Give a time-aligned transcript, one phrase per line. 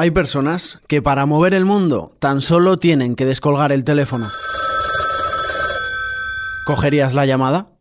[0.00, 4.28] Hay personas que para mover el mundo tan solo tienen que descolgar el teléfono.
[6.66, 7.72] ¿Cogerías la llamada?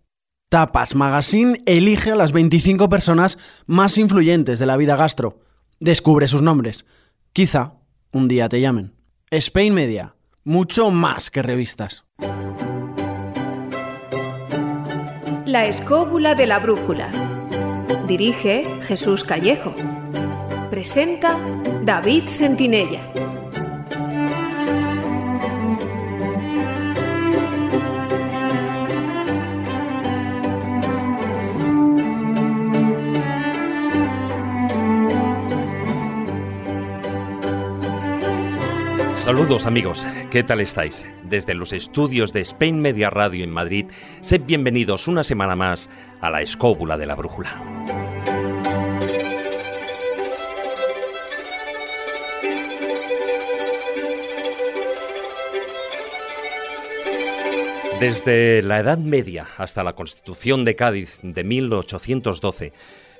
[0.49, 5.41] Tapas Magazine elige a las 25 personas más influyentes de la vida gastro.
[5.79, 6.85] Descubre sus nombres.
[7.33, 7.73] Quizá
[8.11, 8.95] un día te llamen.
[9.29, 12.05] Spain Media, mucho más que revistas.
[15.45, 17.11] La escóbula de la brújula.
[18.07, 19.75] Dirige Jesús Callejo.
[20.77, 21.39] Presenta
[21.81, 23.01] David Sentinella.
[39.15, 41.07] Saludos amigos, ¿qué tal estáis?
[41.23, 43.87] Desde los estudios de Spain Media Radio en Madrid,
[44.21, 45.89] sed bienvenidos una semana más
[46.21, 48.06] a la escóbula de la brújula.
[57.99, 62.71] Desde la Edad Media hasta la Constitución de Cádiz de 1812,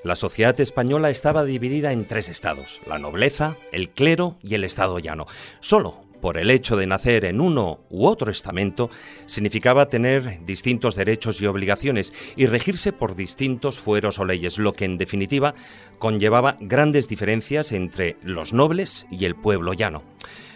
[0.04, 5.00] la sociedad española estaba dividida en tres estados, la nobleza, el clero y el estado
[5.00, 5.26] llano.
[5.62, 8.92] Solo por el hecho de nacer en uno u otro estamento
[9.26, 14.86] significaba tener distintos derechos y obligaciones y regirse por distintos fueros o leyes, lo que
[14.86, 15.56] en definitiva
[15.98, 20.04] conllevaba grandes diferencias entre los nobles y el pueblo llano.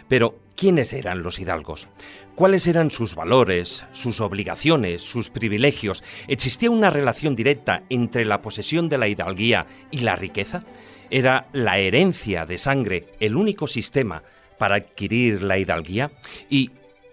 [0.08, 1.88] Pero, ¿quiénes eran los hidalgos?
[2.34, 6.02] ¿Cuáles eran sus valores, sus obligaciones, sus privilegios?
[6.28, 10.64] ¿Existía una relación directa entre la posesión de la hidalguía y la riqueza?
[11.10, 14.22] ¿Era la herencia de sangre el único sistema
[14.58, 16.10] para adquirir la hidalguía?
[16.48, 16.70] ¿Y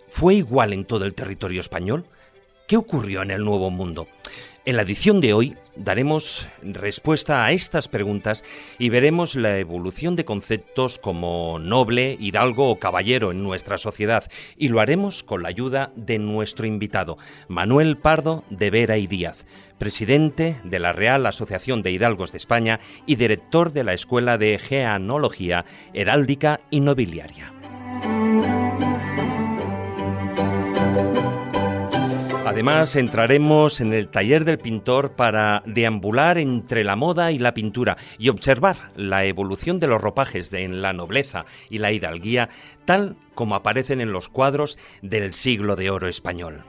[0.09, 2.05] fue igual en todo el territorio español?
[2.65, 4.07] ¿Qué ocurrió en el Nuevo Mundo?
[4.69, 8.43] En la edición de hoy daremos respuesta a estas preguntas
[8.77, 14.67] y veremos la evolución de conceptos como noble, hidalgo o caballero en nuestra sociedad y
[14.67, 17.17] lo haremos con la ayuda de nuestro invitado,
[17.47, 19.43] Manuel Pardo de Vera y Díaz,
[19.79, 24.59] presidente de la Real Asociación de Hidalgos de España y director de la Escuela de
[24.59, 25.65] Geanología,
[25.95, 27.58] Heráldica y Nobiliaria.
[32.49, 37.95] Además, entraremos en el taller del pintor para deambular entre la moda y la pintura
[38.17, 42.49] y observar la evolución de los ropajes en la nobleza y la hidalguía
[42.85, 46.63] tal como aparecen en los cuadros del siglo de oro español.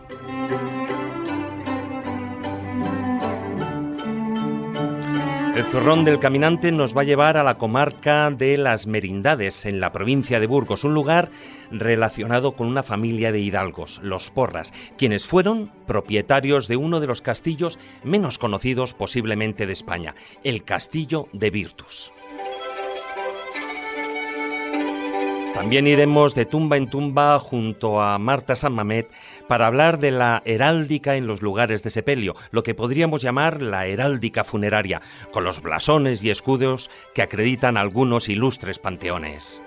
[5.56, 9.80] El zurrón del caminante nos va a llevar a la comarca de las Merindades, en
[9.80, 11.30] la provincia de Burgos, un lugar
[11.70, 17.20] relacionado con una familia de hidalgos, los Porras, quienes fueron propietarios de uno de los
[17.20, 22.12] castillos menos conocidos posiblemente de España, el Castillo de Virtus.
[25.60, 29.10] También iremos de tumba en tumba junto a Marta San Mamet
[29.46, 33.84] para hablar de la heráldica en los lugares de sepelio, lo que podríamos llamar la
[33.84, 39.60] heráldica funeraria, con los blasones y escudos que acreditan algunos ilustres panteones.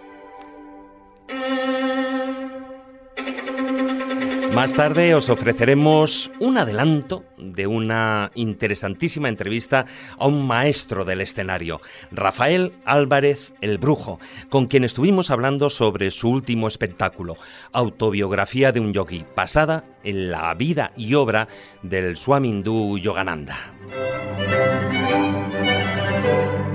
[4.56, 9.86] Más tarde os ofreceremos un adelanto de una interesantísima entrevista
[10.18, 11.82] a un maestro del escenario,
[12.12, 14.20] Rafael Álvarez el Brujo,
[14.50, 17.36] con quien estuvimos hablando sobre su último espectáculo,
[17.72, 21.48] Autobiografía de un yogi, basada en la vida y obra
[21.82, 23.58] del Swami hindú Yogananda.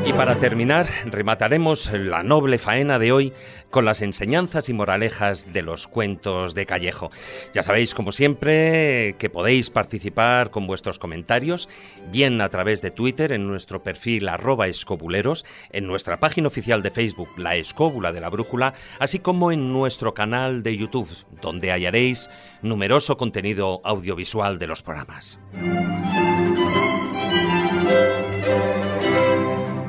[0.09, 3.35] Y para terminar, remataremos la noble faena de hoy
[3.69, 7.11] con las enseñanzas y moralejas de los cuentos de Callejo.
[7.53, 11.69] Ya sabéis, como siempre, que podéis participar con vuestros comentarios,
[12.11, 16.91] bien a través de Twitter en nuestro perfil arroba escobuleros, en nuestra página oficial de
[16.91, 22.31] Facebook, La Escóbula de la Brújula, así como en nuestro canal de YouTube, donde hallaréis
[22.63, 25.39] numeroso contenido audiovisual de los programas.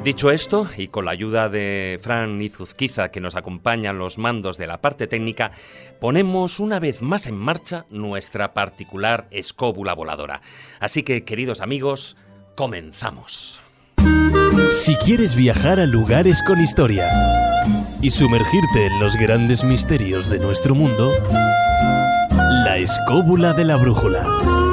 [0.10, 4.58] Dicho esto, y con la ayuda de Fran Izuzquiza, que nos acompaña en los mandos
[4.58, 5.52] de la parte técnica,
[6.02, 10.42] ponemos una vez más en marcha nuestra particular escóbula voladora.
[10.80, 12.18] Así que, queridos amigos,
[12.56, 13.62] comenzamos.
[14.72, 17.08] Si quieres viajar a lugares con historia
[18.02, 21.14] y sumergirte en los grandes misterios de nuestro mundo,
[22.32, 24.69] la escóbula de la brújula.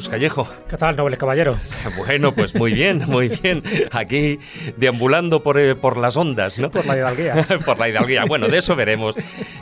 [0.00, 0.48] Jesús Callejo.
[0.66, 1.58] ¿Qué tal, noble caballero?
[1.98, 3.62] Bueno, pues muy bien, muy bien.
[3.92, 4.38] Aquí
[4.78, 6.70] deambulando por, eh, por las ondas, ¿no?
[6.70, 7.34] Por la hidalguía.
[7.66, 8.24] por la hidalguía.
[8.24, 9.16] Bueno, de eso veremos.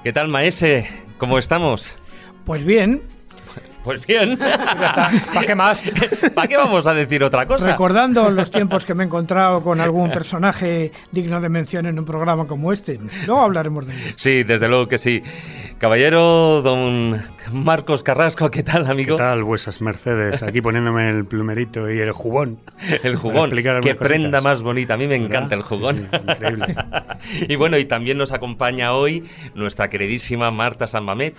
[0.05, 0.89] ¿Qué tal, maese?
[1.19, 1.97] ¿Cómo estamos?
[2.45, 3.03] Pues bien,
[3.89, 4.37] Pues bien.
[5.35, 5.83] ¿Para qué más?
[6.35, 7.71] ¿Para qué vamos a decir otra cosa?
[7.71, 12.05] recordando los tiempos que me he encontrado con algún personaje digno de mención en un
[12.05, 13.01] programa como este.
[13.25, 14.13] Luego hablaremos de ello.
[14.17, 15.23] Sí, desde luego que sí.
[15.79, 19.17] Caballero, don Marcos Carrasco, ¿qué tal, amigo?
[19.17, 20.43] ¿Qué tal, vuesas mercedes?
[20.43, 22.59] Aquí poniéndome el plumerito y el jugón.
[23.03, 23.47] El jugón.
[23.47, 24.95] explicar Qué prenda más bonita.
[24.95, 25.29] A mí me ¿Verdad?
[25.29, 26.09] encanta el jugón.
[26.13, 26.77] sí, increíble.
[27.49, 29.25] y bueno, y también nos acompaña hoy
[29.55, 31.37] nuestra queridísima Marta San Mamet.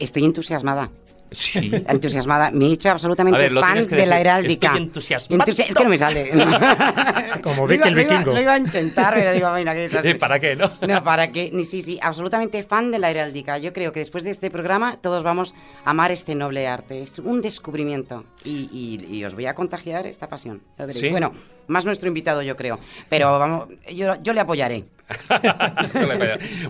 [0.00, 0.90] Estoy entusiasmada.
[1.32, 1.70] Sí.
[1.88, 2.50] Entusiasmada.
[2.50, 4.68] Me he hecho absolutamente ver, fan de la heráldica.
[4.68, 5.44] Estoy entusiasmado.
[5.44, 6.30] Entusi- es que no me sale.
[7.42, 8.32] Como Vicky el lo iba- vikingo.
[8.34, 10.10] Lo iba a intentar, pero digo, mira, qué desastre.
[10.12, 10.70] Eh, ¿Para qué, no?
[10.86, 11.50] No, para qué.
[11.52, 13.56] Ni- Sí, sí, absolutamente fan de la heráldica.
[13.58, 17.00] Yo creo que después de este programa todos vamos a amar este noble arte.
[17.02, 18.24] Es un descubrimiento.
[18.44, 20.62] Y, y- y os voy a contagiar esta pasión.
[21.10, 21.32] Bueno,
[21.68, 22.78] más nuestro invitado, yo creo.
[23.08, 24.84] Pero vamos, yo, yo le apoyaré.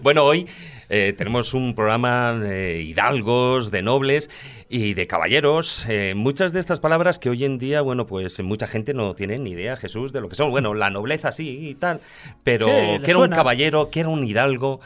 [0.02, 0.46] Bueno, hoy
[0.88, 4.30] eh, tenemos un programa de hidalgos, de nobles
[4.68, 5.86] y de caballeros.
[5.88, 9.38] Eh, muchas de estas palabras que hoy en día, bueno, pues mucha gente no tiene
[9.38, 10.50] ni idea, Jesús, de lo que son.
[10.50, 12.00] Bueno, la nobleza sí y tal,
[12.44, 14.80] pero Sí, que era un caballero, que era un hidalgo.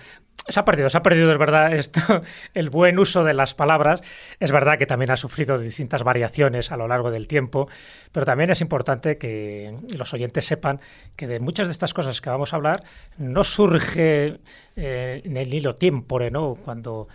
[0.49, 2.01] Se ha perdido, se ha perdido, es verdad, esto,
[2.55, 4.03] el buen uso de las palabras.
[4.39, 7.69] Es verdad que también ha sufrido distintas variaciones a lo largo del tiempo,
[8.13, 10.81] pero también es importante que los oyentes sepan
[11.17, 12.81] que de muchas de estas cosas que vamos a hablar
[13.19, 14.39] no surge
[14.77, 16.55] eh, en el hilo tiempore, ¿no?
[16.55, 17.09] Cuando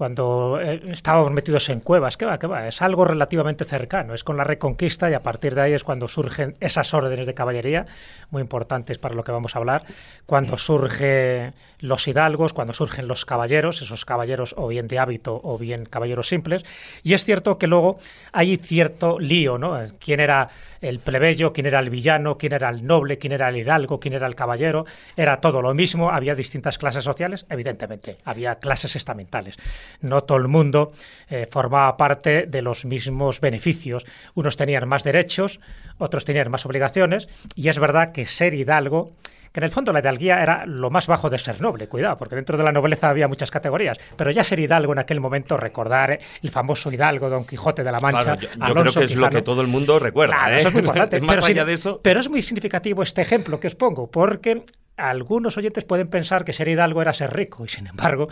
[0.00, 2.38] cuando eh, estábamos metidos en cuevas, ¿qué va?
[2.38, 2.66] ¿Qué va?
[2.66, 6.08] Es algo relativamente cercano, es con la reconquista y a partir de ahí es cuando
[6.08, 7.84] surgen esas órdenes de caballería,
[8.30, 9.82] muy importantes para lo que vamos a hablar,
[10.24, 15.58] cuando surgen los hidalgos, cuando surgen los caballeros, esos caballeros o bien de hábito o
[15.58, 16.64] bien caballeros simples,
[17.02, 17.98] y es cierto que luego
[18.32, 19.78] hay cierto lío, ¿no?
[20.02, 20.48] ¿Quién era
[20.80, 24.14] el plebeyo, quién era el villano, quién era el noble, quién era el hidalgo, quién
[24.14, 24.86] era el caballero?
[25.14, 29.58] Era todo lo mismo, había distintas clases sociales, evidentemente, había clases estamentales
[30.00, 30.92] no todo el mundo
[31.28, 34.04] eh, formaba parte de los mismos beneficios.
[34.34, 35.60] Unos tenían más derechos,
[35.98, 39.12] otros tenían más obligaciones, y es verdad que ser hidalgo,
[39.52, 42.36] que en el fondo la hidalguía era lo más bajo de ser noble, cuidado, porque
[42.36, 46.12] dentro de la nobleza había muchas categorías, pero ya ser hidalgo en aquel momento, recordar
[46.12, 49.06] eh, el famoso hidalgo Don Quijote de la Mancha, Claro, yo, yo creo Alonso que
[49.06, 50.36] es lo que todo el mundo recuerda.
[50.36, 50.58] Claro, ¿eh?
[50.58, 51.20] eso es muy importante.
[51.20, 52.00] Más pero, sin- allá de eso.
[52.00, 54.62] pero es muy significativo este ejemplo que os pongo, porque
[55.00, 58.28] algunos oyentes pueden pensar que ser hidalgo era ser rico, y sin embargo,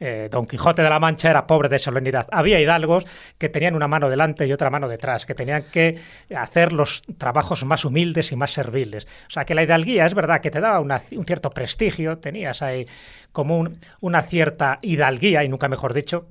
[0.00, 2.26] eh, Don Quijote de la Mancha era pobre de solemnidad.
[2.30, 3.06] Había hidalgos
[3.38, 5.98] que tenían una mano delante y otra mano detrás, que tenían que
[6.36, 9.06] hacer los trabajos más humildes y más serviles.
[9.26, 12.86] O sea, que la hidalguía es verdad que te daba un cierto prestigio, tenías ahí
[13.32, 16.26] como un- una cierta hidalguía, y nunca mejor dicho,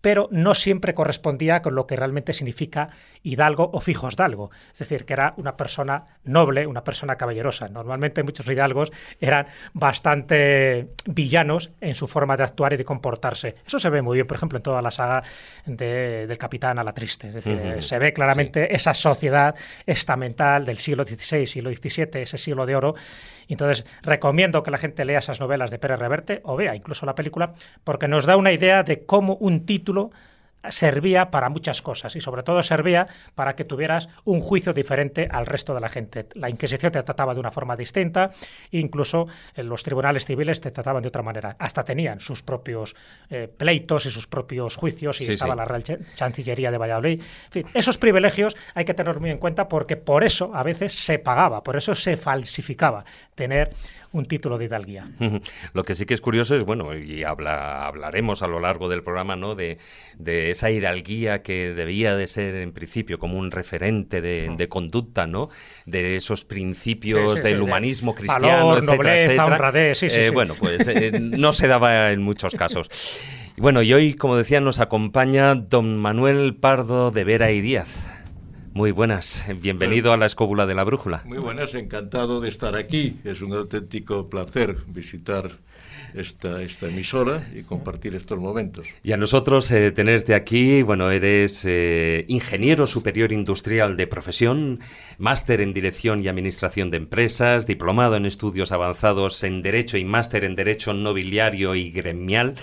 [0.00, 2.90] pero no siempre correspondía con lo que realmente significa
[3.22, 4.50] hidalgo o fijos d'algo.
[4.72, 7.68] Es decir, que era una persona noble, una persona caballerosa.
[7.68, 13.56] Normalmente muchos hidalgos eran bastante villanos en su forma de actuar y de comportarse.
[13.66, 15.22] Eso se ve muy bien, por ejemplo, en toda la saga
[15.64, 17.28] de- del Capitán a la Triste.
[17.28, 19.54] Es decir, se ve claramente esa sociedad
[19.86, 22.94] estamental del siglo XVI, siglo XVII, ese siglo de oro.
[23.46, 27.06] Y Entonces, recomiendo que la gente lea esas novelas de Pérez Reverte o vea incluso
[27.06, 27.54] la película,
[27.84, 30.10] porque nos da una idea de cómo un título
[30.70, 35.46] servía para muchas cosas y sobre todo servía para que tuvieras un juicio diferente al
[35.46, 36.26] resto de la gente.
[36.34, 38.30] La Inquisición te trataba de una forma distinta,
[38.70, 41.56] incluso en los tribunales civiles te trataban de otra manera.
[41.58, 42.94] Hasta tenían sus propios
[43.30, 45.58] eh, pleitos y sus propios juicios y Sí, estaba sí.
[45.58, 47.20] la Real Ch- Chancillería de Valladolid.
[47.20, 50.92] En fin, esos privilegios hay que tener muy en cuenta porque por eso a veces
[50.92, 53.04] se pagaba, por eso se falsificaba
[53.34, 53.70] tener
[54.16, 55.10] un título de hidalguía.
[55.72, 59.02] Lo que sí que es curioso es, bueno, y habla, hablaremos a lo largo del
[59.02, 59.54] programa, ¿no?
[59.54, 59.78] De,
[60.18, 65.26] de esa hidalguía que debía de ser en principio como un referente de, de conducta,
[65.26, 65.48] ¿no?
[65.84, 69.44] De esos principios Sí, sí, del sí, de humanismo valor, cristiano, etcétera, nobleza, etcétera.
[69.46, 70.34] honradez, sí, sí, Eh, sí.
[70.34, 72.88] Bueno, pues eh, no se daba en muchos casos.
[73.56, 77.96] Y bueno, y hoy, como decía, nos acompaña don Manuel Pardo de Vera y Díaz.
[78.76, 81.22] Muy buenas, bienvenido a la escóbula de la brújula.
[81.24, 83.16] Muy buenas, encantado de estar aquí.
[83.24, 85.52] Es un auténtico placer visitar
[86.14, 88.86] esta, esta emisora y compartir estos momentos.
[89.02, 94.80] Y a nosotros eh, tenerte aquí, bueno, eres eh, ingeniero superior industrial de profesión,
[95.18, 100.44] máster en dirección y administración de empresas, diplomado en estudios avanzados en derecho y máster
[100.44, 102.54] en derecho nobiliario y gremial.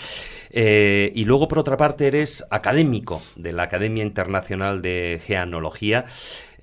[0.56, 6.06] Eh, y luego, por otra parte, eres académico de la Academia Internacional de Geanología,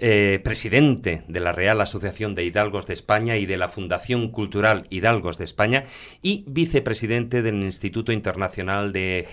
[0.03, 4.87] eh, presidente de la Real Asociación de Hidalgos de España y de la Fundación Cultural
[4.89, 5.85] Hidalgos de España
[6.23, 9.27] y vicepresidente del Instituto Internacional de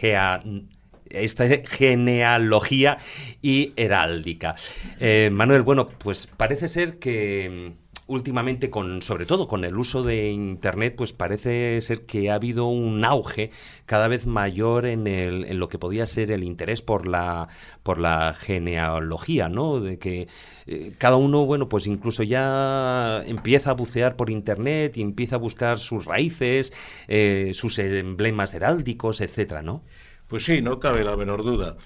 [1.09, 2.97] esta genealogía
[3.41, 4.55] y heráldica.
[5.00, 7.74] Eh, Manuel, bueno, pues parece ser que
[8.07, 12.65] últimamente, con, sobre todo con el uso de Internet, pues parece ser que ha habido
[12.67, 13.51] un auge
[13.85, 17.49] cada vez mayor en, el, en lo que podía ser el interés por la,
[17.83, 19.79] por la genealogía, ¿no?
[19.79, 20.27] De que
[20.65, 25.39] eh, cada uno, bueno, pues incluso ya empieza a bucear por Internet y empieza a
[25.39, 26.73] buscar sus raíces,
[27.07, 29.83] eh, sus emblemas heráldicos, etcétera, ¿no?
[30.27, 31.77] Pues sí, no cabe la menor duda.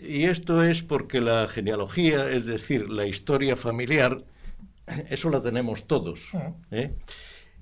[0.00, 4.24] Y esto es porque la genealogía, es decir, la historia familiar,
[5.10, 6.30] eso lo tenemos todos.
[6.70, 6.92] ¿eh?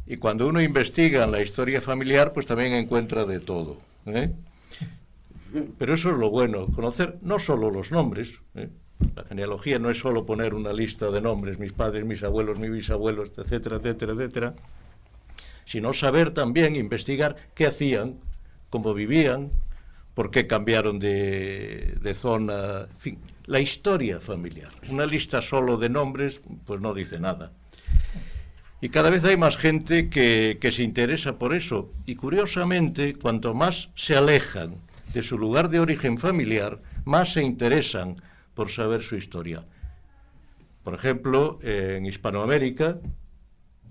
[0.06, 3.78] Y cuando uno investiga en la historia familiar, pues también encuentra de todo.
[4.06, 4.33] ¿eh?
[5.78, 8.33] Pero eso es lo bueno, conocer no solo los nombres.
[8.54, 8.68] ¿eh?
[9.14, 12.71] La genealogía no es solo poner una lista de nombres, mis padres, mis abuelos, mis
[12.71, 14.54] bisabuelos, etcétera, etcétera, etcétera,
[15.64, 18.18] sino saber también, investigar qué hacían,
[18.71, 19.50] cómo vivían,
[20.14, 24.71] por qué cambiaron de, de zona, en fin, la historia familiar.
[24.91, 27.53] Una lista solo de nombres, pues no dice nada.
[28.81, 31.93] Y cada vez hay más gente que, se interesa por eso.
[32.05, 34.76] Y curiosamente, cuanto más se alejan
[35.15, 38.17] de su lugar de origen familiar, más se interesan
[38.55, 39.65] por saber su historia.
[40.85, 42.99] Por ejemplo, en Hispanoamérica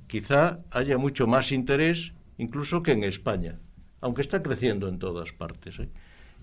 [0.08, 3.60] quizá haya mucho más interés incluso que en España,
[4.02, 5.80] aunque está creciendo en todas partes.
[5.80, 5.90] ¿eh?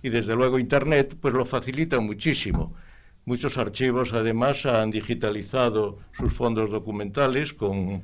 [0.02, 2.75] Y desde luego Internet pues lo facilita muchísimo.
[3.24, 8.02] Muchos archivos además han digitalizado sus fondos documentales con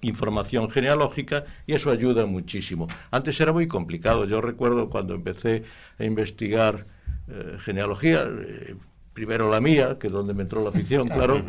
[0.00, 2.86] información genealógica y eso ayuda muchísimo.
[3.10, 4.26] Antes era muy complicado.
[4.26, 5.64] Yo recuerdo cuando empecé
[5.98, 6.86] a investigar
[7.28, 8.76] eh, genealogía, eh,
[9.12, 11.42] primero la mía, que es donde me entró la afición, claro,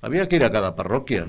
[0.00, 1.28] había que ir a cada parroquia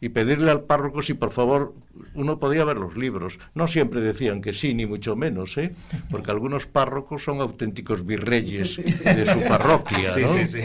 [0.00, 1.74] y pedirle al párroco si por favor
[2.14, 3.38] uno podía ver los libros.
[3.54, 5.72] No siempre decían que sí, ni mucho menos, ¿eh?
[6.10, 10.04] porque algunos párrocos son auténticos virreyes de su parroquia.
[10.12, 10.28] Sí, ¿no?
[10.28, 10.60] sí, sí.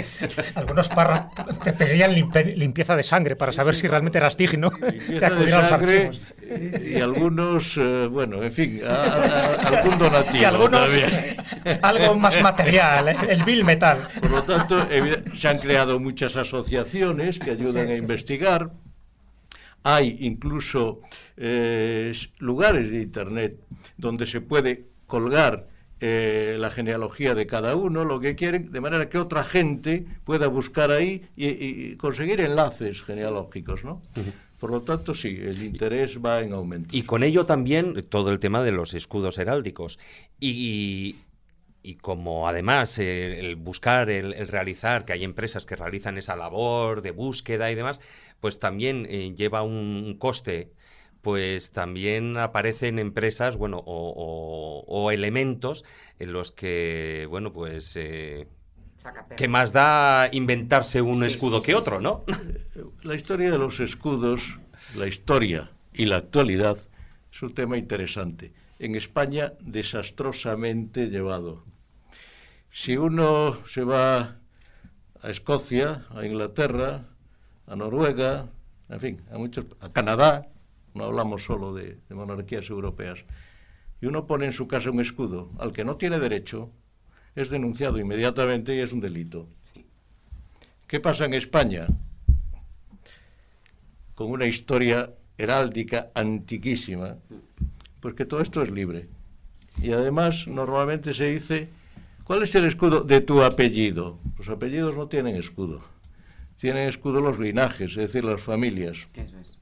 [0.56, 5.30] Algunos párrocos te pedían limpieza de sangre para saber si realmente eras digno de Limpieza
[5.30, 6.12] de los sangre
[6.86, 11.80] y algunos, eh, bueno, en fin, a- a- a- algún donativo Y algunos, también.
[11.82, 13.16] algo más material, ¿eh?
[13.30, 14.00] el bill metal.
[14.20, 14.86] Por lo tanto,
[15.36, 18.72] se han creado muchas asociaciones que ayudan Sí, a sí, investigar.
[19.84, 21.02] Hay incluso
[21.38, 23.58] eh, lugares de Internet
[23.98, 25.68] donde se puede colgar
[26.00, 30.48] eh, la genealogía de cada uno, lo que quieren, de manera que otra gente pueda
[30.48, 34.02] buscar ahí y, y conseguir enlaces genealógicos, ¿no?
[34.60, 36.90] Por lo tanto, sí, el interés va en aumento.
[36.96, 39.98] Y con ello también todo el tema de los escudos heráldicos.
[40.40, 41.16] Y,
[41.84, 46.36] y como además eh, el buscar, el, el realizar, que hay empresas que realizan esa
[46.36, 48.02] labor de búsqueda y demás,
[48.42, 50.74] pues también eh, lleva un coste.
[51.22, 53.86] Pues también aparecen empresas, bueno, o,
[54.18, 55.86] o- o elementos
[56.20, 58.48] en los que, bueno, pues eh,
[59.36, 62.02] que más da inventarse un Sí, escudo sí, que sí, otro, sí.
[62.02, 62.24] ¿no?
[63.04, 64.60] La historia de los escudos,
[64.94, 66.78] la historia y la actualidad
[67.32, 68.54] es un tema interesante.
[68.80, 71.64] En España, desastrosamente llevado.
[72.72, 74.38] Si uno se va
[75.22, 77.08] a Escocia, a Inglaterra,
[77.72, 78.50] a Noruega,
[78.90, 80.50] en fin, a muchos, a Canadá,
[80.94, 83.24] no hablamos solo de, de monarquías europeas,
[84.02, 86.70] y uno pone en su casa un escudo al que no tiene derecho,
[87.34, 89.48] es denunciado inmediatamente y es un delito.
[90.86, 91.88] ¿Qué pasa en España?
[94.16, 97.20] Con una historia heráldica antiquísima,
[98.02, 99.08] pues que todo esto es libre.
[99.82, 101.70] Y además, normalmente se dice,
[102.26, 104.20] ¿cuál es el escudo de tu apellido?
[104.38, 105.91] Los apellidos no tienen escudo.
[106.62, 109.08] Tienen escudo los linajes, es decir, las familias.
[109.16, 109.60] Eso es.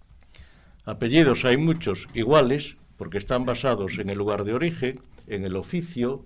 [0.83, 6.25] Apellidos hay muchos iguales, porque están basados en el lugar de origen, en el oficio,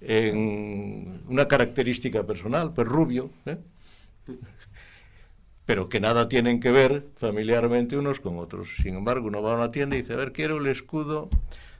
[0.00, 3.58] en una característica personal, pues rubio, ¿eh?
[5.64, 8.70] pero que nada tienen que ver familiarmente unos con otros.
[8.82, 11.30] Sin embargo, uno va a una tienda y dice, a ver, quiero el escudo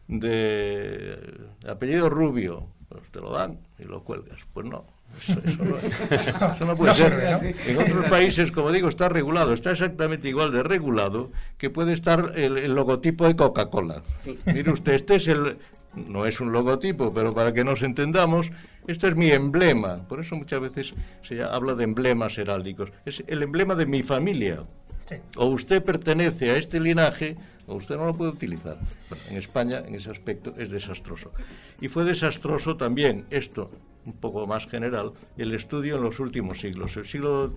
[0.07, 2.69] de apellido Rubio.
[2.89, 4.39] Pues te lo dan y lo cuelgas.
[4.53, 4.87] Pues no,
[5.21, 5.89] eso, eso no, eso-
[6.57, 7.55] eso no puede No ser.
[7.67, 12.33] En otros países, como digo, está regulado, está exactamente igual de regulado que puede estar
[12.37, 14.03] el, el logotipo de Coca-Cola.
[14.19, 14.37] Sí.
[14.47, 15.59] Mire usted, este es el,
[15.95, 18.51] no es un logotipo, pero para que nos entendamos,
[18.87, 20.07] este es mi emblema.
[20.09, 22.91] Por eso muchas veces se habla de emblemas heráldicos.
[23.05, 24.63] Es el emblema de mi familia.
[25.07, 25.17] Sí.
[25.37, 27.37] O usted pertenece a este linaje
[27.67, 28.77] o usted no lo puede utilizar.
[29.09, 31.33] Bueno, en España, en ese aspecto, es desastroso.
[31.81, 33.71] Y fue desastroso también esto,
[34.09, 36.97] un poco más general, el estudio en los últimos siglos.
[36.97, 37.53] El siglo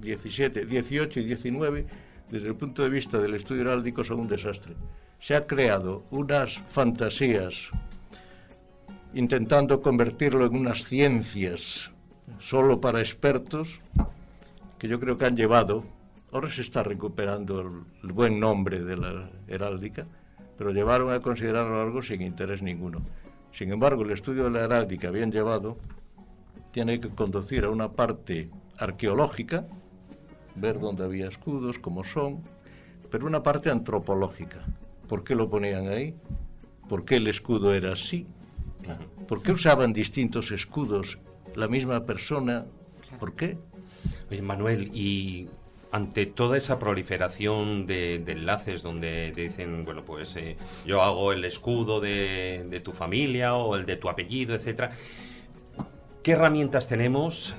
[0.00, 1.84] XVII, XVIII y XIX,
[2.30, 4.74] desde el punto de vista del estudio heráldico, son un desastre.
[5.18, 7.70] Se ha creado unas fantasías
[9.12, 11.90] intentando convertirlo en unas ciencias
[12.38, 13.80] solo para expertos,
[14.78, 15.84] que yo creo que han llevado,
[16.32, 20.06] ahora se está recuperando el, el buen nombre de la heráldica,
[20.56, 23.02] pero llevaron a considerarlo algo sin interés ninguno.
[23.52, 25.78] Sin embargo, el estudio de la heráldica bien llevado
[26.70, 29.66] tiene que conducir a una parte arqueológica,
[30.54, 32.42] ver dónde había escudos, cómo son,
[33.10, 34.64] pero una parte antropológica.
[35.08, 36.14] ¿Por qué lo ponían ahí?
[36.88, 38.26] ¿Por qué el escudo era así?
[39.26, 41.18] ¿Por qué usaban distintos escudos
[41.54, 42.66] la misma persona?
[43.18, 43.58] ¿Por qué?
[44.30, 45.48] Oye, Manuel, y
[45.92, 50.56] ante toda esa proliferación de, enlaces donde dicen, bueno, pues eh,
[50.86, 54.90] yo hago el escudo de, de tu familia o el de tu apellido, etcétera,
[56.22, 57.54] ¿qué herramientas tenemos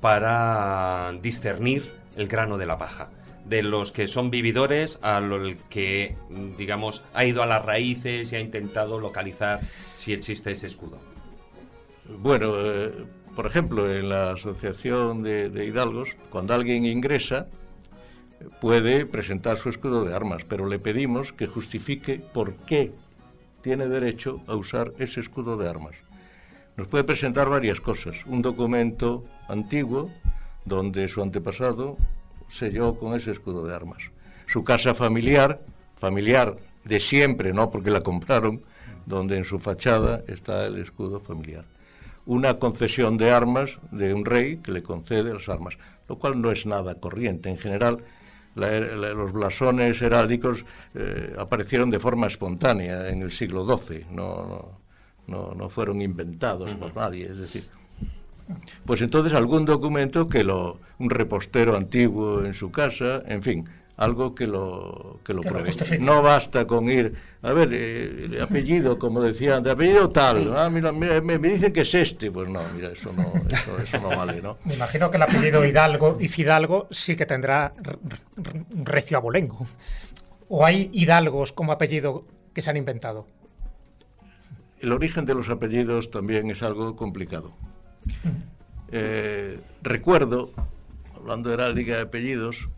[0.00, 3.10] para discernir el grano de la paja?
[3.44, 6.16] De los que son vividores a los que,
[6.58, 9.60] digamos, ha ido a las raíces y ha intentado localizar
[9.94, 10.98] si existe ese escudo.
[12.18, 17.46] Bueno, eh, por ejemplo, en la Asociación de, de Hidalgos, cuando alguien ingresa,
[18.60, 22.92] puede presentar su escudo de armas, pero le pedimos que justifique por qué
[23.62, 25.94] tiene derecho a usar ese escudo de armas.
[26.76, 28.16] Nos puede presentar varias cosas.
[28.26, 30.10] Un documento antiguo
[30.64, 31.96] donde su antepasado
[32.48, 34.02] selló con ese escudo de armas.
[34.46, 35.60] Su casa familiar,
[35.96, 38.60] familiar de siempre, no porque la compraron,
[39.06, 41.64] donde en su fachada está el escudo familiar.
[42.26, 45.78] Una concesión de armas de un rey que le concede las armas,
[46.08, 47.48] lo cual no es nada corriente.
[47.48, 47.98] En general,
[48.56, 54.80] la, la, los blasones heráldicos eh, aparecieron de forma espontánea en el siglo XII, no,
[55.26, 56.78] no, no fueron inventados uh -huh.
[56.78, 57.64] por nadie, es decir.
[58.84, 64.34] Pues entonces algún documento que lo, un repostero antiguo en su casa, en fin, algo
[64.34, 65.72] que lo, que lo que pruebe.
[65.72, 70.42] Lo no basta con ir, a ver, eh, el apellido, como decían, de apellido tal,
[70.42, 70.50] sí.
[70.54, 73.98] ah, mira, me, me, dicen que es este, pues no, mira, eso no, eso, eso
[74.00, 74.58] no vale, ¿no?
[74.64, 77.72] Me imagino que el apellido Hidalgo y Fidalgo sí que tendrá
[78.70, 79.66] recio abolengo.
[80.48, 83.26] ¿O hay hidalgos como apellido que se han inventado?
[84.80, 87.52] El origen de los apellidos también es algo complicado.
[88.92, 90.52] Eh, recuerdo,
[91.16, 92.68] hablando de heráldica de apellidos,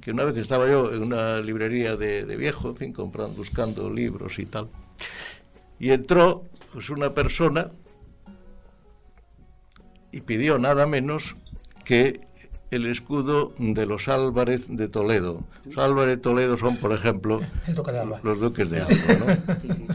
[0.00, 3.90] que una vez estaba yo en una librería de, de viejo, en fin, comprando, buscando
[3.90, 4.68] libros y tal,
[5.78, 7.70] y entró pues una persona
[10.12, 11.36] y pidió nada menos
[11.84, 12.20] que
[12.70, 15.44] el escudo de los Álvarez de Toledo.
[15.64, 17.40] Los Álvarez de Toledo son, por ejemplo,
[18.22, 19.56] los duques de Alba, ¿no?
[19.58, 19.86] Sí, sí.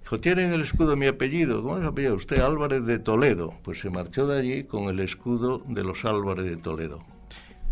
[0.00, 1.62] Dijo, ¿tienen el escudo de mi apellido?
[1.62, 2.14] ¿Cómo es el apellido?
[2.14, 3.54] Usted, Álvarez de Toledo.
[3.64, 7.02] Pues se marchó de allí con el escudo de los Álvarez de Toledo.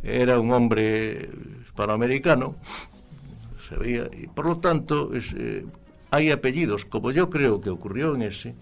[0.05, 1.31] Era un hombre
[1.65, 2.57] hispanoamericano,
[3.69, 5.65] se veía, y por lo tanto es, eh,
[6.11, 8.55] hay apellidos, como yo creo que ocurrió en ese,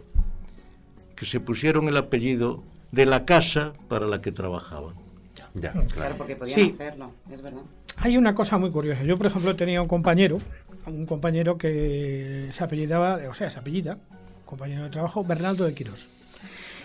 [1.16, 4.94] que se pusieron el apellido de la casa para la que trabajaban.
[5.55, 5.87] Ya, claro.
[5.92, 6.70] claro, porque podían sí.
[6.72, 7.62] hacerlo, es verdad.
[7.96, 9.02] Hay una cosa muy curiosa.
[9.02, 10.38] Yo, por ejemplo, tenía un compañero,
[10.87, 13.98] un compañero que se apellidaba, o sea, se apellida,
[14.46, 16.09] compañero de trabajo, Bernardo de Quirós.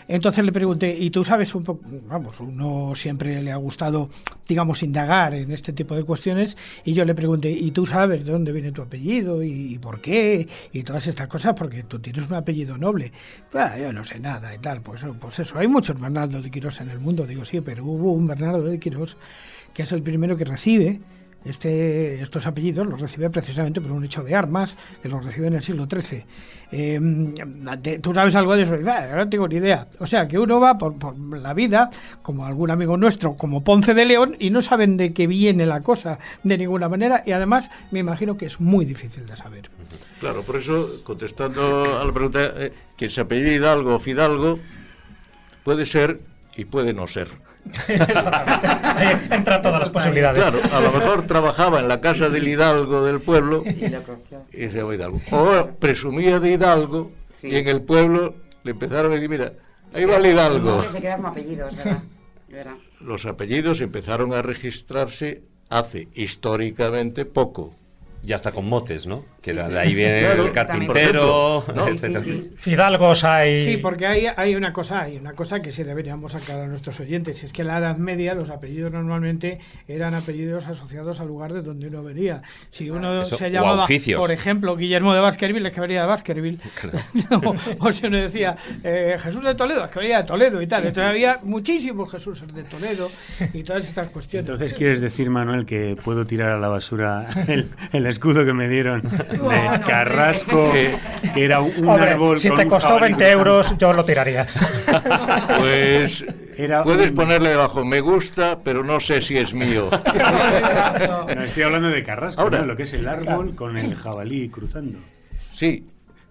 [0.07, 4.09] Entonces le pregunté, y tú sabes un poco, vamos, uno siempre le ha gustado,
[4.47, 8.31] digamos, indagar en este tipo de cuestiones, y yo le pregunté, ¿y tú sabes de
[8.31, 10.47] dónde viene tu apellido y, por qué?
[10.71, 13.11] Y todas estas cosas, porque tú tienes un apellido noble.
[13.53, 16.79] Ah, yo no sé nada y tal, pues, pues eso, hay muchos Bernardo de Quirós
[16.79, 19.17] en el mundo, digo, sí, pero hubo un Bernardo de Quirós
[19.73, 21.01] que es el primero que recibe
[21.47, 25.53] este, estos apellidos los recibe precisamente por un hecho de armas que los recibe en
[25.55, 26.25] el siglo XIII.
[26.69, 28.75] Te, ¿Tú sabes algo de eso?
[28.87, 29.87] Ah, no tengo ni idea.
[29.99, 31.89] O sea, que uno va por, por, la vida,
[32.21, 35.81] como algún amigo nuestro, como Ponce de León, y no saben de qué viene la
[35.81, 39.69] cosa de ninguna manera, y además me imagino que es muy difícil de saber.
[40.19, 44.59] Claro, por eso, contestando a la pregunta, eh, que se apellida Hidalgo o Fidalgo
[45.63, 46.19] puede ser
[46.57, 47.29] y puede no ser.
[49.31, 50.41] Entra todas las posibilidades.
[50.41, 53.89] Claro, a lo mejor trabajaba en la casa del hidalgo del pueblo y se
[54.69, 55.21] llama Hidalgo.
[55.31, 57.49] O presumía de Hidalgo sí.
[57.49, 59.53] y en el pueblo le empezaron a decir, mira,
[59.93, 60.83] ahí va el Hidalgo.
[60.83, 62.03] Se quedan apellidos, ¿verdad?
[62.49, 62.75] ¿verdad?
[62.99, 67.75] Los apellidos empezaron a registrarse hace históricamente poco.
[68.23, 69.25] Y hasta con motes, ¿no?
[69.53, 71.97] Que sí, de ahí viene claro, el carpintero, ejemplo, ¿no?
[71.97, 73.63] sí, sí, Fidalgos hay.
[73.63, 76.99] Sí, porque hay, hay una cosa, hay una cosa que sí deberíamos sacar a nuestros
[76.99, 81.53] oyentes, es que en la Edad Media los apellidos normalmente eran apellidos asociados al lugar
[81.53, 82.41] de donde uno venía.
[82.71, 86.59] Si uno Eso, se llamaba, por ejemplo, Guillermo de Baskerville, es que venía de Baskerville.
[86.79, 86.99] Claro.
[87.47, 90.67] o, o, si uno decía eh, Jesús de Toledo, es que venía de Toledo y
[90.67, 90.79] tal.
[90.79, 93.09] Entonces había muchísimos Jesús de Toledo
[93.53, 94.49] y todas estas cuestiones.
[94.49, 98.67] Entonces quieres decir, Manuel, que puedo tirar a la basura el, el escudo que me
[98.67, 99.03] dieron
[99.37, 100.95] de Carrasco, que,
[101.33, 103.49] que era un Hombre, árbol si con te un costó jabalí 20 cruzando.
[103.49, 104.47] euros, yo lo tiraría.
[105.59, 106.25] Pues
[106.57, 109.89] Era puedes un- ponerle debajo me gusta, pero no sé si es mío.
[111.35, 112.65] No, estoy hablando de Carrasco, Ahora- ¿no?
[112.67, 114.97] lo que es el árbol con el jabalí cruzando.
[115.53, 115.85] Sí,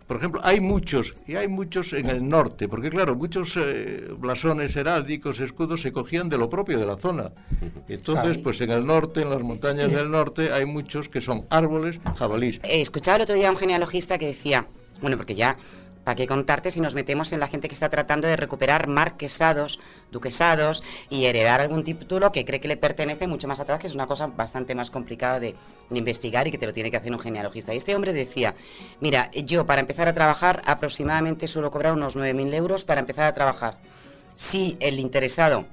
[0.07, 4.77] por ejemplo, hay muchos, y hay muchos en el norte, porque claro, muchos eh, blasones
[4.77, 7.33] heráldicos, escudos, se cogían de lo propio de la zona.
[7.89, 11.99] Entonces, pues en el norte, en las montañas del norte, hay muchos que son árboles,
[12.17, 12.57] jabalís.
[12.63, 14.67] Eh, escuchaba el otro día a un genealogista que decía,
[15.01, 15.57] bueno, porque ya,
[16.07, 19.81] ¿para qué contarte si nos metemos en la gente que está tratando de recuperar marquesados,
[20.13, 23.95] duquesados y heredar algún título que cree que le pertenece mucho más atrás, que es
[23.97, 25.57] una cosa bastante más complicada de,
[25.91, 27.75] investigar y que te lo tiene que hacer un genealogista?
[27.75, 28.55] Y este hombre decía,
[29.01, 33.35] mira, yo para empezar a trabajar aproximadamente suelo cobrar unos 9.000 euros para empezar a
[33.35, 33.79] trabajar.
[34.37, 35.65] Si el interesado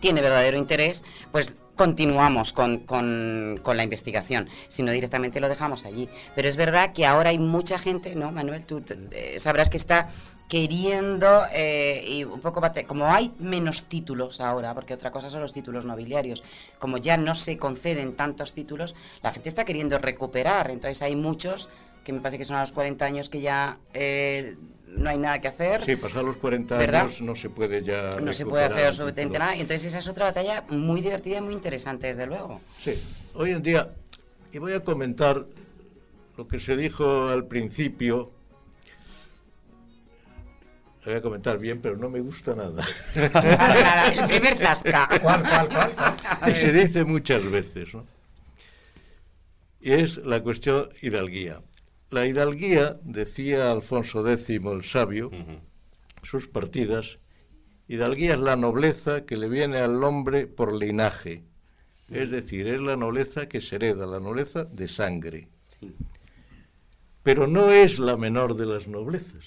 [0.00, 1.54] tiene verdadero interés, pues
[1.84, 6.10] continuamos con, con- con la investigación, si no directamente lo dejamos allí.
[6.34, 8.66] Pero es verdad que ahora hay mucha gente, ¿no, Manuel?
[8.66, 10.10] Tú eh, sabrás que está
[10.46, 15.54] queriendo, eh, y un poco, como hay menos títulos ahora, porque otra cosa son los
[15.54, 16.42] títulos nobiliarios,
[16.78, 21.70] como ya no se conceden tantos títulos, la gente está queriendo recuperar, entonces hay muchos
[22.04, 24.56] que me parece que son a los 40 años que ya eh,
[24.96, 25.84] no hay nada que hacer.
[25.84, 27.02] Sí, pasar los 40 ¿Verdad?
[27.02, 28.10] años no se puede ya.
[28.20, 29.56] No se puede hacer absolutamente nada.
[29.56, 32.60] Y entonces esa es otra batalla muy divertida y muy interesante, desde luego.
[32.78, 33.00] Sí,
[33.34, 33.90] hoy en día,
[34.52, 35.44] y voy a comentar
[36.36, 38.32] lo que se dijo al principio.
[41.02, 42.84] Lo voy a comentar bien, pero no me gusta nada.
[43.32, 45.08] Para nada, el primer zasca.
[45.22, 45.92] ¿Cuál, cuál, cuál?
[45.94, 46.50] cuál?
[46.50, 48.04] y se dice muchas veces, ¿no?
[49.80, 51.62] Y es la cuestión hidalguía.
[52.10, 55.30] La hidalguía, decía Alfonso X el sabio,
[56.22, 57.18] sus partidas,
[57.86, 61.44] hidalguía es la nobleza que le viene al hombre por linaje.
[62.08, 65.48] Es decir, es la nobleza que se hereda, la nobleza de sangre.
[65.68, 65.94] Sí.
[67.22, 69.46] Pero no es la menor de las noblezas.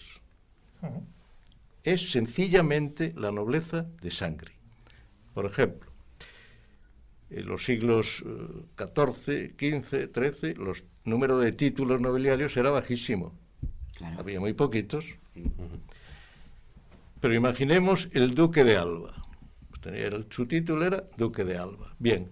[1.84, 4.54] Es sencillamente la nobleza de sangre.
[5.34, 5.93] Por ejemplo,
[7.34, 8.24] en los siglos
[8.78, 13.34] XIV, XV, XIII, los número de títulos nobiliarios era bajísimo.
[13.96, 14.20] Claro.
[14.20, 15.06] Había muy poquitos.
[17.20, 19.26] Pero imaginemos el duque de Alba.
[19.70, 21.96] Pues tenía su título era duque de Alba.
[22.00, 22.30] Bien.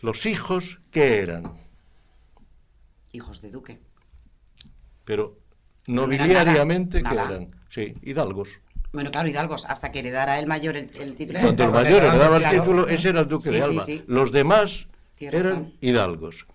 [0.00, 1.52] Los hijos, ¿qué eran?
[3.12, 3.80] Hijos de duque.
[5.04, 5.38] Pero
[5.86, 7.50] No era nobiliariamente, ¿qué eran?
[7.68, 8.60] Sí, hidalgos.
[8.96, 11.38] Bueno, claro, hidalgos, hasta que heredara el mayor el, el título.
[11.40, 12.58] Cuando el mayor heredaba el claro.
[12.60, 13.82] título, ese era el duque Sí, de Alba.
[13.84, 14.02] sí.
[14.06, 14.86] Los demás
[15.20, 16.46] eran hidalgos.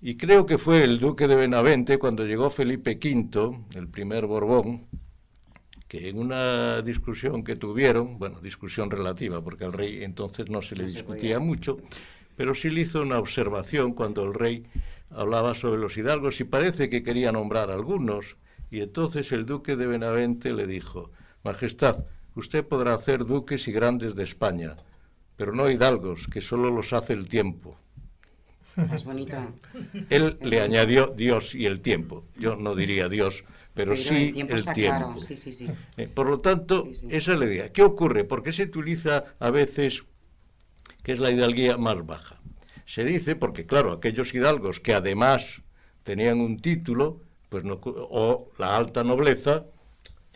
[0.00, 4.86] Y creo que fue el duque de Benavente cuando llegó Felipe V, el primer Borbón,
[5.88, 10.76] que en una discusión que tuvieron, bueno, discusión relativa, porque al rey entonces no se
[10.76, 11.78] le No discutía mucho,
[12.36, 14.64] pero sí le hizo una observación cuando el rey
[15.10, 18.36] hablaba sobre los hidalgos y parece que quería nombrar algunos.
[18.70, 21.10] Y entonces el duque de Benavente le dijo,
[21.44, 22.04] Majestad,
[22.34, 24.76] usted podrá hacer duques y grandes de España,
[25.36, 27.78] pero no hidalgos, que solo los hace el tiempo.
[28.92, 29.36] Es bonito.
[30.10, 32.24] Él le añadió Dios y el tiempo.
[32.36, 34.98] Yo no diría Dios, pero, Pero sí el tiempo el está tiempo.
[34.98, 35.20] claro.
[35.20, 35.70] Sí, sí, sí.
[35.96, 37.72] Eh, Por lo tanto, esa es la idea.
[37.72, 38.24] ¿Qué ocurre?
[38.24, 40.04] ¿Por qué se utiliza a veces
[41.04, 42.40] que es la hidalguía más baja?
[42.86, 45.62] Se dice porque, claro, aquellos hidalgos que además
[46.02, 49.66] tenían un título, pues no, o la alta nobleza,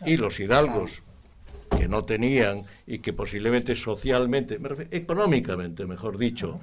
[0.05, 1.03] y los hidalgos
[1.77, 4.59] que no tenían y que posiblemente socialmente,
[4.91, 6.59] económicamente, mejor dicho,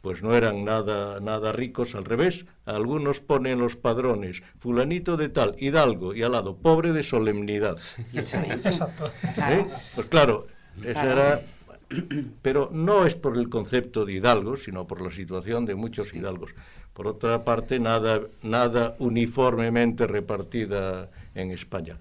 [0.00, 5.54] pues no eran nada, nada ricos, al revés, algunos ponen los padrones, fulanito de tal,
[5.58, 7.78] hidalgo, y al lado, pobre de solemnidad.
[8.12, 9.66] ¿Eh?
[9.94, 10.46] Pues claro,
[10.84, 11.40] esa era...
[12.40, 16.52] Pero no es por el concepto de hidalgos, sino por la situación de muchos hidalgos.
[16.94, 21.98] Por otra parte, nada, nada uniformemente repartida en España.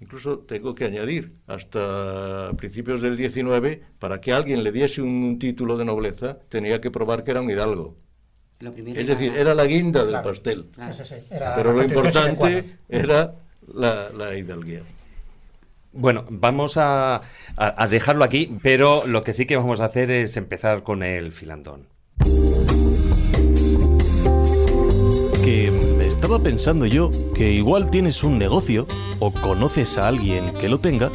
[0.00, 5.76] Incluso tengo que añadir, hasta principios del 19, para que alguien le diese un título
[5.76, 7.94] de nobleza, tenía que probar que era un hidalgo.
[8.60, 10.66] Lo primero Es era decir, la- era la guinda del pastel.
[10.74, 10.92] Claro.
[10.92, 11.20] Sí, sí, sí.
[11.30, 13.34] Era Pero lo importante era
[13.74, 14.80] la, la hidalguía.
[15.92, 17.22] Bueno, vamos a, a-
[17.56, 21.32] a dejarlo aquí, pero lo que sí que vamos a hacer es empezar con el
[21.32, 21.86] filandón.
[26.22, 28.86] Estaba pensando yo que igual tienes un negocio
[29.18, 31.10] o conoces a alguien que lo tenga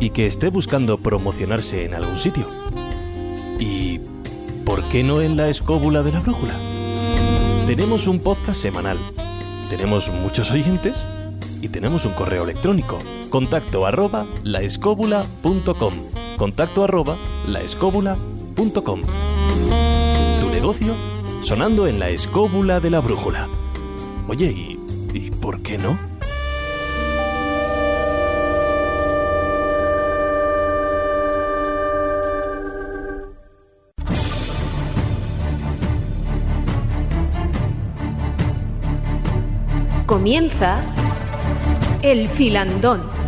[0.00, 2.44] y que esté buscando promocionarse en algún sitio.
[3.60, 4.00] ¿Y
[4.64, 6.54] por qué no en la escóbula de la brújula?
[7.68, 8.98] Tenemos un podcast semanal,
[9.70, 10.96] tenemos muchos oyentes
[11.60, 12.98] y tenemos un correo electrónico.
[13.30, 15.94] Contacto arroba laescóbula.com.
[16.36, 17.16] Contacto arroba.
[18.56, 20.94] Tu negocio
[21.44, 23.48] sonando en la escóbula de la brújula.
[24.28, 24.78] Oye, ¿y,
[25.12, 25.98] ¿y por qué no?
[40.06, 40.82] Comienza
[42.02, 43.21] el filandón.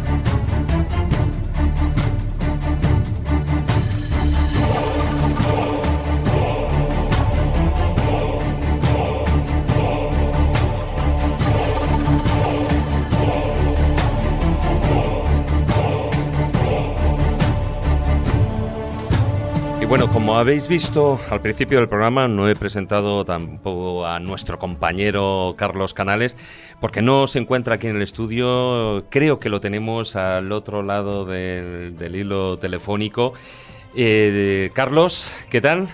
[19.96, 25.54] Bueno, como habéis visto al principio del programa, no he presentado tampoco a nuestro compañero
[25.56, 26.36] Carlos Canales,
[26.80, 29.04] porque no se encuentra aquí en el estudio.
[29.08, 33.34] Creo que lo tenemos al otro lado del, del hilo telefónico.
[33.94, 35.86] Eh, Carlos, ¿qué tal?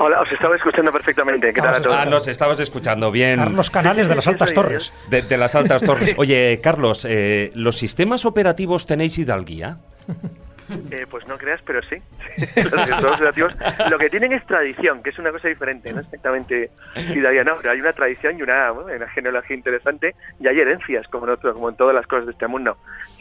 [0.00, 1.52] Hola, os estaba escuchando perfectamente.
[1.52, 1.96] ¿Qué tal a todos?
[2.00, 3.36] Ah, nos estabas escuchando bien.
[3.36, 4.92] Carlos Canales de las Altas Torres.
[5.08, 6.14] De, de las Altas Torres.
[6.18, 9.78] Oye, Carlos, eh, ¿los sistemas operativos tenéis hidalguía?
[10.90, 11.96] Eh, pues no creas, pero sí.
[13.90, 17.72] Lo que tienen es tradición, que es una cosa diferente, no exactamente Hidalguía, no, pero
[17.72, 21.68] hay una tradición y una, una genealogía interesante y hay herencias, como en, otro- como
[21.68, 22.78] en todas las cosas de este mundo.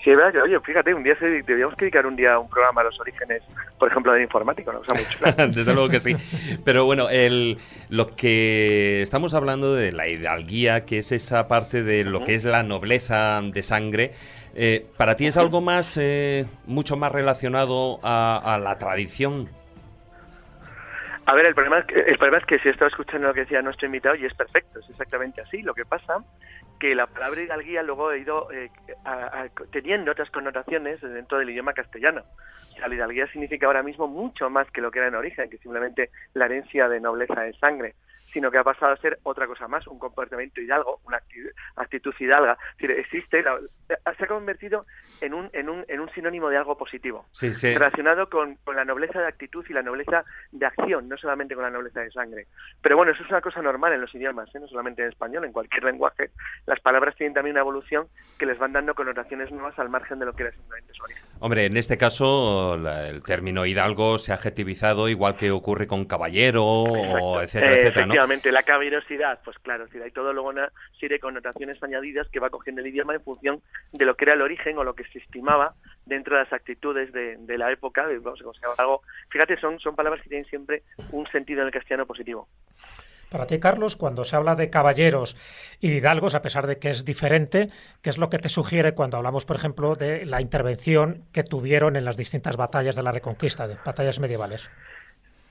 [0.07, 2.49] Sí, es verdad que, oye, fíjate, un día se, deberíamos dedicar un día a un
[2.49, 3.43] programa a los orígenes,
[3.77, 4.79] por ejemplo, del informático, ¿no?
[4.79, 5.47] O sea, mucho.
[5.47, 6.15] Desde luego que sí.
[6.63, 7.57] Pero bueno, el,
[7.89, 12.45] lo que estamos hablando de la hidalguía, que es esa parte de lo que es
[12.45, 14.11] la nobleza de sangre,
[14.55, 19.49] eh, ¿para ti es algo más, eh, mucho más relacionado a, a la tradición?
[21.25, 23.33] A ver, el problema, es que, el problema es que si he estado escuchando lo
[23.33, 25.61] que decía nuestro invitado y es perfecto, es exactamente así.
[25.61, 26.23] Lo que pasa
[26.79, 28.69] que la palabra hidalguía luego ha ido eh,
[29.05, 32.23] a- teniendo otras connotaciones dentro del idioma castellano.
[32.83, 35.57] O la hidalguía significa ahora mismo mucho más que lo que era en origen, que
[35.57, 37.95] simplemente la herencia de nobleza de sangre,
[38.37, 42.13] sino que ha pasado a ser otra cosa más, un comportamiento hidalgo, una acti- actitud
[42.19, 42.55] hidalga.
[42.73, 43.57] Es decir, existe, la-
[44.15, 44.85] se ha convertido
[45.21, 47.73] en un, en un, en un sinónimo de algo positivo Sí, sí.
[47.73, 51.63] relacionado con, con la nobleza de actitud y la nobleza de acción, no solamente con
[51.63, 52.45] la nobleza de sangre.
[52.79, 54.59] Pero bueno, eso es una cosa normal en los idiomas, ¿eh?
[54.59, 56.29] no solamente en español, en cualquier lenguaje.
[56.67, 58.05] Las palabras tienen también una evolución
[58.37, 61.23] que les van dando connotaciones nuevas al margen de lo que era simplemente su origen.
[61.39, 66.05] Hombre, en este caso la- el término hidalgo se ha adjetivizado igual que ocurre con
[66.05, 68.13] caballero o etcétera, Eh, etcétera, ¿no?
[68.51, 72.81] La caballerosidad, pues claro, hay todo luego una serie de connotaciones añadidas que va cogiendo
[72.81, 73.61] el idioma en función
[73.93, 77.11] de lo que era el origen o lo que se estimaba dentro de las actitudes
[77.13, 78.41] de, la época, vamos,
[78.77, 79.01] algo.
[79.29, 82.47] Fíjate, son, son palabras que tienen siempre un sentido en el castellano positivo.
[83.29, 85.35] Para ti, Carlos, cuando se habla de caballeros
[85.81, 87.69] y de hidalgos, a pesar de que es diferente,
[88.01, 91.97] ¿qué es lo que te sugiere cuando hablamos, por ejemplo, de la intervención que tuvieron
[91.97, 94.71] en las distintas batallas de la Reconquista, de batallas medievales?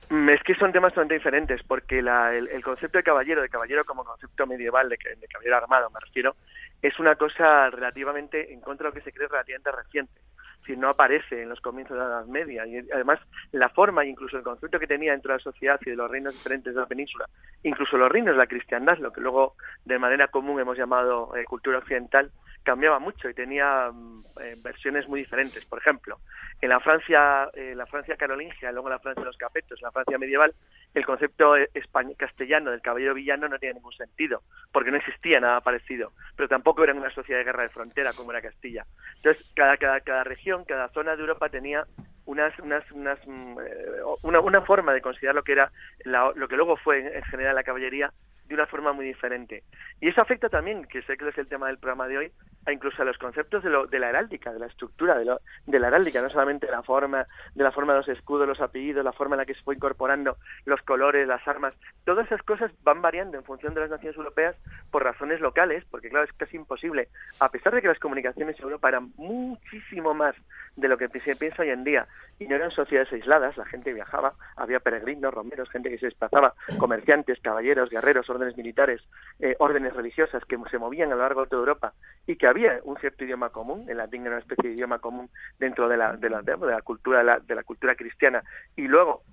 [0.09, 3.83] Mm, Es que son temas bastante diferentes, porque la- el, concepto de caballero, de caballero
[3.85, 6.35] como concepto medieval, de, de caballero armado me refiero,
[6.81, 10.21] es una cosa relativamente, en contra de lo que se cree, relativamente reciente.
[10.67, 12.65] Decir, no aparece en los comienzos de la Edad Media.
[12.67, 13.19] Y además,
[13.51, 16.11] la forma e incluso el concepto que tenía dentro de la sociedad y de los
[16.11, 17.25] reinos diferentes de la península,
[17.63, 21.45] incluso los reinos de la cristiandad, lo que luego de manera común hemos llamado eh,
[21.45, 22.31] cultura occidental,
[22.67, 25.63] cambiaba mucho y tenía mm, eh, versiones muy diferentes.
[25.63, 26.19] Por ejemplo,
[26.59, 30.17] en la Francia, eh, la Francia carolingia, luego la Francia de los capetos, la Francia
[30.17, 30.53] medieval,
[30.93, 31.69] el concepto eh,
[32.17, 34.41] castellano del caballero villano no tiene ningún sentido,
[34.73, 38.31] porque no existía nada parecido, pero tampoco era una sociedad de guerra de frontera como
[38.31, 38.85] era Castilla.
[39.15, 41.85] Entonces, cada, cada, cada región, cada zona de Europa tenía
[42.25, 45.71] unas, unas, unas, mm, eh, una, una forma de considerar lo que era
[46.05, 48.13] la- lo que luego fue en, en general la caballería
[48.45, 49.63] de una forma muy diferente.
[49.99, 52.31] Y eso afecta también, que sé que es el tema del programa de hoy,
[52.71, 55.79] incluso a los conceptos de, lo, de la heráldica, de la estructura de, lo- de
[55.79, 59.13] la heráldica, no solamente la forma, de la forma de los escudos, los apellidos, la
[59.13, 61.73] forma en la que se fue incorporando los colores, las armas,
[62.05, 64.55] todas esas cosas van variando en función de las naciones europeas
[64.91, 68.63] por razones locales, porque claro, es casi imposible, a pesar de que las comunicaciones en
[68.63, 70.35] Europa eran muchísimo más
[70.75, 72.07] de lo que se piensa hoy en día,
[72.39, 76.53] y no eran sociedades aisladas, la gente viajaba, había peregrinos, romeros, gente que se desplazaba,
[76.77, 79.01] comerciantes, caballeros, guerreros, órdenes militares,
[79.39, 81.93] eh, órdenes religiosas que se movían a lo largo de toda Europa
[82.27, 82.45] y que
[82.83, 86.15] un cierto idioma común, el latín era una especie de idioma común dentro de la,
[86.15, 88.43] de la, de la cultura la, de la cultura cristiana.
[88.75, 89.23] Y luego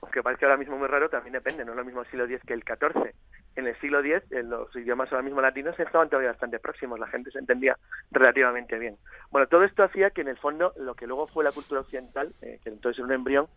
[0.00, 2.40] aunque parezca ahora mismo muy raro, también depende, no es lo mismo el siglo X
[2.46, 3.14] que el XIV.
[3.56, 7.30] En el siglo X, los idiomas ahora mismo latinos estaban todavía bastante próximos, la gente
[7.30, 7.76] se entendía
[8.10, 8.96] relativamente bien.
[9.30, 12.32] Bueno, todo esto hacía que en el fondo lo que luego fue la cultura occidental,
[12.42, 13.48] eh, que entonces era un embrión,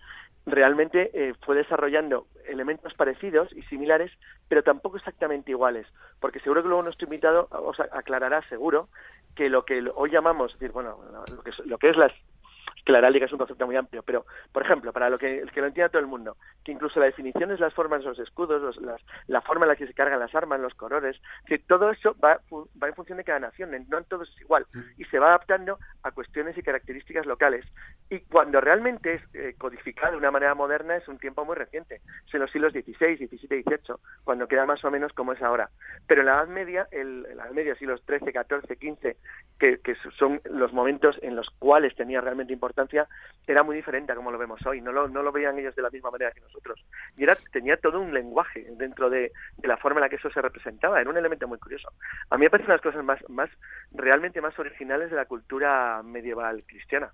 [0.46, 4.12] realmente eh, fue desarrollando elementos parecidos y similares,
[4.48, 5.88] pero tampoco exactamente iguales,
[6.20, 8.90] porque seguro que luego nuestro invitado os aclarará seguro
[9.36, 11.00] que lo que hoy llamamos, es decir, bueno,
[11.36, 12.12] lo que, es- lo que es las
[12.86, 15.62] que la heráldica es un concepto muy amplio, pero, por ejemplo, para lo que, que
[15.62, 18.62] lo entienda todo el mundo, que incluso la definición es las formas de los escudos,
[18.62, 21.92] los, las, la forma en la que se cargan las armas, los colores, que todo
[21.92, 22.40] eso va,
[22.82, 24.66] va en función de cada nación, no en todos es igual,
[24.98, 27.66] y se va adaptando a cuestiones y características locales.
[28.10, 32.02] Y cuando realmente es eh, codificado de una manera moderna es un tiempo muy reciente,
[32.28, 35.70] es en los siglos XVI, XVII, XVIII, cuando queda más o menos como es ahora.
[36.08, 39.18] Pero en la Edad Media, el, en la Edad Media, siglos XIII, XIV, XV,
[39.60, 43.08] que, que son los momentos en los cuales tenía realmente importancia,
[43.46, 44.82] era muy diferente a como lo vemos hoy.
[44.82, 46.84] No lo, no lo veían ellos de la misma manera que nosotros.
[47.18, 50.30] Y era, tenía todo un lenguaje dentro de, de la forma en la que eso
[50.30, 51.02] se representaba.
[51.02, 51.90] Era un elemento muy curioso.
[52.30, 53.50] A mí me parecen las cosas más, más
[53.92, 57.12] realmente más originales de la cultura medieval cristiana.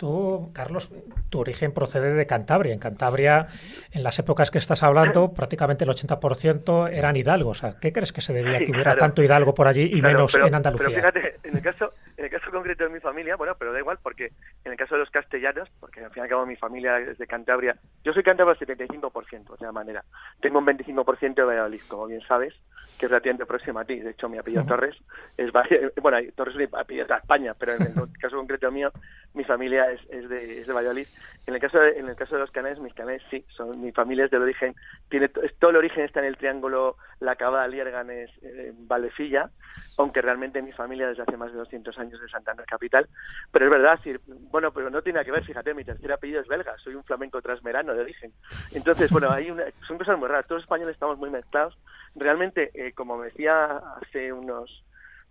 [0.00, 0.90] Tú, Carlos,
[1.28, 2.72] tu origen procede de Cantabria.
[2.72, 3.48] En Cantabria,
[3.92, 7.62] en las épocas que estás hablando, prácticamente el 80% eran hidalgos.
[7.82, 10.86] ¿Qué crees que se debía que hubiera tanto hidalgo por allí y menos en Andalucía?
[10.88, 13.78] Pero fíjate, en el, caso, en el caso concreto de mi familia, bueno, pero da
[13.78, 14.32] igual, porque
[14.66, 17.16] en el caso de los castellanos, porque al fin y al cabo mi familia es
[17.16, 20.04] de Cantabria, yo soy cántabro al 75%, de la manera.
[20.38, 22.52] Tengo un 25% de Valladolid, como bien sabes,
[22.98, 24.00] que es relativamente próximo a ti.
[24.00, 24.96] De hecho, mi apellido Torres
[25.38, 25.50] es...
[26.02, 28.92] Bueno, Torres es apellido de España, pero en el caso concreto mío,
[29.32, 31.06] mi familia es, de, es de Valladolid.
[31.46, 33.92] En el caso de, en el caso de los canales, mis canales sí, son mi
[33.92, 34.74] familia es del origen,
[35.08, 39.50] tiene todo el origen está en el triángulo La Cabada, Liérganes, eh, Valdecilla,
[39.96, 43.08] aunque realmente mi familia desde hace más de 200 años de Santander capital.
[43.52, 44.16] Pero es verdad, sí,
[44.50, 47.42] bueno, pero no tiene que ver, fíjate, mi tercer apellido es belga, soy un flamenco
[47.42, 48.32] trasmerano de origen.
[48.72, 51.78] Entonces, bueno, hay una, son cosas muy raras, todos los españoles estamos muy mezclados.
[52.14, 54.84] Realmente, eh, como me decía hace unos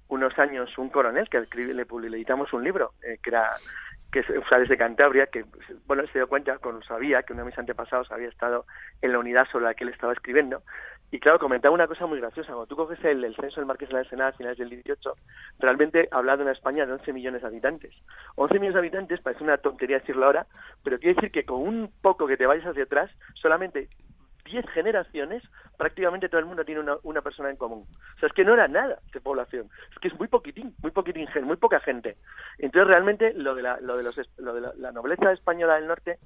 [0.10, 3.52] unos años un coronel que le, le editamos un libro eh, que era
[4.12, 5.46] que o sea, desde Cantabria, que
[5.86, 8.66] bueno, se dio cuenta, cuando sabía que uno de mis antepasados había estado
[9.02, 10.64] en la unidad sobre la que él estaba escribiendo,
[11.12, 13.96] y claro, comentaba una cosa muy graciosa, cuando tú coges el, censo del Marqués de
[13.96, 15.14] la Ensenada a finales del 18,
[15.60, 17.96] realmente habla de una España de 11 millones de habitantes.
[18.36, 20.46] 11 millones de habitantes parece una tontería decirlo ahora,
[20.84, 23.90] pero quiere decir que con un poco que te vayas hacia atrás, solamente
[24.46, 25.44] 10 generaciones,
[25.78, 27.86] prácticamente todo el mundo tiene una, una, persona en común.
[28.16, 29.70] O sea, es que no era nada de población.
[29.92, 32.18] Es que es muy poquitín, muy poquitín, muy poca gente.
[32.58, 36.20] Entonces, realmente, lo de la, lo de los, lo de la, nobleza española del norte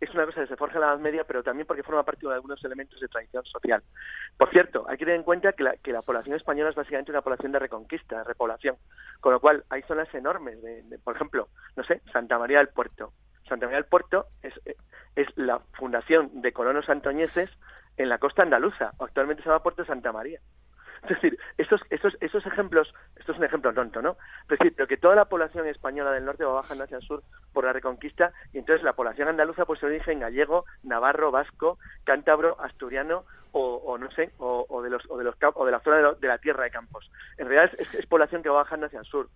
[0.00, 2.26] es una cosa que se forja en la Edad Media, pero también porque forma parte
[2.26, 3.82] de algunos elementos de tradición social.
[4.36, 7.52] Por cierto, hay que tener en cuenta que la, población española es básicamente una población
[7.52, 8.76] de reconquista, de repoblación,
[9.20, 13.12] con lo cual hay zonas enormes, de, por ejemplo, no sé, Santa María del Puerto.
[13.48, 14.54] Santa María del Puerto es,
[15.16, 17.50] es la fundación de colonos antoñeses
[17.96, 20.40] en la costa andaluza, actualmente se llama Puerto Santa María.
[21.02, 24.16] Es decir, estos, estos, esos ejemplos, esto es un ejemplo tonto, ¿no?
[24.42, 27.22] Es decir, pero que toda la población española del norte va bajando hacia el sur
[27.52, 32.60] por la reconquista y entonces la población andaluza pues se origen gallego, navarro, vasco, cántabro,
[32.60, 36.28] asturiano o, no sé, o, de los o de los o de la zona de,
[36.28, 37.10] la tierra de Campos.
[37.38, 39.28] En realidad es, población que va bajando hacia el sur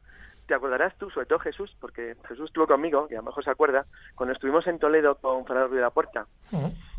[0.46, 3.50] te acordarás tú, sobre todo Jesús, porque Jesús estuvo conmigo, y a lo mejor se
[3.50, 6.26] acuerda, cuando estuvimos en Toledo con Fernando Ruiz de la Puerta,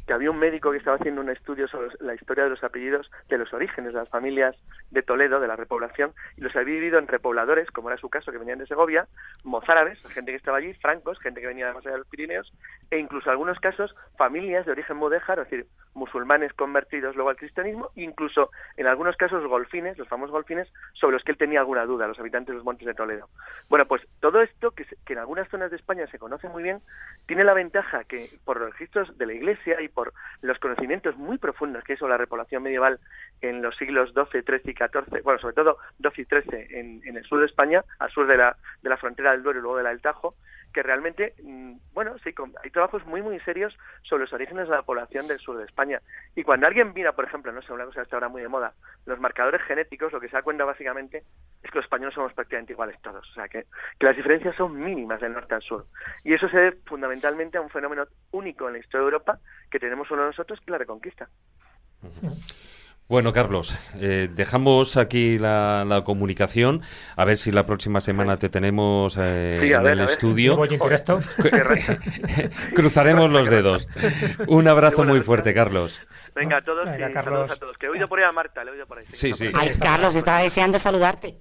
[0.05, 3.09] que había un médico que estaba haciendo un estudio sobre la historia de los apellidos,
[3.29, 4.55] de los orígenes de las familias
[4.91, 8.31] de Toledo, de la repoblación, y los había dividido en repobladores, como era su caso,
[8.31, 9.07] que venían de Segovia,
[9.43, 12.53] mozárabes, gente que estaba allí, francos, gente que venía de más allá de los Pirineos,
[12.91, 17.37] e incluso en algunos casos familias de origen mudéjar, es decir, musulmanes convertidos luego al
[17.37, 21.85] cristianismo, incluso en algunos casos golfines, los famosos golfines, sobre los que él tenía alguna
[21.85, 23.29] duda, los habitantes de los montes de Toledo.
[23.69, 26.81] Bueno, pues todo esto, que, que en algunas zonas de España se conoce muy bien,
[27.25, 31.37] tiene la ventaja que por los registros de la Iglesia y por los conocimientos muy
[31.37, 32.99] profundos que hizo la repoblación medieval
[33.41, 37.17] en los siglos XII, XIII y XIV, bueno, sobre todo XII y XIII en, en
[37.17, 39.77] el sur de España, al sur de la, de la frontera del Duero y luego
[39.77, 40.35] de la del Tajo,
[40.73, 42.33] que realmente, mm, bueno, sí,
[42.63, 46.01] hay trabajos muy, muy serios sobre los orígenes de la población del sur de España.
[46.35, 48.49] Y cuando alguien mira, por ejemplo, no sé, una cosa que está ahora muy de
[48.49, 48.73] moda,
[49.05, 51.23] los marcadores genéticos, lo que se da cuenta básicamente
[51.61, 53.29] es que los españoles somos prácticamente iguales todos.
[53.29, 53.65] O sea, que,
[53.99, 55.85] que las diferencias son mínimas del norte al sur.
[56.23, 59.79] Y eso se debe fundamentalmente a un fenómeno único en la historia de Europa que
[59.79, 61.29] tenemos de nosotros, que es la reconquista.
[63.09, 66.81] Bueno, Carlos, eh, dejamos aquí la, comunicación.
[67.17, 70.57] A ver si la próxima semana te tenemos eh, en el estudio.
[72.73, 73.89] Cruzaremos los dedos.
[74.47, 75.99] Un abrazo muy fuerte, Carlos.
[76.35, 77.51] Venga, a todos, Venga, Carlos.
[77.51, 77.77] a todos.
[77.77, 79.05] Que he oído por ahí a Marta, le he oído por ahí.
[79.09, 79.51] Sí, sí.
[79.53, 81.37] Ay, Carlos, estaba deseando saludarte.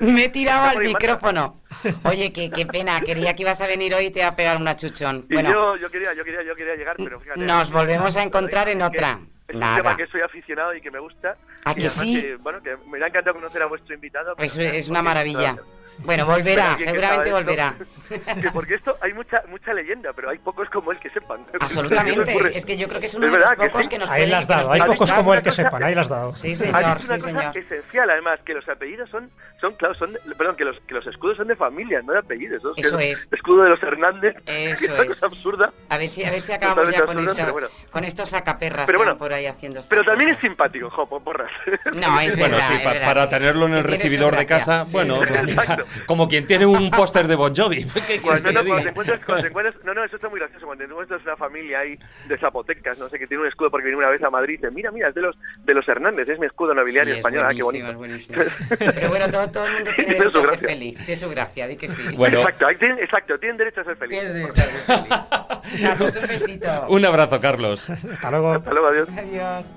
[0.00, 1.60] me, he tirado al micrófono.
[2.04, 4.56] Oye, qué, qué pena, quería que ibas a venir hoy y te iba a pegar
[4.56, 5.26] una chuchón.
[5.28, 7.40] Bueno, yo, yo, quería, yo, quería, yo quería llegar, pero fíjate.
[7.40, 9.18] Nos volvemos a encontrar en otra.
[9.48, 12.34] Es un tema que soy aficionado y que me gusta ¿A Y que sí?
[12.40, 14.36] bueno, que me ha encantado conocer a vuestro invitado.
[14.36, 15.56] Pues pero- es una maravilla.
[15.98, 17.74] Bueno, volverá, que seguramente sabe volverá.
[18.02, 21.46] esto- que porque esto hay mucha mucha leyenda, pero hay pocos como él que sepan.
[21.60, 22.34] Absolutamente.
[22.56, 23.90] Es que yo creo que es uno de verdad los pocos sí.
[23.90, 24.72] que nos Ahí las que dado.
[24.72, 25.82] Hay pocos como el que cosa- sepan.
[25.84, 26.34] Ahí las dado.
[26.34, 27.56] Sí, señor, una sí, cosa señor.
[27.56, 31.06] esencial, además, que los apellidos son, son claro, son, de- perdón, que los, que los
[31.06, 32.62] escudos son de familia, no de apellidos.
[32.64, 32.72] ¿no?
[32.76, 33.28] Eso que es.
[33.30, 35.08] Escudo de los Hernández, Eso que es una es.
[35.08, 35.72] cosa absurda.
[35.90, 37.68] A ver si, a ver si acabamos ya con, absurdo, esta- pero bueno.
[37.90, 40.48] con estos sacaperras Pero que bueno, van por ahí haciendo Pero también es cosas.
[40.48, 41.52] simpático, jo, po- porras.
[41.94, 43.06] No, es Bueno, verdad, sí, es pa- verdad.
[43.06, 46.66] para tenerlo en el recibidor de casa, Sí, bueno, sí, pues mira, como quien tiene
[46.66, 47.84] un póster de Bon Jovi.
[48.06, 48.90] ¿Qué Cuando, que no, te cuando te diga?
[48.90, 50.66] encuentras, cuando te encuentras- no, no, eso está muy gracioso.
[50.66, 51.98] Cuando te encuentras una familia ahí
[52.28, 54.56] de zapotecas, no sé, que tiene un escudo porque vino una vez a Madrid y
[54.58, 57.24] dice, mira, mira, es de los, de los Hernández, es mi escudo nobiliario Sí, es
[57.26, 57.44] español.
[57.46, 58.26] Ah, qué buenísimo, bonito.
[58.34, 58.92] es buenísimo.
[58.94, 60.68] Pero bueno, todo, todo el mundo tiene derecho su a ser gracia.
[60.68, 60.98] feliz.
[60.98, 62.02] Tiene su gracia, di que sí.
[62.16, 62.38] Bueno.
[62.40, 64.20] Exacto, tienen, exacto, tienen derecho a ser felices.
[64.24, 65.82] Tiene derecho a ser feliz.
[65.82, 66.86] Carlos, un besito.
[66.88, 67.88] Un abrazo, Carlos.
[67.90, 68.52] Hasta luego.
[68.54, 69.08] Hasta luego, adiós.
[69.16, 69.74] Adiós.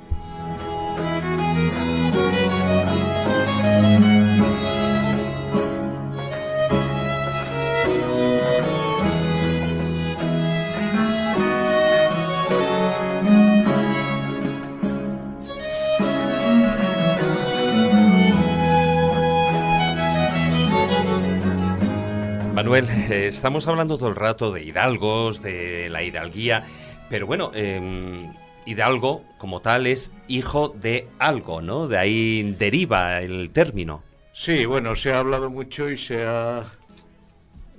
[22.67, 26.63] Manuel, eh, estamos hablando todo el rato de hidalgos, de la hidalguía,
[27.07, 28.27] pero bueno, eh,
[28.67, 31.87] hidalgo como tal es hijo de algo, ¿no?
[31.87, 34.03] De ahí deriva el término.
[34.33, 36.65] Sí, bueno, se ha hablado mucho y se ha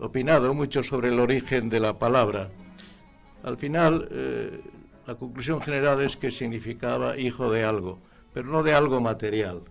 [0.01, 2.49] opinado mucho sobre el origen de la palabra.
[3.45, 4.61] Al final, eh,
[5.07, 8.01] la conclusión general es que significaba hijo de algo,
[8.33, 9.63] pero no de algo material,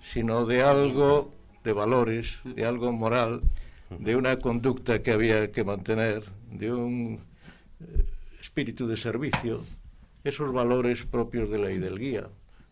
[0.00, 1.32] sino de algo
[1.64, 3.42] de valores, de algo moral,
[3.90, 7.20] de una conducta que había que mantener, de un
[7.80, 8.04] eh,
[8.40, 9.64] espíritu de servicio,
[10.24, 12.28] esos valores propios de la hidalguía,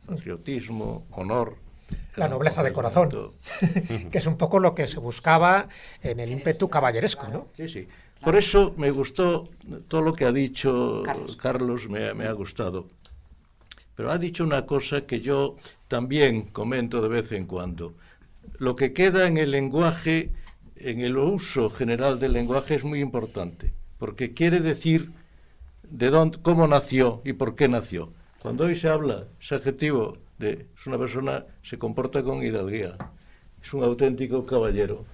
[0.07, 1.57] patriotismo, honor.
[2.17, 3.11] La nobleza de corazón.
[4.11, 5.69] que es un poco lo que se buscaba
[6.03, 7.49] en el ímpetu caballeresco, ¿no?
[7.57, 7.89] Sí, sí.
[8.23, 9.49] Por eso me gustó
[9.89, 11.37] todo lo que ha dicho Carlos.
[11.37, 12.87] Carlos, me, me ha gustado.
[13.95, 15.57] Pero ha dicho una cosa que yo
[15.89, 17.95] también comento de vez en cuando.
[18.59, 20.31] Lo que queda en el lenguaje,
[20.77, 25.11] en el uso general del lenguaje es muy importante, porque quiere decir
[25.91, 28.13] de dónde, cómo nació y por qué nació.
[28.41, 32.97] Cuando hoy se habla, ese adjetivo de es una persona se comporta con hidalguía,
[33.63, 35.05] es un auténtico caballero,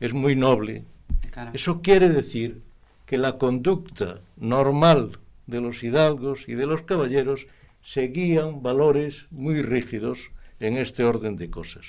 [0.00, 0.84] es muy noble,
[1.30, 1.50] Claro.
[1.52, 2.62] eso quiere decir
[3.06, 7.46] que la conducta normal de los hidalgos y de los caballeros
[7.82, 11.84] seguían valores muy rígidos en este orden de cosas.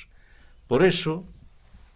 [0.67, 1.23] Por eso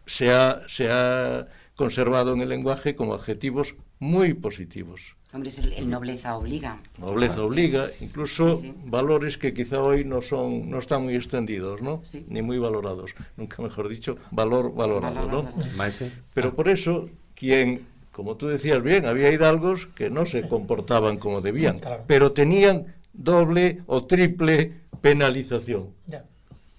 [0.06, 1.48] se ha, se ha
[1.84, 5.16] conservado en el lenguaje como adjetivos muy positivos.
[5.32, 6.82] Hombre, es el, el nobleza obliga.
[6.98, 8.74] Nobleza obliga, incluso Sí, sí.
[8.84, 12.02] valores que quizá hoy no son, no están muy extendidos, ¿no?
[12.04, 12.26] Sí.
[12.28, 15.44] Ni muy valorados, nunca mejor dicho, valor valorado, Valor ¿no?
[15.44, 15.78] valorado.
[15.78, 16.12] Maese.
[16.34, 21.40] Pero por eso, quien, como tú decías bien, había hidalgos que no se comportaban como
[21.40, 22.04] debían, Claro.
[22.08, 25.92] pero tenían doble o triple penalización.
[26.08, 26.26] Ya.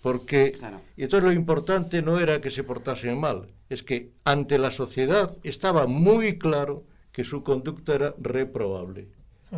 [0.03, 0.81] Porque, Claro.
[0.97, 5.37] y entonces lo importante no era que se portasen mal, es que ante la sociedad
[5.45, 9.09] estaba muy claro que su conducta era reprobable.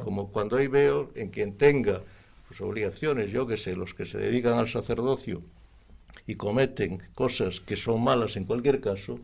[0.04, 2.00] Como cuando hoy veo en quien tenga
[2.48, 5.42] sus obligaciones, yo que sé, los que se dedican al sacerdocio
[6.26, 9.20] y cometen cosas que son malas en cualquier caso,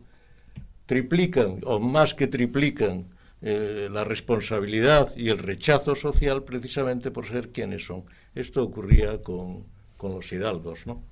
[0.85, 3.05] triplican o más que triplican
[3.41, 8.03] eh, la responsabilidad y el rechazo social precisamente por ser quienes son.
[8.35, 9.65] Esto ocurría con,
[9.97, 11.03] con los hidalgos, ¿no?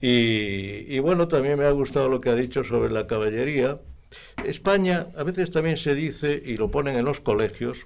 [0.00, 3.78] Y, y bueno, también me ha gustado lo que ha dicho sobre la caballería.
[4.44, 7.78] España a veces también se dice, y lo ponen en los colegios,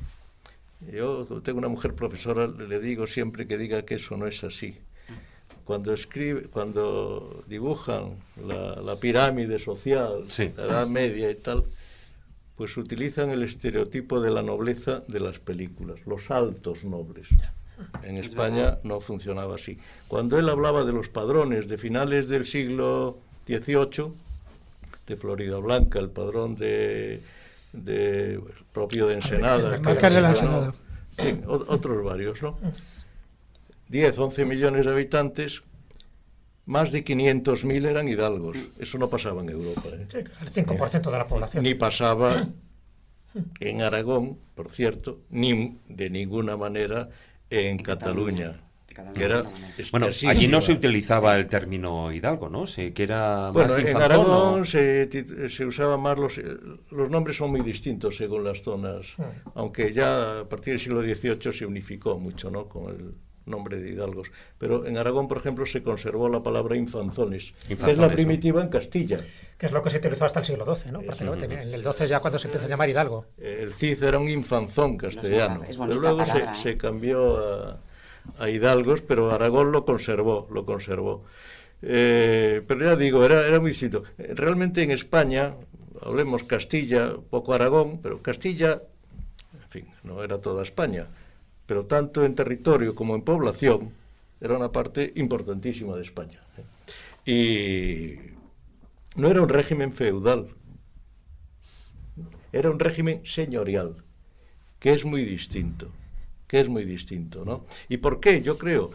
[0.93, 4.77] yo tengo una mujer profesora, le digo siempre que diga que eso no es así.
[5.65, 10.51] Cuando escribe, cuando dibujan la, la pirámide social, Sí.
[10.57, 11.65] la Edad Media y tal,
[12.57, 17.29] pues utilizan el estereotipo de la nobleza de las películas, los altos nobles.
[18.03, 19.79] En España no funcionaba así.
[20.09, 24.13] Cuando él hablaba de los padrones de finales del siglo XVIII,
[25.07, 27.23] de Florida Blanca, el padrón de,
[27.73, 30.75] de- el propio de Ensenada, Sí, que de la Ensenada.
[31.19, 32.59] sí, otros varios, ¿no?
[33.89, 35.63] 10, 11 millones de habitantes,
[36.65, 38.57] más de 500.000 eran hidalgos.
[38.79, 39.83] Eso no pasaba en Europa.
[39.93, 40.05] ¿eh?
[40.07, 41.63] Sí, el 5% de la población.
[41.65, 42.49] Ni pasaba
[43.61, 47.09] en Aragón, por cierto, ni de ninguna manera
[47.53, 48.59] en Cataluña.
[49.15, 50.33] Que era Bueno, escasísima.
[50.33, 52.67] allí no se utilizaba el término hidalgo, ¿no?
[52.67, 54.33] Sí, que era Bueno, más en infanzón, ¿no?
[54.35, 56.39] Aragón se, se usaban más los,
[56.91, 59.23] los nombres son muy distintos según las zonas, Mm.
[59.55, 62.69] aunque ya a partir del siglo XVIII se unificó mucho, ¿no?
[62.69, 63.15] Con el
[63.47, 64.29] nombre de hidalgos.
[64.59, 68.63] Pero en Aragón, por ejemplo, se conservó la palabra infanzones, que es la Infanzones, primitiva
[68.63, 69.17] en Castilla.
[69.59, 71.01] Que es lo que se utilizó hasta el siglo XII, ¿no?
[71.01, 71.47] Prácticamente.
[71.47, 73.27] En el XII ya cuando se empieza a llamar Hidalgo.
[73.39, 75.63] El Cid era un infanzón castellano.
[75.65, 76.77] Es Pero luego se- palabra, se, ¿eh?
[76.77, 77.81] cambió a,
[78.39, 81.25] a hidalgos, pero Aragón lo conservó, lo conservó.
[81.83, 84.05] Eh, pero ya digo, era, era muy distinto.
[84.17, 85.55] Realmente en España,
[86.01, 88.83] hablemos Castilla, poco Aragón, pero Castilla,
[89.55, 91.09] en fin, no era toda España,
[91.73, 93.93] pero tanto en territorio como en población,
[94.43, 96.39] era una parte importantísima de España.
[96.59, 96.65] ¿eh?
[97.25, 100.49] Y no era un régimen feudal,
[102.53, 104.05] era un régimen señorial,
[104.81, 105.89] que es muy distinto,
[106.47, 107.65] que es muy distinto, ¿no?
[107.89, 108.43] ¿Y por qué?
[108.43, 108.91] Yo creo,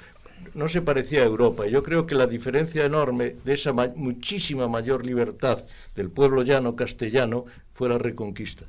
[0.53, 4.67] no se parecía a Europa, yo creo que la diferencia enorme de esa ma- muchísima
[4.67, 5.65] mayor libertad
[5.95, 8.65] del pueblo llano castellano fue la reconquista.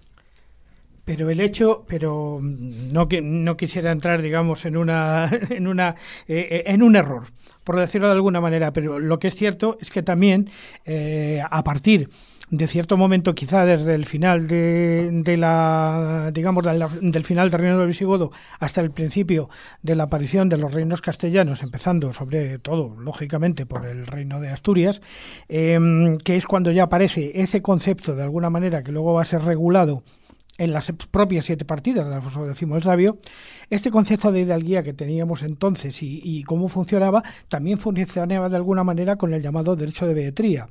[1.08, 5.94] Pero el hecho, pero mm, no que no quisiera entrar, digamos, en una en una
[6.26, 7.28] eh, eh, en un error,
[7.64, 8.72] por decirlo de alguna manera.
[8.74, 10.50] Pero lo que es cierto es que también
[10.84, 12.10] eh, a partir
[12.50, 17.50] de cierto momento, quizá desde el final de, de la, digamos, de la- del final
[17.50, 19.50] del reino del visigodo hasta el principio
[19.82, 24.48] de la aparición de los reinos castellanos, empezando sobre todo, lógicamente, por el reino de
[24.48, 25.02] Asturias,
[25.48, 29.24] em, que es cuando ya aparece ese concepto de alguna manera que luego va a
[29.26, 30.02] ser regulado
[30.58, 33.18] en las propias siete partidas de Alfonso X el Sabio,
[33.70, 39.16] este concepto de hidalguía que teníamos entonces y, cómo funcionaba, también funcionaba de alguna manera
[39.16, 40.68] con el llamado derecho de beetría.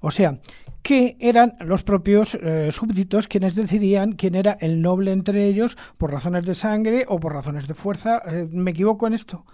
[0.00, 0.38] O sea,
[0.82, 6.12] que eran los propios eh, súbditos quienes decidían quién era el noble entre ellos por
[6.12, 8.22] razones de sangre o por razones de fuerza.
[8.26, 9.44] Eh, ¿Me equivoco en esto?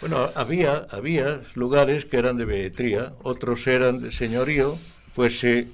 [0.00, 4.78] Bueno, había, había lugares que eran de beetría, otros eran de señorío,
[5.12, 5.68] fuese eh,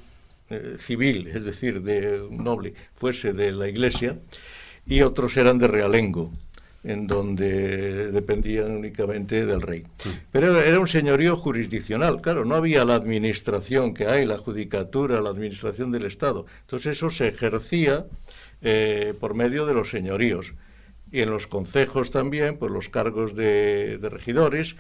[0.79, 4.19] civil, es decir, de un noble, fuese de la iglesia,
[4.87, 6.33] y otros eran de realengo,
[6.85, 9.85] en donde dependían únicamente del rey.
[10.31, 15.31] Pero era un señorío jurisdiccional, claro, no había la administración que hay, la judicatura, la
[15.31, 16.47] administración del Estado.
[16.61, 18.07] Entonces eso se ejercía
[18.63, 20.55] eh, por medio de los señoríos.
[21.11, 24.77] Y en los concejos también, pues los cargos de, de regidores,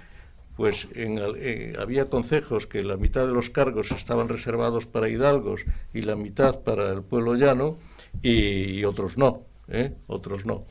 [0.56, 5.62] pues en eh, había concejos que la mitad de los cargos estaban reservados para hidalgos
[5.92, 7.78] y la mitad para el pueblo llano
[8.22, 9.92] y, otros no, ¿eh?
[10.06, 10.64] otros no.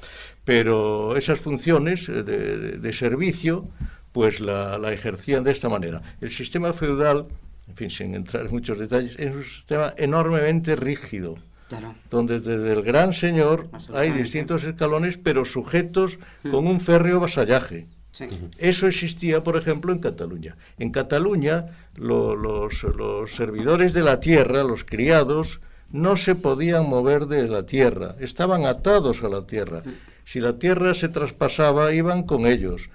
[0.43, 3.67] Pero esas funciones eh, de, de- de servicio,
[4.11, 6.01] pues la, la ejercían de esta manera.
[6.21, 7.27] El sistema feudal,
[7.67, 11.35] en fin, sin entrar en muchos detalles, es un sistema enormemente rígido
[11.67, 11.95] Claro.
[12.11, 17.87] donde desde el gran señor hay distintos escalones, pero sujetos con un férreo vasallaje.
[18.15, 18.27] Sí.
[18.57, 20.55] Eso existía, por ejemplo, en Cataluña.
[20.79, 25.59] En Cataluña, lo- los, los servidores de la tierra, los criados,
[25.91, 29.83] no se podían mover de la tierra, estaban atados a la tierra.
[30.23, 32.89] Si la tierra se traspasaba, iban con ellos,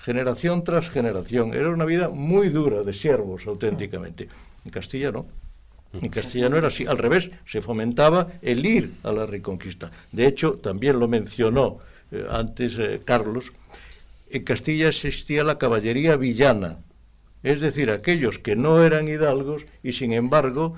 [0.00, 1.54] generación tras generación.
[1.54, 4.28] Era una vida muy dura de siervos, auténticamente.
[4.64, 5.26] En Castilla no.
[6.02, 9.90] En Castilla no era así, al revés, se fomentaba el ir a la reconquista.
[10.12, 11.78] De hecho, también lo mencionó
[12.12, 13.52] eh, antes eh, Carlos,
[14.30, 16.78] en Castilla existía la caballería villana,
[17.42, 20.74] es decir, aquellos que no eran hidalgos y sin embargo,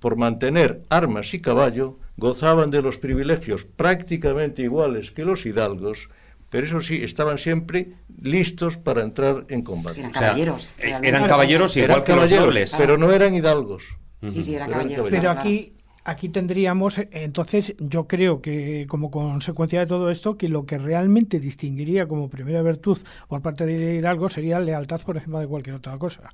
[0.00, 6.08] por mantener armas y caballo, gozaban de los privilegios prácticamente iguales que los hidalgos,
[6.50, 10.00] pero eso sí, estaban siempre listos para entrar en combate.
[10.00, 10.72] Eran O sea, caballeros.
[10.78, 12.74] eh, eran caballeros Eran igual que los caballeros, nobles.
[12.76, 13.84] pero no eran hidalgos.
[14.28, 15.08] Sí, sí, eran Pero eran caballeros.
[15.10, 15.72] Pero aquí,
[16.04, 20.78] aquí tendríamos, eh, entonces, yo creo que como consecuencia de todo esto, que lo que
[20.78, 22.98] realmente distinguiría como primera virtud
[23.28, 26.30] por parte de Hidalgo sería lealtad por encima de cualquier otra cosa.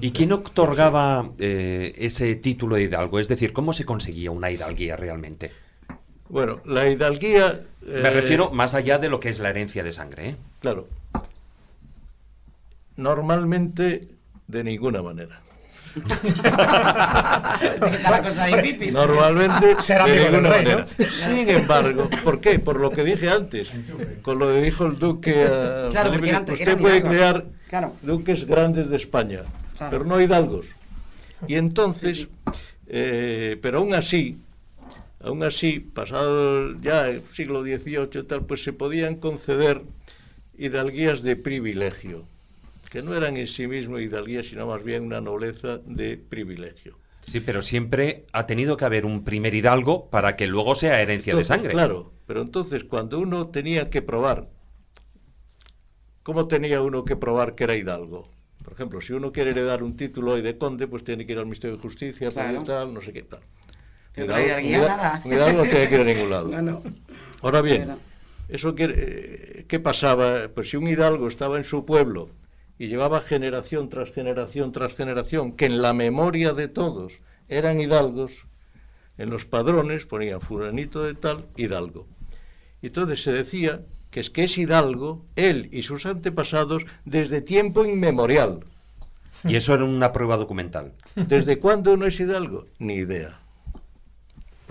[0.00, 3.18] ¿Y quién otorgaba eh, ese título de hidalgo?
[3.18, 5.50] Es decir, ¿cómo se conseguía una hidalguía realmente?
[6.28, 7.60] Bueno, la hidalguía...
[7.80, 10.28] Me eh, refiero más allá de lo que es la herencia de sangre.
[10.28, 10.36] ¿eh?
[10.60, 10.88] Claro.
[12.96, 14.08] Normalmente,
[14.46, 15.40] de ninguna manera.
[18.02, 18.46] La cosa.
[18.92, 20.70] Normalmente, Ser de ninguna rey, ¿no?
[20.76, 20.86] manera.
[20.98, 22.58] Sin embargo, ¿por qué?
[22.58, 23.70] Por lo que dije antes,
[24.22, 27.94] con lo que dijo el duque a Claro, Felipe, usted puede crear Claro.
[28.02, 29.42] duques grandes de España,
[29.76, 29.90] Claro.
[29.90, 30.66] pero no hidalgos.
[31.46, 32.26] Y entonces,
[32.88, 34.38] eh, pero aún así,
[35.22, 39.82] aún así, pasado ya el siglo XVIII tal, pues se podían conceder
[40.58, 42.24] hidalguías de privilegio,
[42.90, 46.98] que no eran en sí mismo hidalguías, sino más bien una nobleza de privilegio.
[47.26, 51.34] Sí, pero siempre ha tenido que haber un primer hidalgo para que luego sea herencia
[51.36, 51.70] de sangre.
[51.70, 54.48] Claro, pero entonces cuando uno tenía que probar,
[56.22, 58.28] ¿cómo tenía uno que probar que era hidalgo?
[58.64, 61.38] Por ejemplo, si uno quiere heredar un título hoy de conde, pues tiene que ir
[61.38, 62.62] al Ministerio de Justicia, Claro.
[62.64, 63.40] tal, no sé qué tal.
[64.12, 65.22] Pero Un la hidalgo- hidalguía un hida- nada.
[65.24, 66.48] hidalgo no tiene que ir a ningún lado.
[66.48, 66.82] No, no.
[67.42, 67.98] Ahora bien, Pero-
[68.48, 70.48] Eso que, eh, ¿Qué pasaba?
[70.52, 72.30] Pues si un hidalgo estaba en su pueblo
[72.80, 78.46] y llevaba generación tras generación tras generación, que en la memoria de todos eran hidalgos,
[79.18, 82.08] en los padrones ponían furanito de tal, hidalgo.
[82.80, 87.84] Y entonces se decía que es que es hidalgo, él y sus antepasados, desde tiempo
[87.84, 88.60] inmemorial.
[89.44, 90.94] Y eso era una prueba documental.
[91.14, 92.64] ¿Desde cuándo no es hidalgo?
[92.78, 93.40] Ni idea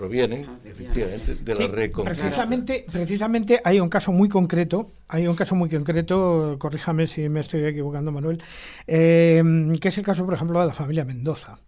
[0.00, 5.54] provienen efectivamente de la red precisamente precisamente hay un caso muy concreto hay un caso
[5.54, 8.42] muy concreto corríjame si me estoy equivocando Manuel
[8.86, 9.42] eh,
[9.78, 11.58] que es el caso por ejemplo de la familia Mendoza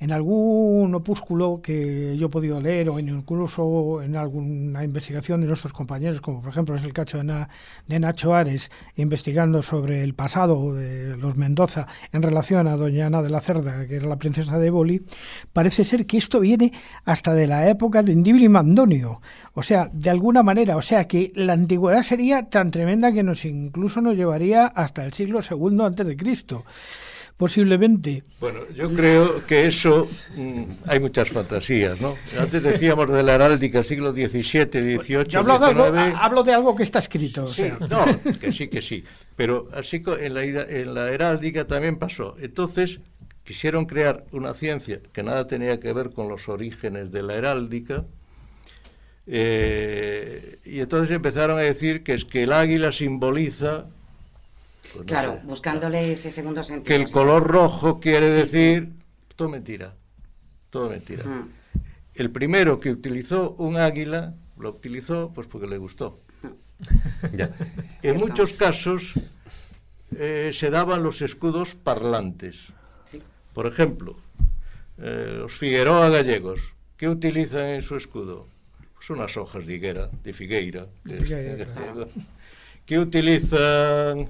[0.00, 5.74] en algún opúsculo que yo he podido leer o incluso en alguna investigación de nuestros
[5.74, 11.18] compañeros, como por ejemplo es el caso de, Nacho Ares, investigando sobre el pasado de
[11.18, 14.70] los Mendoza en relación a doña Ana de la Cerda, que era la princesa de
[14.70, 15.02] Boli,
[15.52, 16.72] parece ser que esto viene
[17.04, 19.20] hasta de la época de Indíbil y Mandonio.
[19.52, 23.44] O sea, de alguna manera, o sea que la antigüedad sería tan tremenda que nos
[23.44, 26.64] incluso nos llevaría hasta el siglo II antes de Cristo
[27.40, 28.22] posiblemente.
[28.38, 32.18] Bueno, yo creo que eso mm, hay muchas fantasías, ¿no?
[32.38, 35.84] Antes decíamos de la heráldica siglo XVII, XVIII, yo hablo, De algo,
[36.18, 37.50] hablo de algo que está escrito.
[37.50, 38.04] Sí, no,
[38.40, 39.04] que sí, que sí.
[39.36, 42.36] Pero así en la, en la heráldica también pasó.
[42.42, 43.00] Entonces
[43.42, 48.04] quisieron crear una ciencia que nada tenía que ver con los orígenes de la heráldica.
[49.26, 53.86] Eh, y entonces empezaron a decir que es que el águila simboliza
[54.92, 56.84] pues claro, buscándole ese segundo sentido.
[56.84, 58.92] Que el color rojo quiere decir...
[59.36, 59.94] Todo mentira.
[60.70, 61.24] Todo mentira.
[62.14, 66.20] El primero que utilizó un águila, lo utilizó pues porque le gustó.
[68.02, 69.12] En muchos casos
[70.16, 72.72] eh, se daban los escudos parlantes.
[73.52, 74.16] Por ejemplo,
[74.98, 76.60] eh, los Figueroa gallegos,
[76.96, 78.46] ¿qué utilizan en su escudo?
[78.94, 80.86] Pues unas hojas de higuera, de figueira.
[82.86, 84.28] ¿Qué utilizan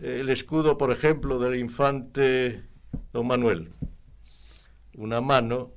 [0.00, 2.62] el escudo, por ejemplo, del infante
[3.12, 3.72] don Manuel.
[4.96, 5.72] Una mano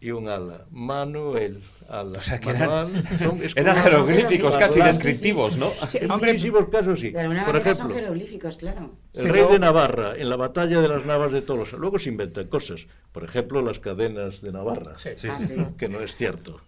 [0.00, 0.66] y un ala.
[0.70, 2.18] Manuel, ala.
[2.18, 3.04] O sea, que eran,
[3.56, 5.72] eran jeroglíficos casi descriptivos, ¿no?
[5.92, 7.10] en muchísimos casos sí.
[7.10, 8.92] por ejemplo, son jeroglíficos, claro.
[9.12, 11.76] El rey de Navarra, en la batalla de las Navas de Tolosa.
[11.76, 12.86] Luego se inventan cosas.
[13.12, 14.96] Por ejemplo, las cadenas de Navarra.
[14.96, 16.60] Sí, sí, ah, que no es cierto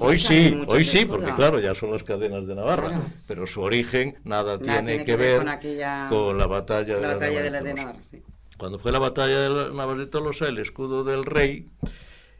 [0.00, 4.18] hoy sí, hoy sí, porque claro, ya son las cadenas de Navarra, pero su origen
[4.24, 5.44] nada, tiene, que, ver,
[6.08, 8.00] con, la batalla, de, la Navarra.
[8.56, 11.68] Cuando fue la batalla de Navarra de Tolosa, el escudo del rey,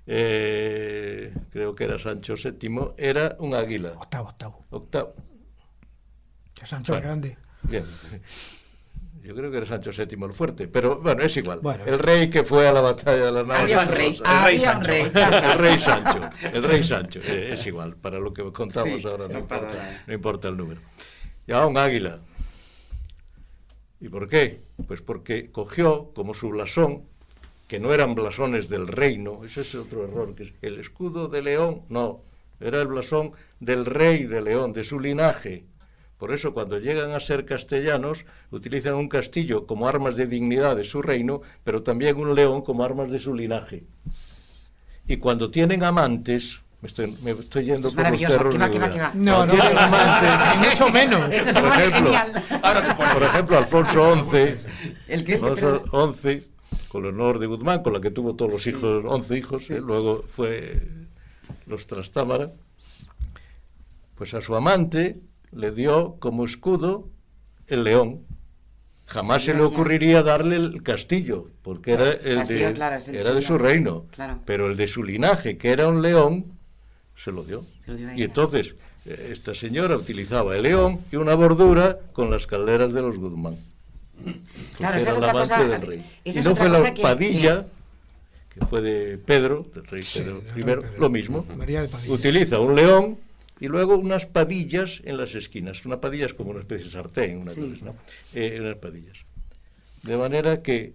[0.06, 3.92] eh, creo que era Sancho VII, era un águila.
[3.96, 4.64] Octavo, octavo.
[4.70, 5.14] Octavo.
[6.64, 7.38] Sancho Grande.
[7.62, 7.84] Bien.
[9.22, 11.60] Yo creo que era Sancho VII el fuerte, pero bueno, es igual.
[11.86, 13.72] el rey que fue a la batalla de las naves.
[13.72, 14.90] El rey, el rey Sancho.
[14.92, 16.30] el rey Sancho.
[16.52, 17.20] El rey Sancho.
[17.22, 20.80] Eh, es igual, para lo que contamos ahora no, importa, no importa el número.
[21.46, 22.20] Llamaba un águila.
[24.00, 24.60] ¿Y por qué?
[24.88, 27.04] Pues porque cogió como su blasón,
[27.68, 31.42] que no eran blasones del reino, ese es otro error, que es el escudo de
[31.42, 32.22] León, no,
[32.58, 35.64] era el blasón del rey de León, de su linaje.
[36.20, 40.84] Por eso cuando llegan a ser castellanos utilizan un castillo como armas de dignidad de
[40.84, 43.84] su reino, pero también un león como armas de su linaje.
[45.08, 48.54] Y cuando tienen amantes, me estoy, me estoy yendo por los cerros
[49.14, 51.20] No, no, tienen amantes, mucho menos.
[51.22, 52.12] por, ejemplo,
[53.14, 56.50] por ejemplo, Alfonso XI, Alfonso XI,
[56.88, 60.22] con honor de Guzmán, con la que tuvo todos los hijos, 11 hijos, eh, luego
[60.28, 60.82] fue
[61.64, 62.52] los Trastámara,
[64.16, 65.18] pues a su amante
[65.52, 67.08] le dio como escudo
[67.66, 68.22] el león.
[69.06, 72.62] Jamás se le ocurriría darle el castillo, porque era, el de,
[73.12, 74.06] era de su reino.
[74.44, 76.58] Pero el de su linaje, que era un león,
[77.16, 77.64] se lo dio.
[78.14, 78.76] y entonces,
[79.06, 83.56] eh, esta señora utilizaba el león y una bordura con las calderas de los Guzmán.
[84.76, 85.60] Claro, esa es otra cosa.
[86.22, 87.66] y no fue la Padilla,
[88.54, 91.46] que, fue de Pedro, del rey Pedro I, lo mismo.
[92.08, 93.18] Utiliza un león
[93.60, 95.84] y luego unas padillas en las esquinas.
[95.84, 97.52] Una padilla es como una especie de sartén, una
[97.82, 97.94] ¿no?
[98.34, 99.18] Eh, unas padillas.
[100.02, 100.94] De manera que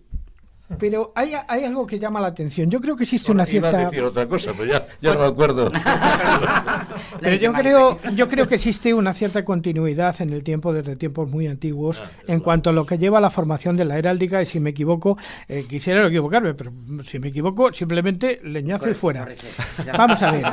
[0.80, 2.72] pero hay, hay, algo que llama la atención.
[2.72, 3.70] Yo creo que existe una cierta.
[3.70, 5.72] Iba a decir otra cosa, pero ya, ya no me acuerdo.
[7.22, 11.30] pero yo creo, yo creo que existe una cierta continuidad en el tiempo, desde tiempos
[11.30, 14.41] muy antiguos, ah, en cuanto a lo que lleva a la formación de la heráldica.
[14.41, 19.28] Y si me equivoco, eh, quisiera equivocarme, pero si me equivoco, simplemente leñazo y fuera.
[19.95, 20.45] Vamos a ver.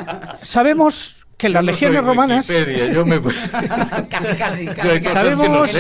[0.43, 2.47] Sabemos que las legiones romanas.
[4.09, 4.69] casi, casi,
[5.03, 5.71] sabemos,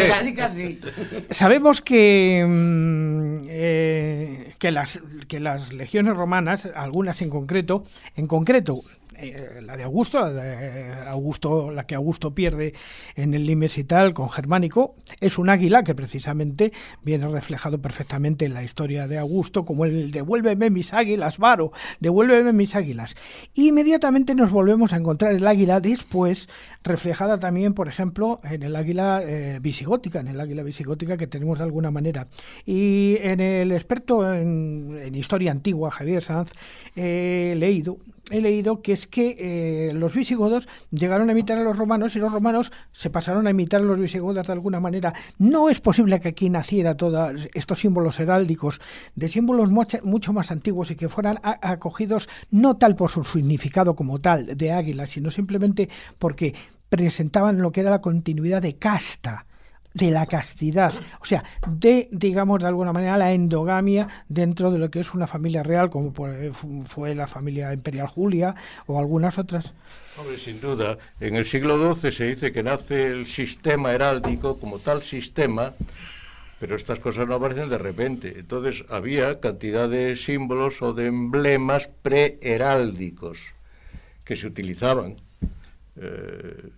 [1.30, 4.98] sabemos que, mm, eh, que, las,
[5.28, 7.84] que las legiones romanas, algunas en concreto,
[8.16, 8.80] en concreto,
[9.22, 12.74] eh, la de Augusto, la de Augusto, la que Augusto pierde
[13.14, 18.46] en el Limes y tal con Germánico, es un águila que precisamente viene reflejado perfectamente
[18.46, 23.14] en la historia de Augusto como el devuélveme mis águilas, Varo, devuélveme mis águilas.
[23.54, 26.48] inmediatamente nos volvemos a encontrar el águila después
[26.84, 31.58] reflejada también, por ejemplo, en el águila eh, visigótica, en el águila visigótica que tenemos
[31.58, 32.28] de alguna manera.
[32.66, 36.52] Y en el experto en, historia antigua, Javier Sanz,
[36.96, 37.98] he leído
[38.30, 42.18] he leído que es que eh, los visigodos llegaron a imitar a los romanos y
[42.18, 45.12] los romanos se pasaron a imitar a los visigodos de alguna manera.
[45.38, 48.80] No es posible que aquí naciera todos estos símbolos heráldicos
[49.16, 54.18] de símbolos mucho más antiguos y que fueran acogidos no tal por su significado como
[54.18, 56.54] tal de águila, sino simplemente porque
[56.92, 59.46] presentaban lo que era la continuidad de casta
[59.94, 64.90] de la castidad, o sea, de, digamos, de alguna manera la endogamia dentro de lo
[64.90, 68.54] que es una familia real, como fue la familia imperial Julia
[68.86, 69.72] o algunas otras.
[70.18, 74.78] Hombre, sin duda, en el siglo XII se dice que nace el sistema heráldico como
[74.78, 75.72] tal sistema,
[76.60, 78.34] pero estas cosas no aparecen de repente.
[78.38, 83.38] Entonces había cantidad de símbolos o de emblemas preheráldicos
[84.24, 85.16] que se utilizaban.
[85.96, 86.70] Eh,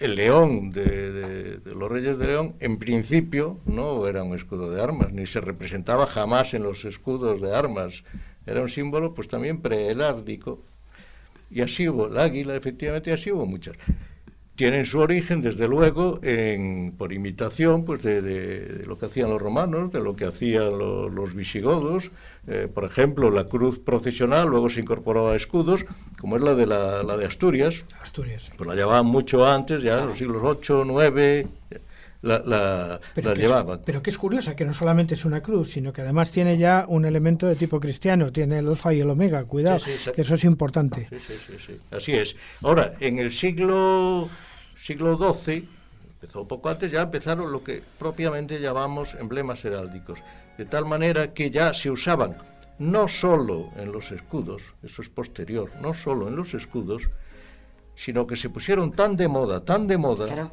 [0.00, 5.12] el león de, los reyes de León, en principio, no era un escudo de armas,
[5.12, 8.02] ni se representaba jamás en los escudos de armas.
[8.46, 10.64] Era un símbolo, pues también prehelárdico.
[11.50, 13.76] Y así hubo, el águila, efectivamente, así hubo muchas
[14.60, 19.90] tienen su origen, desde luego, en, por imitación pues, de, lo que hacían los romanos,
[19.90, 22.10] de lo que hacían los visigodos.
[22.46, 25.86] Eh, por ejemplo, la cruz procesional luego se incorporó a escudos,
[26.20, 27.86] como es la de, la, de Asturias.
[28.02, 28.52] Asturias.
[28.58, 31.46] Pues la llevaban mucho antes, ya en los siglos 8, 9.
[32.22, 33.80] La, la, pero llevaban.
[33.84, 36.84] pero que es curiosa, que no solamente es una cruz, sino que además tiene ya
[36.86, 39.80] un elemento de tipo cristiano, tiene el alfa y el omega, cuidado,
[40.14, 41.08] que eso es importante.
[41.08, 42.36] Sí, sí, sí, Así es.
[42.62, 44.28] Ahora, en el siglo
[44.82, 45.68] siglo XII,
[46.20, 50.18] empezó poco antes, ya empezaron lo que propiamente llamamos emblemas heráldicos,
[50.58, 52.34] de tal manera que ya se usaban
[52.78, 57.08] no solo en los escudos, eso es posterior, no solo en los escudos,
[57.94, 60.50] sino que se pusieron tan de moda, tan de moda,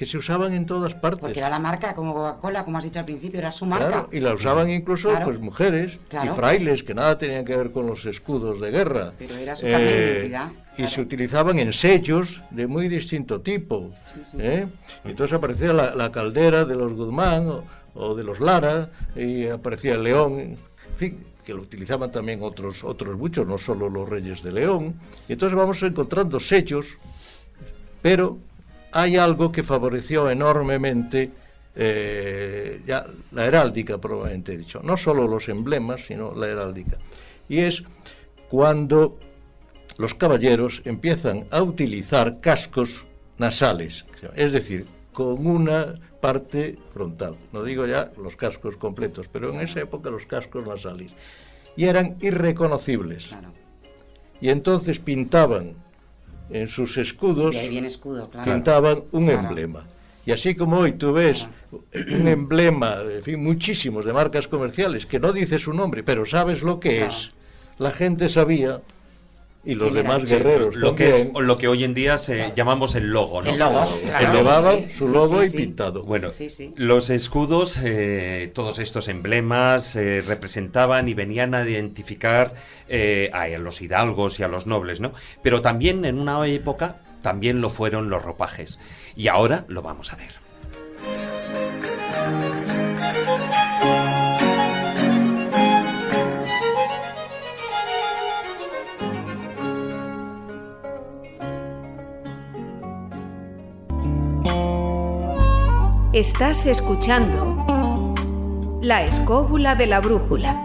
[0.00, 1.20] que se usaban en todas partes.
[1.20, 4.06] Porque era la marca, como Coca-Cola, como has dicho al principio, era su marca.
[4.10, 8.06] y la usaban incluso pues mujeres y frailes, que nada tenían que ver con los
[8.06, 9.12] escudos de guerra.
[9.18, 10.52] Pero era su eh, identidad.
[10.78, 13.92] Y se utilizaban en sellos de muy distinto tipo.
[14.38, 14.66] ¿eh?
[15.04, 17.60] Entonces aparecía la, caldera de los Guzmán
[17.94, 22.84] o, de los Lara, y aparecía el león, en fin, que lo utilizaban también otros,
[22.84, 24.94] otros muchos, no solo los reyes de León.
[25.28, 26.96] Y entonces vamos encontrando sellos,
[28.00, 28.38] pero
[28.92, 31.30] hay algo que favoreció enormemente
[31.76, 34.80] eh, ya la heráldica, probablemente dicho.
[34.82, 36.98] No solo los emblemas, sino la heráldica.
[37.48, 37.82] Y es
[38.48, 39.18] cuando
[39.96, 43.04] los caballeros empiezan a utilizar cascos
[43.38, 47.36] nasales, es decir, con una parte frontal.
[47.52, 51.12] No digo ya los cascos completos, pero en esa época los cascos nasales.
[51.76, 53.30] Y eran irreconocibles.
[54.40, 55.74] Y entonces pintaban
[56.50, 57.56] en sus escudos
[58.44, 59.86] pintaban un emblema.
[60.26, 61.46] Y así como hoy tú ves
[61.92, 66.62] un emblema, en fin, muchísimos de marcas comerciales que no dice su nombre, pero sabes
[66.62, 67.32] lo que es,
[67.78, 68.82] la gente sabía
[69.62, 73.10] y los demás guerreros lo que es lo que hoy en día se llamamos el
[73.10, 73.50] logo ¿no?
[73.50, 76.02] el logo su logo y pintado.
[76.02, 76.30] Bueno
[76.76, 82.54] los escudos eh, todos estos emblemas eh, representaban y venían a identificar
[82.88, 87.60] eh, a los hidalgos y a los nobles no pero también en una época también
[87.60, 88.78] lo fueron los ropajes.
[89.16, 91.29] Y ahora lo vamos a ver
[106.12, 108.16] Estás escuchando
[108.82, 110.60] La escóbula de la brújula.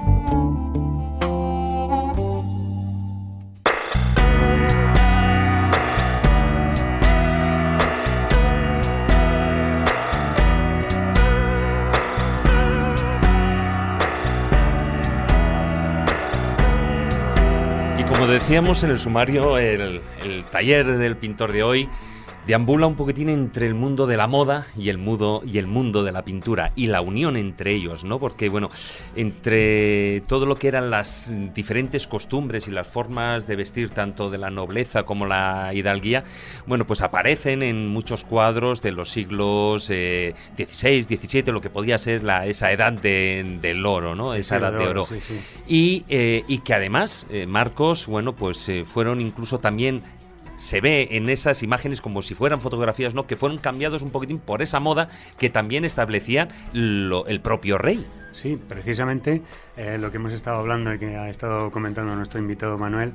[17.99, 21.89] Y como decíamos en el sumario, el, el taller del pintor de hoy
[22.47, 26.03] deambula un poquitín entre el mundo de la moda y el mundo y el mundo
[26.03, 28.19] de la pintura y la unión entre ellos, ¿no?
[28.19, 28.69] Porque bueno,
[29.15, 34.37] entre todo lo que eran las diferentes costumbres y las formas de vestir tanto de
[34.37, 36.23] la nobleza como la hidalguía,
[36.67, 41.97] bueno, pues aparecen en muchos cuadros de los siglos XVI, eh, XVII, lo que podía
[41.97, 44.33] ser la, esa edad del oro, ¿no?
[44.33, 45.07] Esa edad de oro.
[45.67, 50.03] Y, eh, y, que además eh, Marcos, bueno, pues fueron incluso también
[50.55, 53.27] se ve en esas imágenes como si fueran fotografías, ¿no?
[53.27, 58.05] Que fueron cambiados un poquitín por esa moda que también establecía el propio rey.
[58.35, 59.41] Sí, precisamente
[59.77, 63.13] eh, lo que hemos estado hablando y que ha estado comentando nuestro invitado Manuel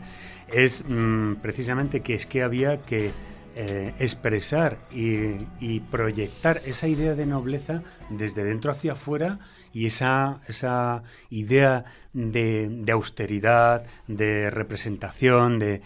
[0.48, 3.12] es mm, precisamente que es que había que
[3.54, 9.40] eh, expresar y, proyectar esa idea de nobleza desde dentro hacia afuera
[9.74, 15.80] y esa, esa idea de, austeridad, de representación, de,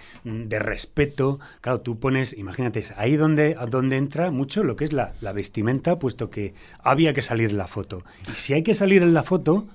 [0.59, 1.39] respeto.
[1.61, 5.99] Claro, tú pones, imagínate, ahí donde, donde entra mucho lo que es la, la vestimenta,
[5.99, 8.05] puesto que había que salir en la foto.
[8.31, 9.67] Y si hay que salir en la foto,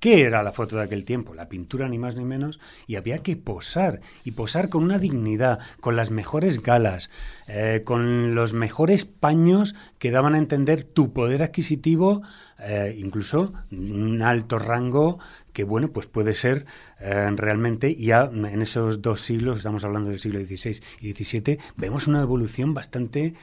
[0.00, 1.34] ¿Qué era la foto de aquel tiempo?
[1.34, 2.60] La pintura ni más ni menos.
[2.86, 7.10] Y había que posar, y posar con una dignidad, con las mejores galas,
[7.48, 12.22] eh, con los mejores paños que daban a entender tu poder adquisitivo,
[12.60, 15.18] eh, incluso un alto rango
[15.58, 16.66] que, bueno, pues puede ser
[17.00, 22.06] eh, realmente, ya en esos dos siglos, estamos hablando del siglo XVI y XVII, vemos
[22.06, 23.34] una evolución bastante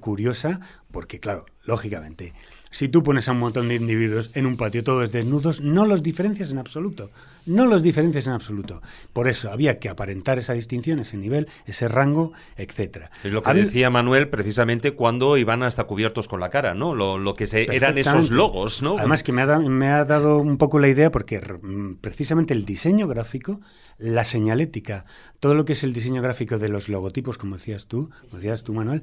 [0.00, 0.60] curiosa,
[0.90, 2.32] porque, claro, lógicamente,
[2.70, 6.02] si tú pones a un montón de individuos en un patio todos desnudos, no los
[6.02, 7.10] diferencias en absoluto.
[7.48, 8.82] No los diferencias en absoluto.
[9.12, 13.10] Por eso había que aparentar esa distinción, ese nivel, ese rango, etcétera.
[13.24, 16.94] Es lo que decía Manuel precisamente cuando iban hasta cubiertos con la cara, ¿no?
[16.94, 18.98] Lo, que se, eran esos logos, ¿no?
[18.98, 22.64] Además que me ha, me ha dado un poco la idea porque mm, precisamente el
[22.64, 23.60] diseño gráfico
[23.98, 25.04] la señalética,
[25.40, 28.62] todo lo que es el diseño gráfico de los logotipos, como decías tú, como decías
[28.62, 29.02] tú, Manuel,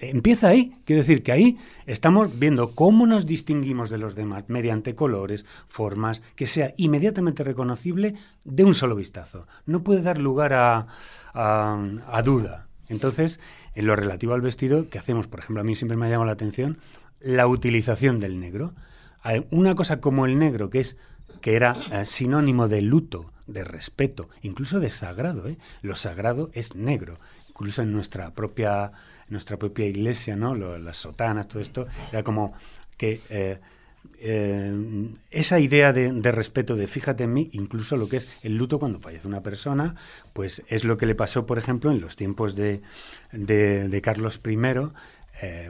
[0.00, 0.72] empieza ahí.
[0.84, 6.22] Quiero decir que ahí estamos viendo cómo nos distinguimos de los demás mediante colores, formas,
[6.36, 7.42] que sea inmediatamente
[7.84, 9.46] de un solo vistazo.
[9.66, 10.86] No puede dar lugar a,
[11.34, 12.66] a duda.
[12.88, 13.40] Entonces,
[13.74, 15.28] en lo relativo al vestido, que hacemos?
[15.28, 16.78] Por ejemplo, a mí siempre me ha llamado la atención
[17.20, 18.74] la utilización del negro.
[19.50, 20.96] Una cosa como el negro, que es
[21.40, 25.48] que era eh, sinónimo de luto, de respeto, incluso de sagrado.
[25.48, 25.58] ¿eh?
[25.82, 27.18] Lo sagrado es negro.
[27.48, 28.92] Incluso en nuestra propia,
[29.28, 30.54] nuestra propia iglesia, ¿no?
[30.54, 32.54] las sotanas, todo esto, era como
[32.96, 33.60] que eh,
[34.20, 34.72] eh,
[35.30, 39.00] esa idea de, respeto, de fíjate en mí, incluso lo que es el luto cuando
[39.00, 39.94] fallece una persona,
[40.32, 42.82] pues es lo que le pasó, por ejemplo, en los tiempos de,
[43.32, 44.56] de, Carlos I,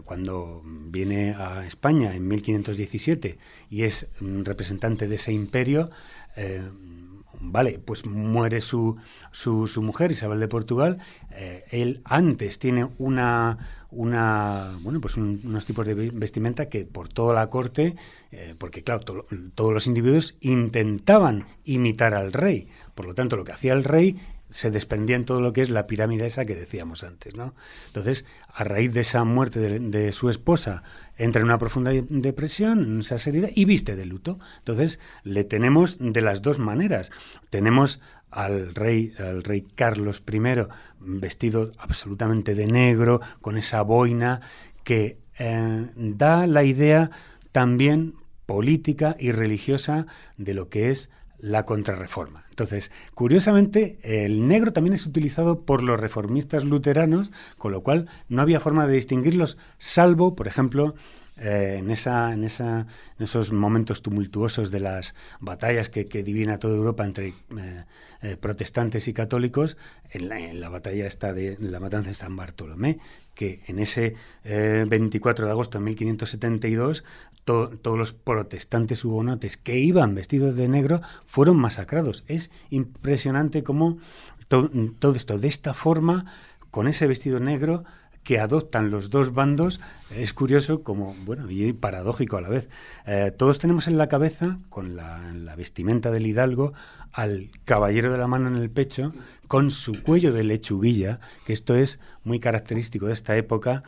[0.04, 5.90] cuando viene a España en 1517 y es representante de ese imperio,
[7.40, 8.96] Vale, pues muere su,
[9.30, 10.98] su, su mujer, Isabel de Portugal.
[11.30, 13.58] Eh, él antes tiene una,
[13.90, 17.96] una bueno, pues unos tipos de vestimenta que por toda la corte,
[18.30, 19.00] eh, porque claro,
[19.54, 22.68] todos los individuos intentaban imitar al rey.
[22.94, 24.18] Por lo tanto, lo que hacía el rey
[24.50, 27.54] se desprendía en todo lo que es la pirámide esa que decíamos antes, ¿no?
[27.88, 30.82] Entonces, a raíz de esa muerte de, su esposa,
[31.16, 34.38] entra en una profunda depresión, en esa seriedad, y viste de luto.
[34.58, 37.10] Entonces, le tenemos de las dos maneras.
[37.50, 38.00] Tenemos
[38.30, 40.40] al rey, al rey Carlos I,
[41.00, 44.40] vestido absolutamente de negro, con esa boina,
[44.84, 47.10] que eh, da la idea
[47.52, 48.14] también
[48.46, 50.06] política y religiosa
[50.36, 52.44] de lo que es la contrarreforma.
[52.50, 58.42] Entonces, curiosamente, el negro también es utilizado por los reformistas luteranos, con lo cual no
[58.42, 60.94] había forma de distinguirlos, salvo, por ejemplo,
[61.40, 66.76] eh, en, esa, en, esa, en esos momentos tumultuosos de las batallas que, divina toda
[66.76, 67.84] Europa entre eh,
[68.22, 69.76] eh, protestantes y católicos,
[70.10, 70.28] en
[70.60, 72.98] la, batalla esta de la matanza de San Bartolomé,
[73.34, 77.04] que en ese 24 de agosto de 1572
[77.44, 82.24] todos los protestantes hugonotes que iban vestidos de negro fueron masacrados.
[82.26, 83.98] Es impresionante cómo
[84.48, 86.26] todo esto de esta forma,
[86.70, 87.84] con ese vestido negro,
[88.22, 92.68] que adoptan los dos bandos es curioso como, bueno, y paradójico a la vez.
[93.06, 96.72] Eh, todos tenemos en la cabeza, con la, la, vestimenta del hidalgo,
[97.12, 99.12] al caballero de la mano en el pecho,
[99.46, 103.82] con su cuello de lechuguilla, que esto es muy característico de esta época,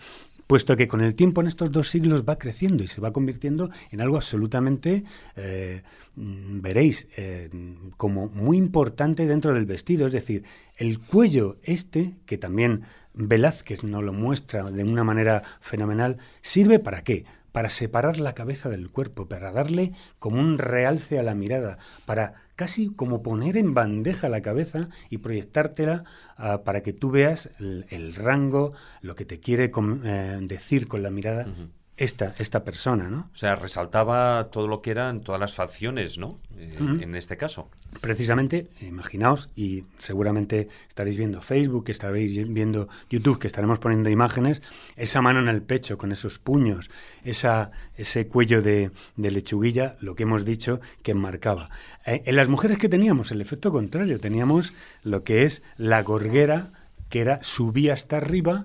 [0.51, 3.71] puesto que con el tiempo en estos dos siglos va creciendo y se va convirtiendo
[3.93, 5.05] en algo absolutamente,
[5.37, 5.83] eh,
[6.17, 7.49] mm, veréis, eh,
[7.97, 10.09] como muy importante dentro del vestido.
[10.09, 10.43] Es decir,
[10.77, 12.83] el cuello este, que también
[13.15, 17.25] Velázquez nos lo muestra de una manera fenomenal, sirve para qué?
[17.53, 22.35] Para separar la cabeza del cuerpo, para darle como un realce a la mirada, para
[22.55, 26.05] casi como poner en bandeja la cabeza y proyectártela
[26.37, 29.73] ah, para que tú veas el, rango, lo que te quiere
[30.05, 31.47] eh, decir con la mirada
[32.01, 33.29] esta, esta persona, ¿no?
[33.31, 36.39] O sea, resaltaba todo lo que eran todas las facciones, ¿no?
[36.57, 37.69] Eh, en este caso.
[38.01, 44.63] Precisamente, imaginaos, y seguramente estaréis viendo Facebook, que estaréis viendo YouTube, que estaremos poniendo imágenes,
[44.97, 46.91] esa mano en el pecho con esos puños,
[47.23, 51.69] esa, ese cuello de, lechuguilla, lo que hemos dicho que enmarcaba.
[52.07, 54.73] Eh, en las mujeres que teníamos, el efecto contrario, teníamos
[55.03, 56.73] lo que es la gorguera,
[57.11, 58.65] que era subía hasta arriba,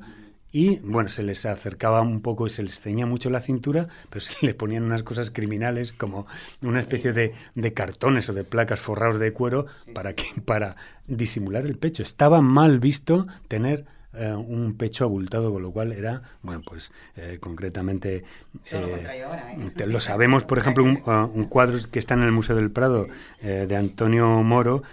[0.56, 4.22] y bueno, se les acercaba un poco y se les ceñía mucho la cintura, pero
[4.22, 6.28] se le ponían unas cosas criminales como
[6.62, 10.78] una especie de, de cartones o de placas forrados de cuero para, que, para
[11.08, 12.04] disimular el pecho.
[12.04, 13.84] Estaba mal visto tener
[14.18, 18.24] eh, un pecho abultado, con lo cual era, bueno, pues eh, concretamente...
[18.72, 21.02] Eh, lo sabemos, por ejemplo, un,
[21.34, 23.08] un, cuadro que está en el Museo del Prado
[23.42, 24.84] de Antonio Moro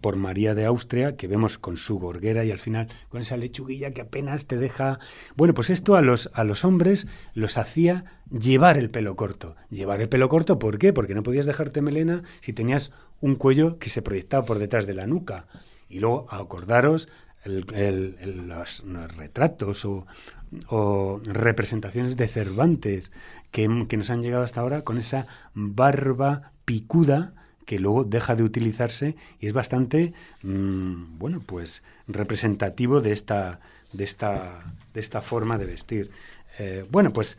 [0.00, 3.92] por María de Austria, que vemos con su gorguera y al final con esa lechuguilla
[3.92, 4.98] que apenas te deja...
[5.36, 9.56] Bueno, pues esto a los, a los hombres los hacía llevar el pelo corto.
[9.70, 10.92] Llevar el pelo corto, ¿por qué?
[10.92, 14.94] Porque no podías dejarte melena si tenías un cuello que se proyectaba por detrás de
[14.94, 15.46] la nuca.
[15.88, 17.08] Y luego, acordaros
[17.44, 18.84] los,
[19.16, 23.12] retratos o, representaciones de Cervantes
[23.50, 27.32] que, nos han llegado hasta ahora con esa barba picuda
[27.66, 33.60] que luego deja de utilizarse y es bastante, mm, bueno, pues representativo de esta,
[33.92, 36.10] de esta, de esta forma de vestir.
[36.58, 37.36] Eh, bueno, pues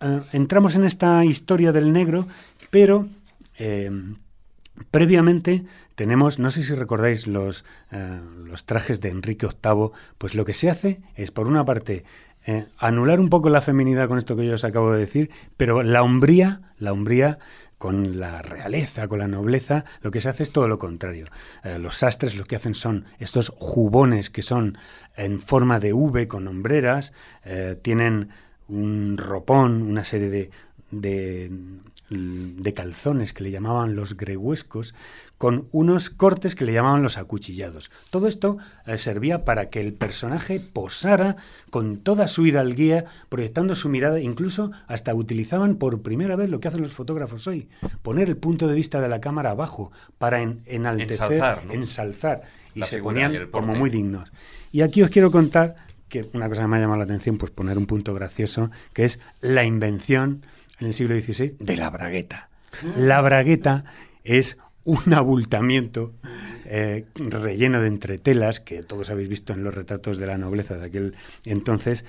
[0.00, 2.26] eh, entramos en esta historia del negro,
[2.70, 3.08] pero
[3.58, 3.90] eh,
[4.90, 5.64] Previamente
[6.00, 10.54] tenemos, no sé si recordáis los, eh, los trajes de Enrique VIII, pues lo que
[10.54, 12.04] se hace es, por una parte,
[12.46, 15.82] eh, anular un poco la feminidad con esto que yo os acabo de decir, pero
[15.82, 17.38] la hombría, la hombría
[17.76, 21.26] con la realeza, con la nobleza, lo que se hace es todo lo contrario.
[21.64, 24.78] Eh, los sastres lo que hacen son estos jubones que son
[25.16, 27.12] en forma de V con hombreras,
[27.82, 28.30] tienen
[28.68, 30.50] un ropón, una serie de,
[30.90, 31.50] de,
[32.10, 34.94] de calzones que le llamaban los greguescos,
[35.38, 37.90] con unos cortes que le llamaban los acuchillados.
[38.10, 41.36] Todo esto eh, servía para que el personaje posara
[41.70, 46.68] con toda su hidalguía, proyectando su mirada, incluso hasta utilizaban por primera vez lo que
[46.68, 47.68] hacen los fotógrafos hoy,
[48.02, 52.42] poner el punto de vista de la cámara abajo para enaltecer, ensalzar,
[52.74, 54.30] y se ponían como muy dignos.
[54.72, 55.76] Y aquí os quiero contar
[56.10, 59.04] que una cosa que me ha llamado la atención, pues poner un punto gracioso, que
[59.04, 60.42] es la invención
[60.80, 62.48] en el siglo XVI de la bragueta.
[62.96, 63.84] La bragueta
[64.24, 66.14] es un abultamiento
[66.64, 70.86] eh, relleno de entretelas, que todos habéis visto en los retratos de la nobleza de
[70.86, 71.14] aquel
[71.44, 72.04] entonces,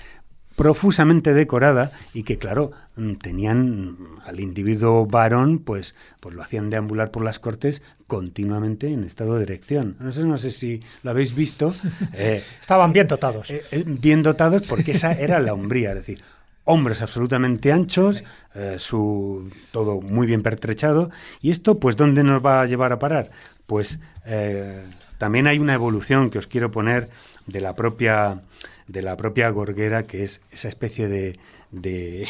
[0.55, 7.11] profusamente decorada y que, claro, mm, tenían al individuo varón, pues, pues lo hacían deambular
[7.11, 9.95] por las cortes continuamente en estado de erección.
[9.99, 11.74] No sé, no sé si lo habéis visto.
[12.13, 13.49] Eh, Estaban bien dotados.
[13.49, 16.22] Eh, bien dotados porque esa era la hombría, es decir,
[16.66, 18.24] hombres absolutamente anchos,
[18.55, 21.09] eh, su todo muy bien pertrechado.
[21.41, 23.32] ¿Y esto, pues, dónde nos va a llevar a parar?
[23.66, 24.84] Pues eh,
[25.18, 27.09] también hay una evolución que os quiero poner
[27.47, 28.41] de la propia
[28.88, 31.39] de la propia gorguera, que es esa especie de,
[31.72, 32.28] de,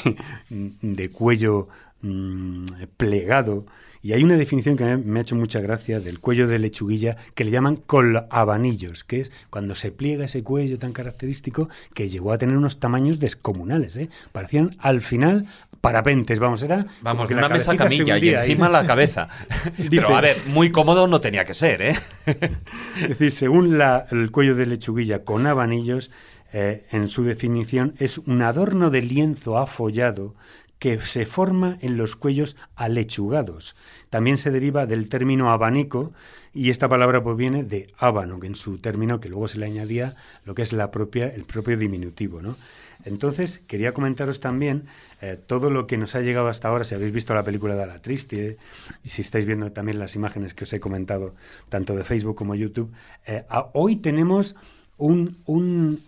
[0.81, 1.67] de cuello
[2.01, 2.65] mm,
[2.97, 3.65] plegado
[4.03, 7.43] y hay una definición que me ha hecho mucha gracia del cuello de lechuguilla que
[7.43, 12.37] le llaman colabanillos, que es cuando se pliega ese cuello tan característico que llegó a
[12.37, 13.97] tener unos tamaños descomunales.
[13.97, 14.09] ¿eh?
[14.31, 15.45] Parecían al final
[15.81, 16.85] parapentes, vamos, era.
[17.01, 19.27] Vamos, una mesa camilla y encima la cabeza.
[19.89, 21.95] Pero a ver, muy cómodo no tenía que ser, ¿eh?
[22.25, 26.11] es decir, según la, el cuello de lechuguilla con abanillos,
[26.53, 30.35] eh, en su definición, es un adorno de lienzo afollado
[30.81, 33.75] que se forma en los cuellos alechugados.
[34.09, 36.11] También se deriva del término abanico
[36.55, 40.15] y esta palabra proviene de ábano, que en su término que luego se le añadía
[40.43, 42.41] lo que es la propia, el propio diminutivo.
[42.41, 42.57] ¿no?
[43.05, 44.87] Entonces, quería comentaros también
[45.21, 47.85] eh, todo lo que nos ha llegado hasta ahora, si habéis visto la película de
[47.85, 48.57] La Triste,
[49.03, 51.35] y si estáis viendo también las imágenes que os he comentado,
[51.69, 52.91] tanto de Facebook como YouTube,
[53.27, 54.55] eh, hoy tenemos
[55.01, 55.37] un,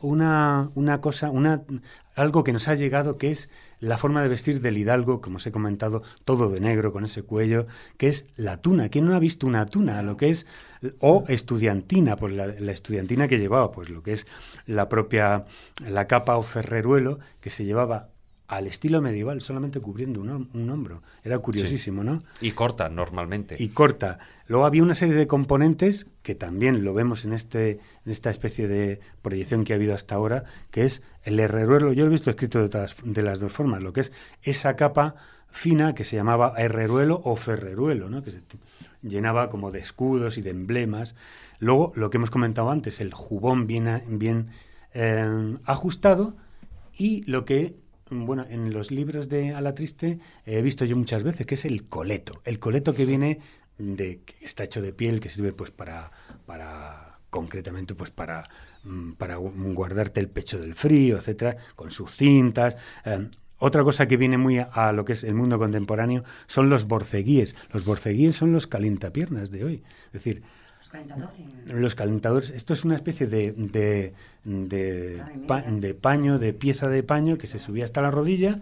[0.02, 1.62] una, una, cosa, una,
[2.16, 3.50] algo que nos ha llegado que es
[3.80, 7.24] la forma de vestir del hidalgo, como os he comentado, todo de negro con ese
[7.24, 7.66] cuello,
[7.98, 8.90] que es la tuna.
[8.90, 10.02] ¿Quién no ha visto una tuna?
[10.04, 10.48] Lo que es,
[11.00, 14.28] o estudiantina, pues la, estudiantina que llevaba, pues lo que es
[14.66, 15.46] la propia,
[15.86, 18.13] la capa o ferreruelo que se llevaba
[18.56, 21.02] al estilo medieval, solamente cubriendo un, hombro.
[21.24, 22.24] Era curiosísimo, ¿no?
[22.42, 23.56] Y corta, normalmente.
[23.60, 24.20] Y corta.
[24.48, 28.68] Luego había una serie de componentes que también lo vemos en, este, en esta especie
[28.68, 31.94] de proyección que ha habido hasta ahora, que es el herreruelo.
[31.94, 34.12] Yo lo he visto escrito de, de las dos formas, lo que es
[34.44, 35.16] esa capa
[35.50, 38.24] fina que se llamaba herreruelo o ferreruelo, ¿no?
[38.24, 38.42] que se
[39.02, 41.16] llenaba como de escudos y de emblemas.
[41.60, 44.48] Luego, lo que hemos comentado antes, el jubón bien, bien
[44.94, 46.36] eh, ajustado
[46.96, 47.83] y lo que
[48.14, 51.88] bueno, en los libros de Ala Triste he visto yo muchas veces, que es el
[51.88, 52.42] coleto.
[52.46, 53.40] El coleto que viene
[53.78, 56.12] de, está hecho de piel, que sirve pues para,
[56.46, 58.50] para concretamente pues para,
[58.84, 62.78] mm, para guardarte el pecho del frío, etcétera, con sus cintas.
[63.06, 66.86] Eh, otra cosa que viene muy a, lo que es el mundo contemporáneo son los
[66.86, 67.56] borceguíes.
[67.72, 69.84] Los borceguíes son los calentapiernas de hoy.
[70.08, 70.44] Es decir,
[71.68, 72.50] los calentadores.
[72.52, 74.14] Esto es una especie de, de,
[74.44, 78.60] de, paño, de pieza de paño que se subía hasta la rodilla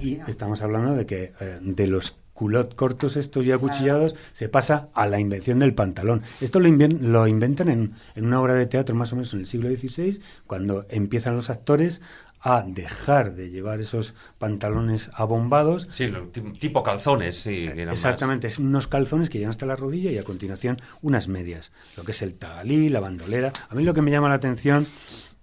[0.00, 4.88] y estamos hablando de que eh, de los culot cortos estos ya acuchillados se pasa
[4.94, 6.22] a la invención del pantalón.
[6.40, 9.46] Esto lo, lo inventan en, en, una obra de teatro más o menos en el
[9.46, 12.00] siglo XVI, cuando empiezan los actores
[12.40, 15.88] a dejar de llevar esos pantalones abombados.
[15.92, 16.10] Sí,
[16.58, 17.66] tipo calzones, sí.
[17.66, 21.72] Exactamente, es unos calzones que llegan hasta la rodilla y a continuación unas medias.
[21.96, 23.52] Lo que es el tagalí, la bandolera.
[23.68, 24.86] A mí lo que me llama la atención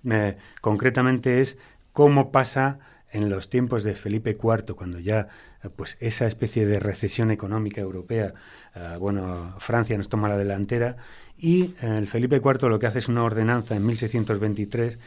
[0.10, 1.60] eh, concretamente es
[1.94, 2.80] cómo pasa
[3.12, 5.28] en los tiempos de Felipe IV, cuando ya
[5.64, 8.34] eh, pues esa especie de recesión económica europea,
[8.76, 10.98] eh, bueno, Francia nos toma la delantera,
[11.38, 14.98] y el Felipe IV lo que hace es una ordenanza en 1623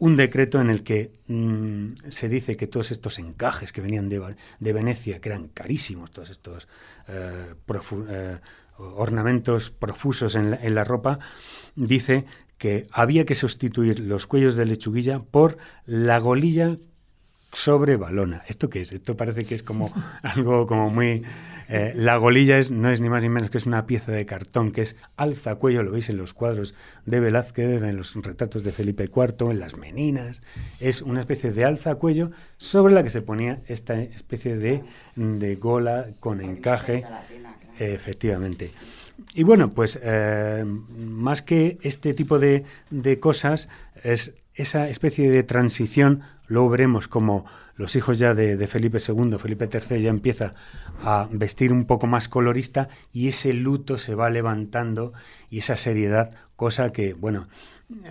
[0.00, 4.34] un decreto en el que mm, se dice que todos estos encajes que venían de,
[4.58, 6.68] de Venecia, que eran carísimos, todos estos
[7.06, 7.54] eh,
[8.08, 8.38] eh,
[8.78, 11.18] ornamentos profusos en la, en la ropa,
[11.76, 12.24] dice
[12.56, 16.78] que había que sustituir los cuellos de lechuguilla por la golilla
[17.52, 18.42] sobre balona.
[18.48, 18.92] ¿Esto qué es?
[18.92, 19.92] Esto parece que es como
[20.22, 21.22] algo como muy...
[21.68, 24.26] Eh, la golilla es, no es ni más ni menos que es una pieza de
[24.26, 26.74] cartón que es alza cuello, lo veis en los cuadros
[27.06, 30.42] de Velázquez, en los retratos de Felipe IV, en las meninas.
[30.80, 34.82] Es una especie de alza cuello sobre la que se ponía esta especie de,
[35.14, 37.04] de gola con encaje.
[37.78, 38.70] efectivamente.
[39.34, 40.64] Y bueno, pues eh,
[40.98, 43.68] más que este tipo de, de cosas,
[44.02, 47.44] es esa especie de transición Luego veremos cómo
[47.76, 50.52] los hijos ya de, Felipe II, Felipe III ya empieza
[51.00, 55.12] a vestir un poco más colorista y ese luto se va levantando
[55.48, 57.46] y esa seriedad, cosa que, bueno,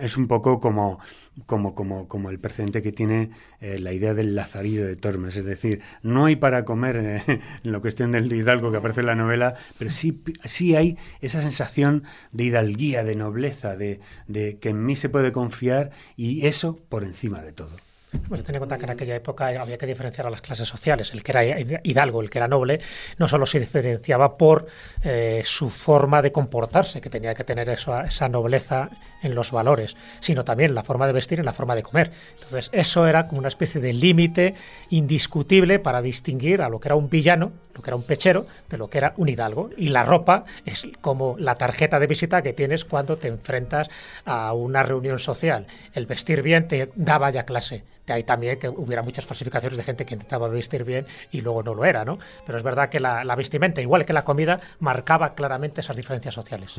[0.00, 1.00] es un poco como,
[1.44, 3.30] como, como, como el precedente que tiene
[3.60, 7.22] eh, la idea del lazarillo de Tormes, es decir, no hay para comer eh,
[7.62, 11.42] en la cuestión del hidalgo que aparece en la novela, pero sí, sí hay esa
[11.42, 16.78] sensación de hidalguía, de nobleza, de, de que en mí se puede confiar y eso
[16.88, 17.89] por encima de todo.
[18.28, 21.12] Bueno, ten en cuenta que en aquella época había que diferenciar a las clases sociales.
[21.12, 21.44] El que era
[21.84, 22.80] hidalgo, el que era noble,
[23.18, 24.66] no solo se diferenciaba por
[25.04, 28.90] eh, su forma de comportarse, que tenía que tener esa nobleza
[29.22, 32.10] en los valores, sino también la forma de vestir y la forma de comer.
[32.34, 34.54] Entonces, eso era como una especie de límite
[34.90, 38.78] indiscutible para distinguir a lo que era un villano, lo que era un pechero, de
[38.78, 39.70] lo que era un hidalgo.
[39.76, 43.90] Y la ropa es como la tarjeta de visita que tienes cuando te enfrentas
[44.24, 45.66] a una reunión social.
[45.92, 49.84] El vestir bien te daba ya clase de ahí también que hubiera muchas falsificaciones de
[49.84, 52.18] gente que intentaba vestir bien y luego no lo era, ¿no?
[52.44, 56.74] Pero es verdad que la, vestimenta, igual que la comida, marcaba claramente esas diferencias sociales.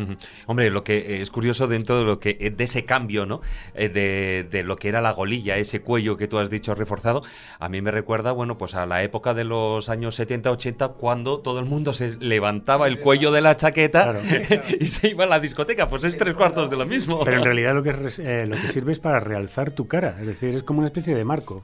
[0.46, 3.42] Hombre, lo que es curioso dentro de lo que de ese cambio, ¿no?
[3.74, 7.24] Eh, de, de, lo que era la golilla, ese cuello que tú has dicho reforzado,
[7.60, 11.60] a mí me recuerda, bueno, pues a la época de los años 70-80 cuando todo
[11.60, 14.16] el mundo se levantaba el cuello de la chaqueta
[14.80, 17.24] y se iba a la discoteca, pues es tres cuartos de lo mismo.
[17.24, 20.28] Pero en realidad lo que, eh, lo que sirve es para realzar tu cara, es
[20.28, 21.64] decir, es como una especie de marco.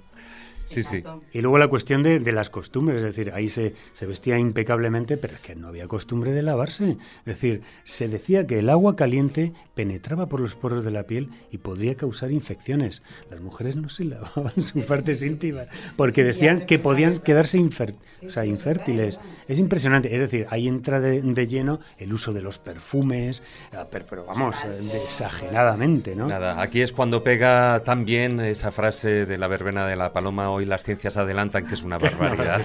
[0.68, 1.04] Sí, sí.
[1.34, 5.34] Y luego la cuestión de, las costumbres, es decir, ahí se, se, vestía impecablemente, pero
[5.34, 6.98] es que no había costumbre de lavarse.
[7.20, 11.30] Es decir, se decía que el agua caliente penetraba por los poros de la piel
[11.52, 13.02] y podría causar infecciones.
[13.32, 18.46] Las mujeres no se lavaban sus partes íntimas porque decían que podían quedarse o sea,
[18.46, 19.20] infértiles.
[19.48, 20.14] Es impresionante.
[20.14, 23.44] Es decir, ahí entra de, lleno el uso de los perfumes,
[23.74, 24.58] ah, pero, vamos,
[24.94, 26.28] exageradamente, ¿no?
[26.28, 30.66] Nada, aquí es cuando pega también esa frase de la verbena de la paloma hoy
[30.66, 32.62] las ciencias adelantan que es una barbaridad.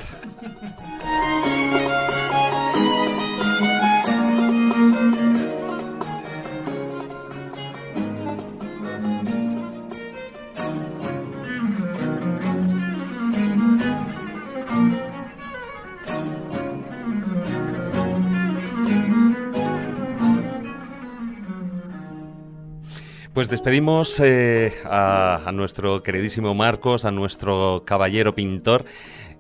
[23.33, 28.85] Pues despedimos eh, a, nuestro queridísimo Marcos, a nuestro caballero pintor,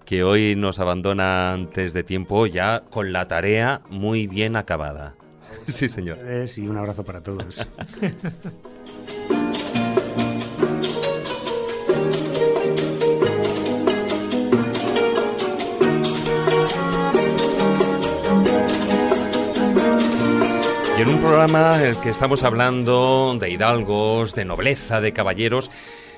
[0.07, 5.15] que hoy nos abandona antes de tiempo ya con la tarea muy bien acabada.
[5.69, 6.19] Sí, señor.
[6.57, 7.67] Y un abrazo para todos.
[21.03, 25.69] en un programa en el que estamos hablando de hidalgos, de nobleza, de caballeros,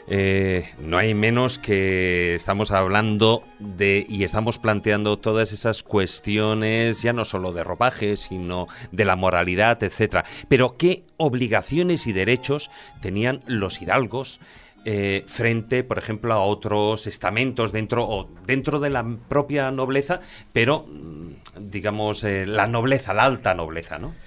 [0.08, 7.14] eh, no hay menos que estamos hablando de y estamos planteando todas esas cuestiones, ya
[7.14, 10.26] no solo de ropaje, sino de la moralidad, etcétera.
[10.48, 12.70] Pero qué obligaciones y derechos
[13.00, 14.38] tenían los hidalgos
[14.84, 20.20] eh, frente, por ejemplo, a otros estamentos dentro o dentro de la propia nobleza,
[20.52, 24.23] pero mm, digamos eh, la nobleza, la alta nobleza, ¿no?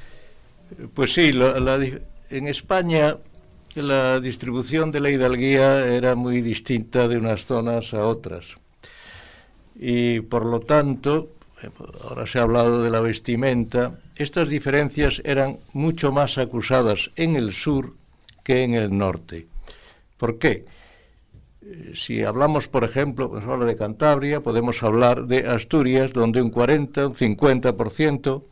[0.94, 1.76] Pues sí, la- la
[2.30, 3.18] en España
[3.76, 8.57] la distribución de la hidalguía era muy distinta de unas zonas a otras.
[9.76, 11.30] Y por lo tanto,
[12.03, 17.53] ahora se ha hablado de la vestimenta, estas diferencias eran mucho más acusadas en el
[17.53, 17.94] sur
[18.44, 19.45] que en el norte.
[20.18, 20.65] ¿Por qué?
[21.61, 27.07] Eh, Si hablamos, por ejemplo, pues de Cantabria, podemos hablar de Asturias, donde un 40,
[27.07, 28.44] un 50%,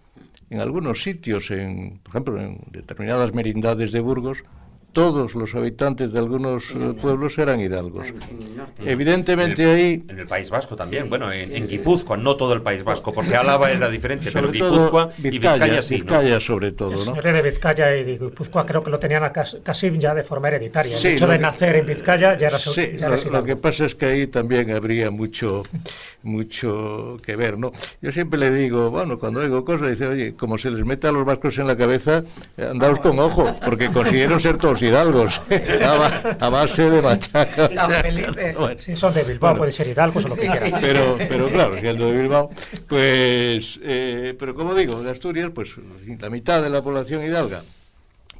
[0.49, 4.43] en algunos sitios, en, por exemplo, en determinadas merindades de Burgos,
[4.95, 6.63] todos los habitantes de algunos
[7.01, 8.07] pueblos eran hidalgos.
[8.85, 11.77] Evidentemente en el, ahí En el País Vasco también, Sí, bueno, en, sí, en sí.
[11.77, 15.81] Guipúzcoa, no todo el País Vasco, porque Álava era diferente, pero sobre Guipúzcoa y Vizcaya
[15.81, 16.03] sí, ¿no?
[16.05, 17.01] Vizcaya sobre todo, El ¿no?
[17.03, 19.29] señor de Vizcaya y de Guipúzcoa creo que lo tenían
[19.63, 20.97] casi ya de forma hereditaria.
[20.97, 23.23] Sí, el hecho de que- nacer en Vizcaya ya era, su- Sí, ya lo, era
[23.23, 23.45] lo hidalgo.
[23.47, 25.63] que pasa es que ahí también habría mucho,
[26.23, 27.71] mucho que ver, ¿no?
[28.01, 31.11] Yo siempre le digo, bueno, cuando oigo cosas, dice, oye, como se les mete a
[31.11, 32.23] los vascos en la cabeza,
[32.57, 37.69] andaos con ojo, porque consiguieron ser todos hidalgos, a, ba- a base de machaca.
[38.57, 40.79] Bueno, Si son de Bilbao, pueden ser hidalgos o lo que quieran.
[40.81, 42.49] pero, pero claro, siendo de Bilbao,
[42.87, 45.71] pues, eh, pero como digo, de Asturias, pues
[46.19, 47.63] la mitad de la población hidalga.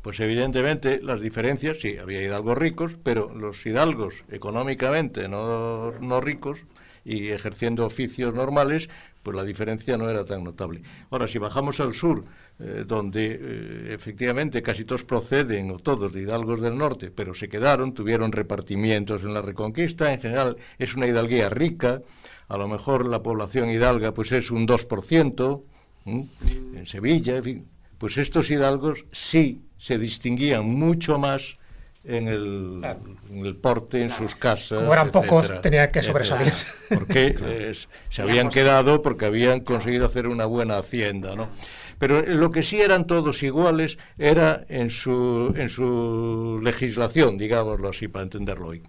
[0.01, 6.59] Pues evidentemente las diferencias, sí, había hidalgos ricos, pero los hidalgos económicamente no, no ricos
[7.03, 8.87] y ejerciendo oficios normales,
[9.23, 10.81] pues la diferencia no era tan notable.
[11.09, 12.23] Ahora, si bajamos al sur,
[12.57, 17.49] eh, donde eh, efectivamente casi todos proceden, o todos, de hidalgos del norte, pero se
[17.49, 22.01] quedaron, tuvieron repartimientos en la Reconquista, en general es una hidalguía rica,
[22.47, 25.63] a lo mejor la población hidalga pues es un 2%,
[26.05, 26.27] ¿m?
[26.75, 27.67] en Sevilla, en fin,
[27.97, 31.57] pues estos hidalgos sí se distinguían mucho más
[32.05, 32.99] en el, Claro.
[33.31, 34.79] en el porte, en sus casas.
[34.79, 36.23] Como eran pocos, tenían que etcétera.
[36.23, 36.53] sobresalir.
[36.89, 37.73] Porque eh,
[38.09, 41.49] se habían quedado porque habían conseguido hacer una buena hacienda, ¿no?
[41.97, 48.07] Pero lo que sí eran todos iguales era en su, en su legislación, digámoslo así,
[48.07, 48.83] para entenderlo hoy.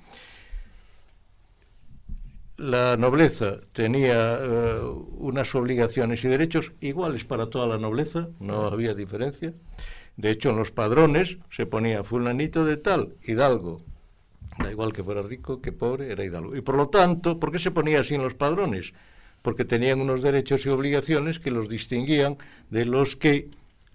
[2.57, 4.81] La nobleza tenía eh,
[5.19, 9.53] unas obligaciones y derechos iguales para toda la nobleza, no había diferencia.
[10.17, 13.83] De hecho, en los padrones se ponía fulanito de tal, hidalgo.
[14.59, 16.57] Da igual que fuera rico, que pobre, era hidalgo.
[16.57, 18.95] Y por lo tanto, ¿por qué se ponía así en los padrones?
[19.47, 22.37] Porque tenían unos derechos y obligaciones que los distinguían
[22.69, 23.49] de los que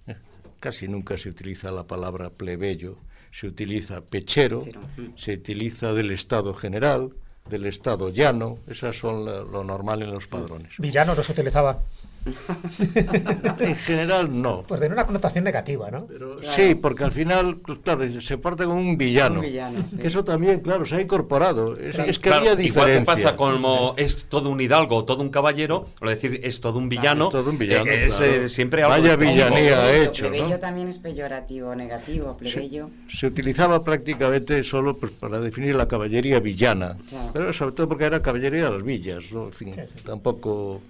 [0.07, 0.15] eh,
[0.61, 2.95] casi nunca se utiliza la palabra plebeyo,
[3.31, 5.17] se utiliza pechero, Pechero, mm.
[5.17, 7.09] se utiliza del Estado general,
[7.49, 10.71] del Estado llano, esas son la- lo normal en los padrones.
[10.77, 11.79] Villano no se utilizaba.
[13.59, 14.63] En general no.
[14.67, 16.05] Pues tiene una connotación negativa, ¿no?
[16.05, 16.55] Pero Claro.
[16.55, 19.35] Sí, porque al final, claro, se parte como un villano.
[19.35, 19.97] Un villano, sí.
[19.97, 21.77] Que eso también, claro, se ha incorporado.
[21.77, 22.01] Es, Sí.
[22.07, 23.05] es que Claro, había igual que diferencia.
[23.05, 26.89] pasa como es todo un hidalgo o todo un caballero, o decir es todo un
[26.89, 28.31] villano, es todo un villano, eh, es claro.
[28.33, 30.59] eh, siempre algo Vaya villanía Plebeyo, hecho, plebeyo ¿no?
[30.59, 32.89] también es peyorativo, negativo, plebeyo.
[33.07, 37.29] Se utilizaba prácticamente solo pues, para definir la caballería villana, Claro.
[37.33, 39.45] pero sobre todo porque era caballería de las villas, ¿no?
[39.45, 39.99] En fin, Sí, sí.
[40.03, 40.81] tampoco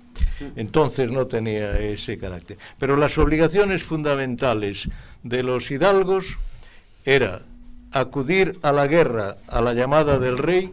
[0.55, 2.57] entonces no tenía ese carácter.
[2.79, 4.89] Pero las obligaciones fundamentales
[5.23, 6.37] de los hidalgos
[7.05, 7.41] era
[7.91, 10.71] acudir a la guerra a la llamada del rey,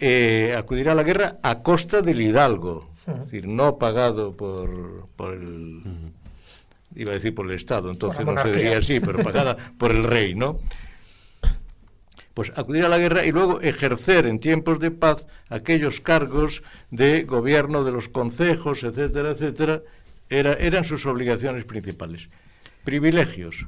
[0.00, 5.34] eh, acudir a la guerra a costa del hidalgo, es decir, no pagado por, por
[5.34, 5.82] el
[6.94, 10.04] iba a decir por el Estado, entonces no se diría así, pero pagada por el
[10.04, 10.58] rey, ¿no?
[12.38, 17.24] Pues acudir a la guerra y luego ejercer en tiempos de paz aquellos cargos de
[17.24, 19.82] gobierno de los concejos, etcétera, etcétera,
[20.30, 22.28] era, eran sus obligaciones principales.
[22.84, 23.66] Privilegios.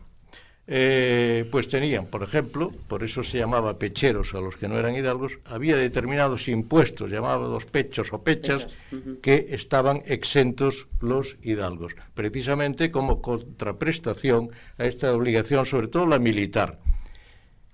[0.69, 4.95] Eh, pues tenían, por ejemplo, por eso se llamaba pecheros a los que no eran
[4.95, 8.77] hidalgos, había determinados impuestos, llamados pechos o pechas,
[9.21, 16.79] que estaban exentos los hidalgos, precisamente como contraprestación a esta obligación, sobre todo la militar,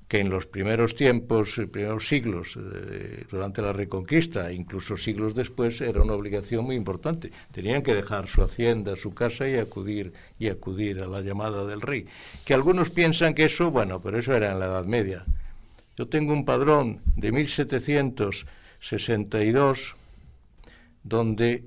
[0.08, 5.80] que en los primeros tiempos, eh, primeros siglos, eh, durante la Reconquista, incluso siglos después,
[5.80, 7.32] era una obligación muy importante.
[7.50, 11.80] Tenían que dejar su hacienda, su casa y acudir y acudir a la llamada del
[11.80, 12.06] rey.
[12.44, 15.24] Que algunos piensan que eso, bueno, pero eso era en la Edad Media.
[15.96, 19.96] Yo tengo un padrón de 1762
[21.02, 21.64] donde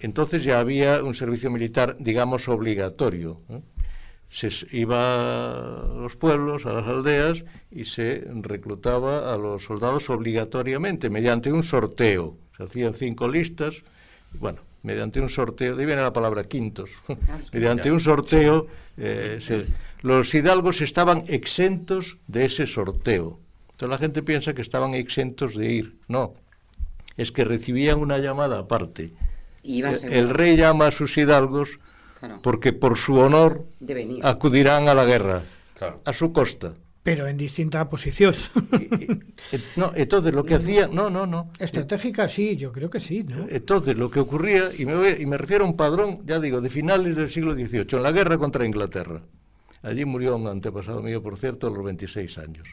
[0.00, 3.40] entonces ya había un servicio militar, digamos, obligatorio.
[3.48, 3.62] ¿eh?
[4.30, 11.10] Se iba a los pueblos, a las aldeas, y se reclutaba a los soldados obligatoriamente
[11.10, 12.36] mediante un sorteo.
[12.56, 13.82] Se hacían cinco listas,
[14.34, 16.90] bueno, mediante un sorteo, de ahí viene la palabra quintos,
[17.52, 19.66] mediante un sorteo, eh, se-
[20.02, 23.38] los hidalgos estaban exentos de ese sorteo.
[23.72, 25.96] Entonces la gente piensa que estaban exentos de ir.
[26.08, 26.34] No,
[27.16, 29.12] es que recibían una llamada aparte.
[29.90, 30.18] El- seguro.
[30.20, 31.78] el rey llama a sus hidalgos
[32.18, 32.40] Claro.
[32.42, 34.26] porque por su honor De venir.
[34.26, 35.42] acudirán a la guerra,
[35.76, 36.00] Claro.
[36.04, 36.74] a su costa.
[37.04, 38.34] Pero en distinta posición.
[39.52, 41.50] Eh, No, entonces lo que hacía, no, no, no.
[41.60, 43.46] Estratégica sí, yo creo que sí, ¿no?
[43.48, 46.60] Entonces lo que ocurría, y me, voy- y me refiero a un padrón, ya digo,
[46.60, 49.22] de finales del siglo XVIII, en la guerra contra Inglaterra.
[49.82, 52.66] Allí murió un antepasado mío, por cierto, a los 26 años.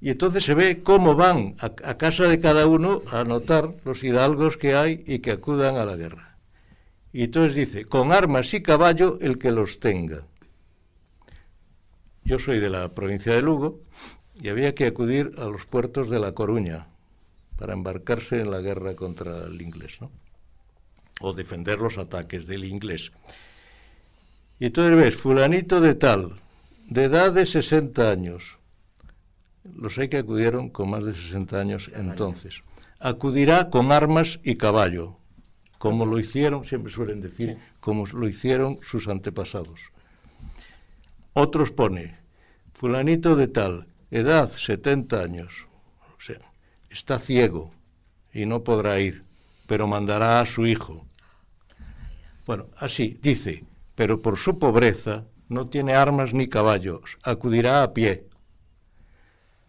[0.00, 4.02] Y entonces se ve cómo van a, a casa de cada uno a anotar los
[4.02, 6.33] hidalgos que hay y que acudan a la guerra.
[7.14, 10.26] Y entonces dice, con armas y caballo el que los tenga.
[12.24, 13.82] Yo soy de la provincia de Lugo
[14.34, 16.88] y había que acudir a los puertos de La Coruña
[17.56, 20.10] para embarcarse en la guerra contra el inglés, ¿no?
[21.20, 23.12] O defender los ataques del inglés.
[24.58, 26.32] Y entonces ves, fulanito de tal,
[26.88, 28.58] de edad de 60 años,
[29.62, 32.64] los hay que acudieron con más de 60 años entonces,
[32.98, 35.18] acudirá con armas y caballo,
[35.84, 39.80] como lo hicieron, siempre suelen decir, como lo hicieron sus antepasados.
[41.34, 42.16] Otros pone,
[42.72, 45.66] fulanito de tal, edad 70 años,
[46.16, 46.40] o sea,
[46.88, 47.70] está ciego
[48.32, 49.24] y no podrá ir,
[49.66, 51.04] pero mandará a su hijo.
[52.46, 58.26] Bueno, así dice, pero por su pobreza no tiene armas ni caballos, acudirá a pie.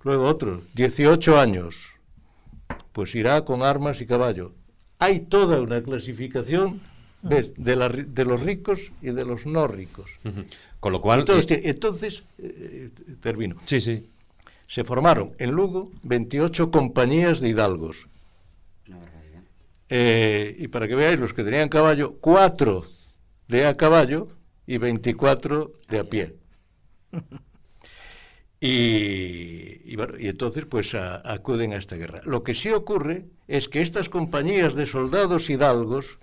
[0.02, 1.90] Luego otro, 18 años,
[2.94, 4.54] pues irá con armas y caballo.
[5.00, 6.80] Hay toda una clasificación
[7.22, 7.54] ¿ves?
[7.58, 10.10] De, la ri- de los ricos y de los no ricos.
[10.80, 11.22] Con lo cual...
[11.22, 12.90] Entonces, eh, entonces eh,
[13.22, 13.56] termino.
[13.66, 14.08] sí, sí.
[14.68, 18.08] Se formaron en Lugo 28 compañías de hidalgos.
[19.90, 22.84] Eh, y para que veáis, los que tenían caballo, 4
[23.48, 24.30] de a caballo
[24.66, 26.36] y 24 de a pie.
[28.60, 32.22] Y, y bueno, y entonces pues a- acuden a esta guerra.
[32.26, 36.20] Lo que sí ocurre es que estas compañías de soldados hidalgos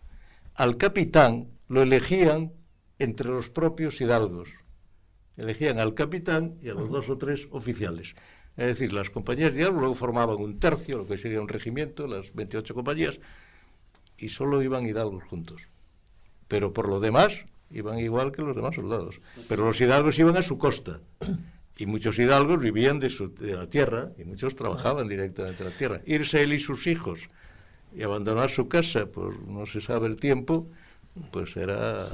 [0.54, 2.52] al capitán lo elegían
[2.98, 4.48] entre los propios hidalgos.
[5.36, 8.14] Elegían al capitán y a los dos o tres oficiales.
[8.56, 12.06] Es decir, las compañías de hidalgos luego formaban un tercio, lo que sería un regimiento,
[12.06, 13.18] las 28 compañías,
[14.18, 15.62] y solo iban hidalgos juntos.
[16.48, 17.32] Pero por lo demás,
[17.70, 19.20] iban igual que los demás soldados.
[19.48, 21.00] Pero los hidalgos iban a su costa.
[21.82, 25.74] Y muchos hidalgos vivían de, su- de la tierra y muchos trabajaban directamente en la
[25.76, 26.00] tierra.
[26.06, 27.18] Irse él y sus hijos
[27.92, 30.68] y abandonar su casa por no se sabe el tiempo,
[31.32, 32.04] pues era...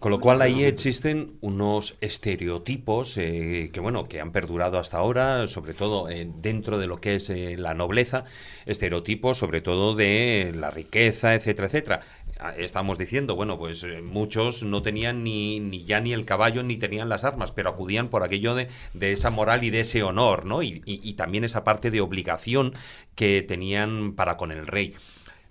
[0.00, 5.46] Con lo cual ahí existen unos estereotipos eh, que bueno que han perdurado hasta ahora,
[5.46, 8.24] sobre todo eh, dentro de lo que es eh, la nobleza,
[8.66, 12.00] estereotipos sobre todo de la riqueza, etcétera, etcétera.
[12.42, 16.76] Ah, Estamos diciendo, bueno, pues eh, muchos no tenían ni, ya ni el caballo ni
[16.78, 20.46] tenían las armas, pero acudían por aquello de, de esa moral y de ese honor,
[20.46, 20.62] ¿no?
[20.62, 22.72] Y, y- y también esa parte de obligación
[23.14, 24.94] que tenían para con el rey.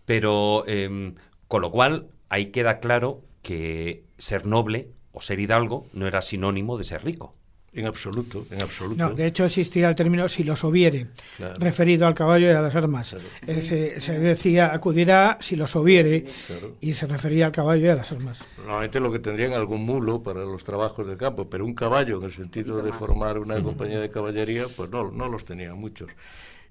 [0.05, 1.15] Pero, em,
[1.47, 6.77] con lo cual, ahí queda claro que ser noble o ser hidalgo no era sinónimo
[6.77, 7.33] de ser rico.
[7.73, 9.09] En absoluto, en absoluto.
[9.09, 11.55] No, de hecho existía el término si los hubiere, Claro.
[11.59, 13.15] referido al caballo y a las armas.
[13.45, 16.75] Eh, se, se decía acudirá si los hubiere Claro.
[16.81, 18.39] y se refería al caballo y a las armas.
[18.57, 22.23] Normalmente lo que tendrían algún mulo para los trabajos del campo, pero un caballo en
[22.23, 26.09] el sentido de formar una compañía de caballería, pues no, no los tenían muchos.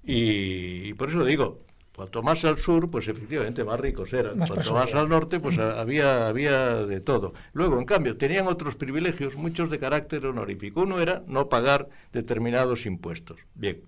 [0.05, 1.59] Y, y por eso digo,
[1.99, 4.37] cuanto más al sur, pues efectivamente más ricos eran.
[4.37, 7.33] Más cuanto más al norte, pues había, había de todo.
[7.51, 10.79] Luego, en cambio, tenían otros privilegios, muchos de carácter honorífico.
[10.79, 13.37] Uno era no pagar determinados impuestos.
[13.53, 13.81] Bien.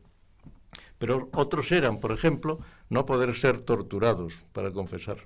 [0.97, 2.59] Pero otros eran, por ejemplo,
[2.89, 5.19] no poder ser torturados para confesar,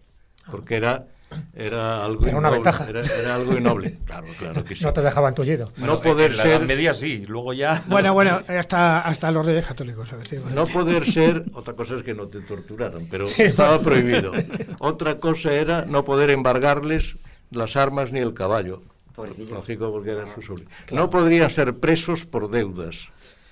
[0.51, 1.07] porque era,
[1.53, 2.89] era algo Era una innoble, ventaja.
[2.89, 4.83] Era, era algo innoble, claro, claro que sí.
[4.83, 5.71] No te dejaban tullido.
[5.77, 7.83] No poder en la ser, Media sí, luego ya...
[7.87, 10.09] Bueno, bueno, hasta, hasta los reyes católicos.
[10.53, 13.83] no poder ser, otra cosa es que no te torturaran, pero Sí, estaba bueno.
[13.83, 14.31] prohibido.
[14.79, 17.15] Otra cosa era no poder embargarles
[17.51, 18.81] las armas ni el caballo.
[19.15, 19.55] Pobrecillo.
[19.55, 20.71] Lógico, porque eran sus sobrinos.
[20.91, 23.09] No podrían ser presos por deudas,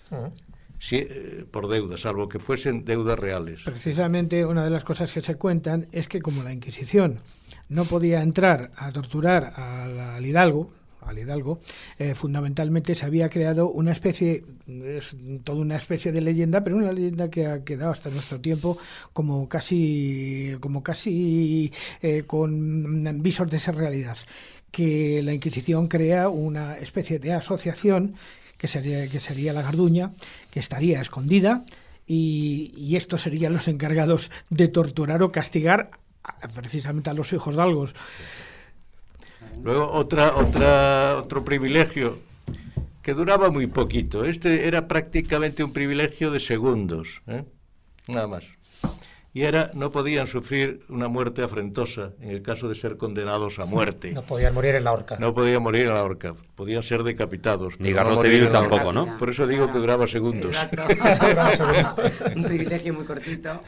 [0.10, 0.28] Mm.
[0.78, 3.62] sí, eh, por deudas, salvo que fuesen deudas reales.
[3.64, 7.20] Precisamente una de las cosas que se cuentan es que como la Inquisición
[7.74, 10.72] no podía entrar a torturar al, al hidalgo,
[11.06, 11.60] al hidalgo,
[12.00, 16.91] eh, fundamentalmente se había creado una especie, es toda una especie de leyenda, pero una
[16.91, 18.78] leyenda que ha quedado hasta nuestro tiempo
[19.12, 21.72] como casi, como casi
[22.02, 24.18] eh, con visos de ser realidad
[24.72, 28.16] que la Inquisición crea una especie de asociación
[28.58, 30.12] que sería, que sería la Garduña,
[30.50, 31.64] que estaría escondida
[32.08, 35.91] y, y estos serían los encargados de torturar o castigar
[36.54, 37.95] precisamente a los hijos de Algos.
[39.62, 42.18] Luego otra, otra, otro privilegio
[43.02, 44.26] que duraba muy poquito.
[44.26, 47.44] Este era prácticamente un privilegio de segundos, ¿eh?
[48.08, 48.45] nada más.
[49.35, 53.65] Y era, no podían sufrir una muerte afrentosa en el caso de ser condenados a
[53.65, 54.11] muerte.
[54.11, 55.18] No podían morir en la horca.
[55.18, 57.73] No podían morir en la horca, podían ser decapitados.
[57.80, 58.93] Ni no garrote tampoco.
[58.93, 59.18] ¿no?
[59.18, 60.55] Por eso digo que duraba segundos.
[62.35, 63.60] Un privilegio muy cortito.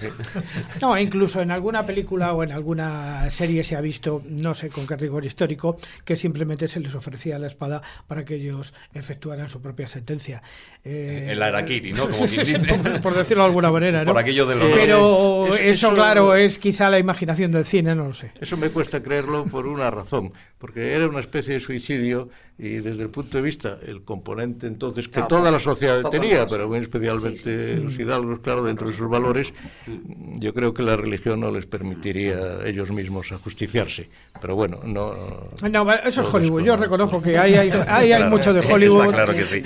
[0.82, 4.86] No, incluso en alguna película o en alguna serie se ha visto, no sé con
[4.86, 9.62] qué rigor histórico, que simplemente se les ofrecía la espada para que ellos efectuaran su
[9.62, 10.44] propia sentencia.
[10.84, 12.08] Eh, El harakiri, ¿no?
[12.08, 12.26] Como
[12.84, 14.12] por, por decirlo de alguna manera, ¿no?
[14.14, 18.14] Por aquello de los- Pero Eso- claro, es quizá la imaginación del cine, no lo
[18.14, 18.32] sé.
[18.40, 23.04] Eso me cuesta creerlo por una razón, porque era una especie de suicidio y desde
[23.04, 26.80] el punto de vista, el componente entonces que No, toda la sociedad tenía, pero muy
[26.80, 27.84] especialmente Sí, sí.
[27.84, 29.54] los hidalgos, claro, dentro de sus valores,
[30.38, 34.10] yo creo que la religión no les permitiría a ellos mismos ajusticiarse.
[34.40, 35.14] Pero bueno, no...
[35.70, 36.64] No, eso es Hollywood.
[36.64, 39.06] Yo reconozco que hay, hay, hay, hay Claro, mucho de Hollywood.
[39.06, 39.64] Está claro que sí.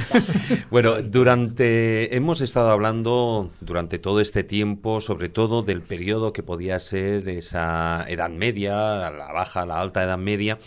[0.71, 6.79] Bueno, durante hemos estado hablando durante todo este tiempo, sobre todo del periodo que podía
[6.79, 10.57] ser esa Edad Media, la baja, la alta Edad Media.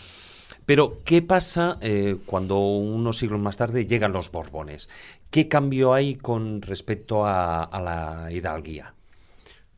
[0.65, 4.89] Pero, ¿qué pasa eh, cuando unos siglos más tarde llegan los Borbones?
[5.29, 8.93] ¿Qué cambio hay con respecto a, a la hidalguía?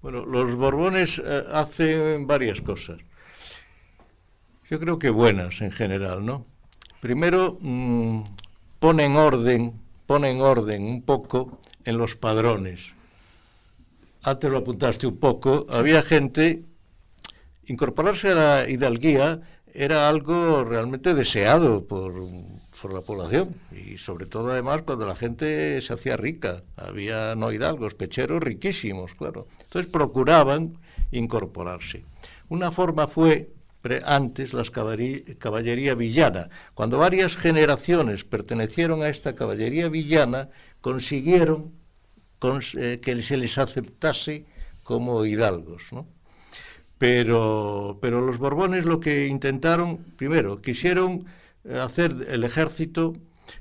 [0.02, 3.00] Bueno, los Borbones eh, hacen varias cosas.
[4.70, 6.46] Yo creo que buenas en general, ¿no?
[7.02, 8.22] Primero, mm,
[8.80, 9.74] ponen orden,
[10.06, 12.94] ponen orden un poco en los padrones.
[14.24, 16.64] Antes lo apuntaste un poco, había gente,
[17.66, 19.42] incorporarse a la hidalguía
[19.76, 22.14] era algo realmente deseado por,
[22.82, 26.64] por la población y sobre todo además cuando la gente se hacía rica.
[26.78, 29.48] Había no hidalgos, pecheros riquísimos, claro.
[29.64, 30.78] Entonces procuraban
[31.12, 32.04] incorporarse.
[32.50, 33.52] Una forma fue
[34.06, 36.50] antes las caballería, villana.
[36.74, 40.50] Cuando varias generaciones pertenecieron a esta caballería villana,
[40.82, 41.74] consiguieron
[42.40, 44.46] cons- eh, que se les aceptase
[44.84, 45.84] como hidalgos.
[46.98, 51.26] Pero, pero los Borbones lo que intentaron, primero, quisieron
[51.66, 53.14] eh, hacer el ejército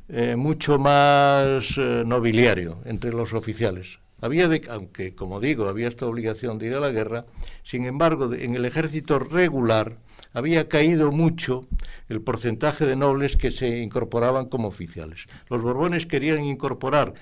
[0.08, 3.98] eh, mucho más eh, nobiliario entre los oficiales.
[4.20, 7.26] Había de, aunque, como digo, había esta obligación de ir a la guerra,
[7.62, 9.98] sin embargo, en el ejército regular
[10.32, 11.66] había caído mucho
[12.08, 15.26] el porcentaje de nobles que se incorporaban como oficiales.
[15.48, 17.14] Los Borbones querían incorporar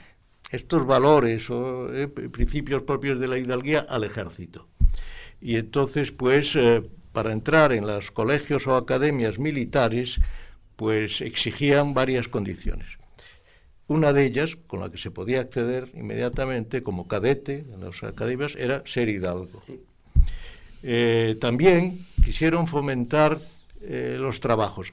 [0.50, 1.88] estos valores o
[2.30, 4.68] principios propios de la hidalguía al ejército.
[5.42, 6.82] Y entonces, pues, eh,
[7.12, 10.20] para entrar en los colegios o academias militares,
[10.76, 12.86] pues exigían varias condiciones.
[13.88, 18.54] Una de ellas, con la que se podía acceder inmediatamente como cadete en las academias,
[18.56, 19.60] era ser hidalgo.
[19.60, 19.80] Sí.
[20.84, 23.38] Eh, también quisieron fomentar
[23.82, 24.92] eh, los trabajos.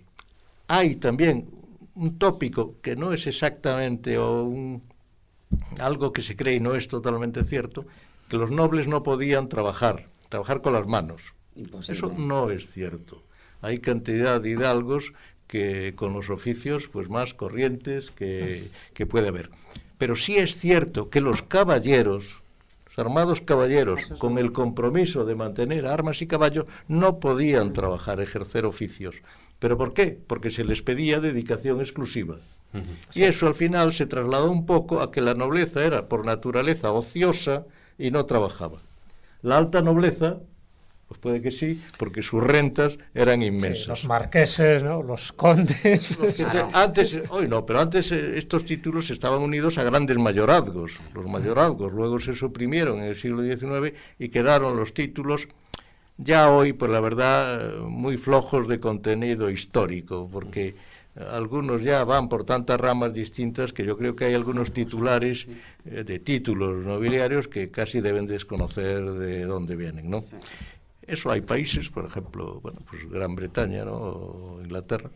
[0.67, 1.47] Hay también
[1.95, 4.81] un tópico que no es exactamente o un-
[5.79, 7.85] algo que se cree y no es totalmente cierto,
[8.27, 11.33] que los nobles no podían trabajar, trabajar con las manos.
[11.55, 11.97] Imposible.
[11.97, 13.23] Eso no es cierto.
[13.61, 15.13] Hay cantidad de hidalgos
[15.47, 19.49] que con los oficios pues más corrientes que, que puede haber.
[19.97, 22.39] Pero sí es cierto que los caballeros,
[22.87, 28.65] los armados caballeros, con el compromiso de mantener armas y caballos, no podían trabajar, ejercer
[28.65, 29.17] oficios.
[29.59, 30.17] ¿Pero por qué?
[30.25, 32.37] Porque se les pedía dedicación exclusiva.
[33.13, 36.91] Y eso al final se trasladó un poco a que la nobleza era por naturaleza
[36.91, 37.65] ociosa
[37.97, 38.79] y no trabajaba.
[39.41, 40.39] La alta nobleza,
[41.07, 43.87] pues puede que sí, porque sus rentas eran Sí, inmensas.
[43.87, 45.01] los marqueses, ¿no?
[45.01, 46.17] los condes.
[46.73, 50.99] Antes, hoy no, pero antes eh, estos títulos estaban unidos a grandes mayorazgos.
[51.15, 55.47] Los mayorazgos luego se suprimieron en el siglo XIX y quedaron los títulos
[56.17, 60.75] ya hoy, pues la verdad, muy flojos de contenido histórico, porque
[61.19, 65.47] algunos ya van por tantas ramas distintas que yo creo que hay algunos titulares
[65.85, 70.23] eh, de títulos nobiliarios que casi deben desconocer de dónde vienen, ¿no?
[71.05, 73.93] Eso hay países, por ejemplo, bueno, pues Gran Bretaña ¿no?
[73.93, 75.09] o Inglaterra,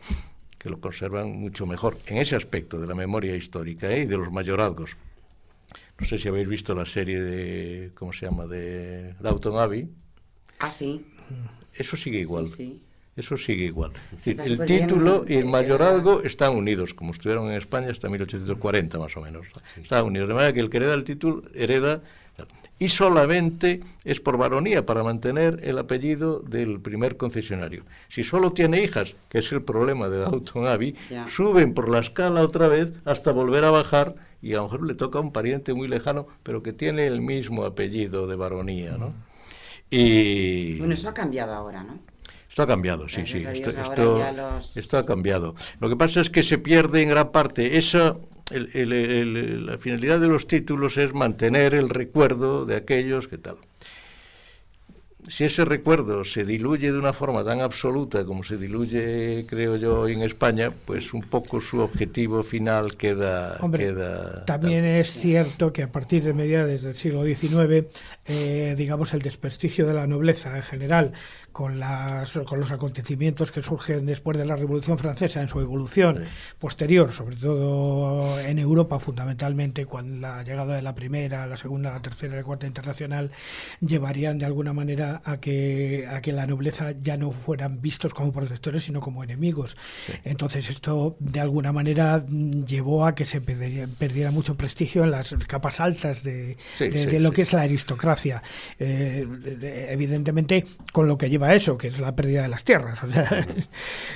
[0.57, 4.01] que lo conservan mucho mejor en ese aspecto de la memoria histórica ¿eh?
[4.01, 4.97] y de los mayorazgos.
[5.99, 9.87] No sé si habéis visto la serie de, ¿cómo se llama?, de Downton Abbey.
[10.59, 11.05] Ah, sí.
[11.73, 12.47] Eso sigue igual.
[12.47, 12.83] Sí, sí.
[13.15, 13.91] Eso sigue igual.
[14.25, 19.21] El título y el mayorazgo están unidos, como estuvieron en España hasta 1840 más o
[19.21, 19.45] menos.
[19.81, 20.27] Están unidos.
[20.27, 22.01] De manera que el que hereda el título hereda
[22.79, 27.83] Y solamente es por varonía, para mantener el apellido del primer concesionario.
[28.09, 31.27] Si solo tiene hijas, que es el problema de Downton Abbey, Ya.
[31.27, 34.95] suben por la escala otra vez hasta volver a bajar y a lo mejor le
[34.95, 39.13] toca a un pariente muy lejano, pero que tiene el mismo apellido de varonía, ¿no?
[39.89, 40.79] Y...
[40.79, 41.99] Bueno, eso ha cambiado ahora, ¿no?
[42.53, 43.39] Esto ha cambiado, sí, sí.
[43.39, 43.77] Gracias Esto,
[44.35, 45.55] los- ha cambiado.
[45.79, 48.15] Lo que pasa es que se pierde en gran parte esa.
[48.51, 53.39] el- el- el- la finalidad de los títulos es mantener el recuerdo de aquellos que
[53.39, 53.55] tal.
[55.27, 60.05] Si ese recuerdo se diluye de una forma tan absoluta como se diluye, creo yo,
[60.09, 63.57] en España, pues un poco su objetivo final queda.
[63.61, 67.87] Hombre, queda También es cierto que a partir de mediados del siglo XIX,
[68.25, 71.13] eh, digamos, el desprestigio de la nobleza en general,
[71.53, 76.25] con, las, con los acontecimientos que surgen después de la Revolución Francesa en su evolución
[76.59, 82.01] posterior, sobre todo en Europa, fundamentalmente, con la llegada de la primera, la segunda, la
[82.01, 83.31] tercera y la cuarta internacional,
[83.79, 88.31] llevarían de alguna manera a que, a que la nobleza ya no fueran vistos como
[88.33, 89.77] protectores, sino como enemigos.
[90.23, 95.11] Entonces, esto de alguna manera mm, llevó a que se perdiera, perdiera mucho prestigio en
[95.11, 98.41] las capas altas de, Sí, de- lo que es la aristocracia.
[98.79, 102.63] Eh, de- de- evidentemente, con lo que lleva eso, que es la pérdida de las
[102.63, 103.03] tierras.
[103.03, 103.23] O sea,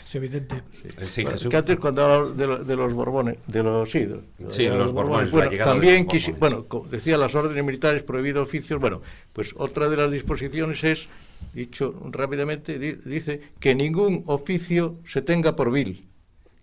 [0.07, 0.61] es evidente.
[1.05, 1.49] Sí, Jesús.
[1.49, 4.77] que antes cuando hablaba de, lo- de los Borbones, de los sí, de- Sí, de
[4.77, 6.67] los Borbones, bueno, también los quisi- Borbones.
[6.69, 9.01] bueno, decía las órdenes militares prohibido oficios, bueno,
[9.33, 11.07] pues otra de las disposiciones es,
[11.53, 16.05] dicho rápidamente, di- dice que ningún oficio se tenga por vil,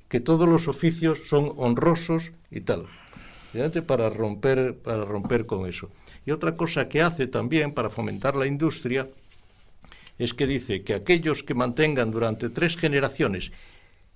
[0.09, 2.87] que todos los oficios son honrosos y tal.
[3.87, 5.89] Para romper, para romper con eso.
[6.27, 9.07] Y otra cosa que hace también para fomentar la industria
[10.19, 13.53] es que dice que aquellos que mantengan durante tres generaciones,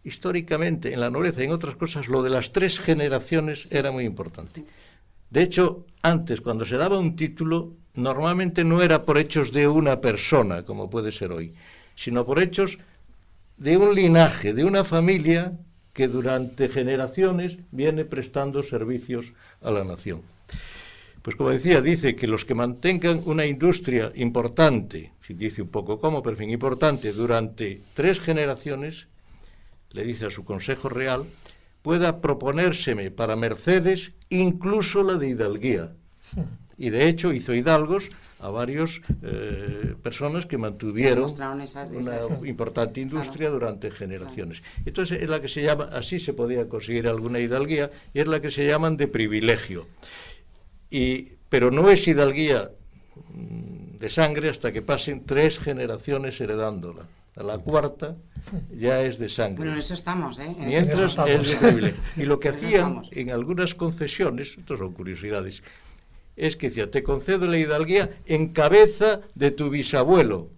[0.05, 4.05] históricamente en la nobleza y en otras cosas, lo de las tres generaciones era muy
[4.05, 4.65] importante.
[5.31, 10.01] De hecho, antes, cuando se daba un título, normalmente no era por hechos de una
[10.01, 11.55] persona, como puede ser hoy,
[11.95, 12.79] sino por hechos
[13.57, 15.59] de un linaje, de una familia
[15.93, 20.23] que durante generaciones viene prestando servicios a la nación.
[21.29, 25.99] Pues como decía, dice que los que mantengan una industria importante, si dice un poco
[26.01, 29.09] cómo, pero en fin, importante, durante tres generaciones,
[29.91, 31.25] le dice a su Consejo Real,
[31.83, 35.93] pueda proponérseme para Mercedes incluso la de hidalguía.
[36.79, 38.09] Y de hecho hizo hidalgos
[38.41, 39.03] a varias
[40.03, 41.25] personas que mantuvieron
[41.61, 42.17] esas- una
[42.49, 44.63] importante industria durante generaciones.
[44.87, 48.41] Entonces es la que se llama, así se podía conseguir alguna hidalguía, y es la
[48.41, 49.87] que se llaman de privilegio.
[50.91, 52.71] Y, pero no es hidalguía
[53.33, 57.07] mm, de sangre hasta que pasen tres generaciones heredándola.
[57.37, 58.17] A la cuarta
[58.75, 59.59] ya es de sangre.
[59.59, 60.45] Bueno, en eso estamos, ¿eh?
[60.45, 61.31] En eso Mientras estamos.
[61.31, 62.01] es de privilegio.
[62.17, 65.63] Y lo que hacían en algunas concesiones, esto son curiosidades,
[66.35, 70.51] es que decía, te concedo la hidalguía en cabeza de tu bisabuelo.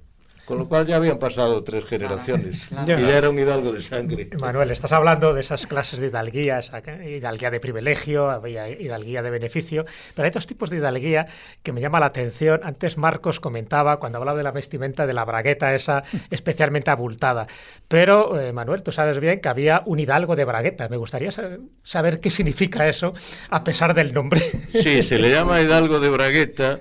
[0.51, 2.66] Con lo cual ya habían pasado tres generaciones.
[2.66, 2.98] claro.
[2.98, 4.28] Y ya era un hidalgo de sangre.
[4.40, 9.31] Manuel, estás hablando de esas clases de hidalguía, esa hidalguía de privilegio, había hidalguía de
[9.31, 9.85] beneficio,
[10.16, 11.28] pero hay dos tipos de hidalguía
[11.62, 12.59] que me llama la atención.
[12.64, 17.47] Antes Marcos comentaba, cuando hablaba de la vestimenta, de la bragueta esa especialmente abultada.
[17.86, 20.89] Pero, eh, Manuel, tú sabes bien que había un hidalgo de bragueta.
[20.89, 23.14] Me gustaría sa- saber qué significa eso,
[23.51, 24.40] a pesar del nombre.
[24.40, 26.81] Sí, se le llama hidalgo de bragueta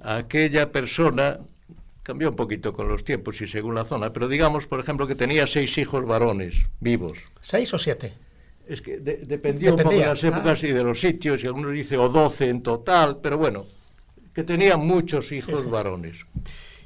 [0.00, 1.38] a aquella persona,
[2.02, 5.14] cambió un poquito con los tiempos y según la zona, pero digamos, por ejemplo, que
[5.14, 7.12] tenía seis hijos varones vivos.
[7.40, 8.14] ¿Seis o siete?
[8.66, 10.66] Es que de- dependía, un poco de las épocas ah.
[10.66, 13.66] y de los sitios, y algunos dicen o 12 en total, pero bueno,
[14.34, 15.66] que tenía muchos hijos sí.
[15.66, 16.18] varones.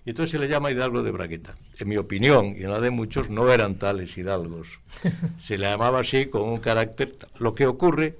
[0.05, 1.56] Y entonces se le llama hidalgo de bragueta.
[1.78, 4.78] En mi opinión, y en la de muchos, no eran tales hidalgos.
[5.40, 7.16] Se le llamaba así con un carácter.
[7.38, 8.16] Lo que ocurre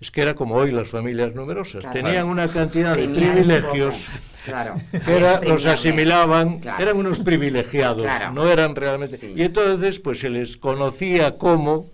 [0.00, 1.82] es que era como hoy las familias numerosas.
[1.82, 1.92] Claro.
[1.92, 4.08] Tenían una cantidad de privilegios
[4.44, 4.76] Claro.
[5.04, 6.82] que era- los asimilaban, Claro.
[6.82, 8.32] eran unos privilegiados, Claro.
[8.32, 9.16] no eran realmente.
[9.16, 9.32] Sí.
[9.36, 11.90] Y entonces, pues se les conocía como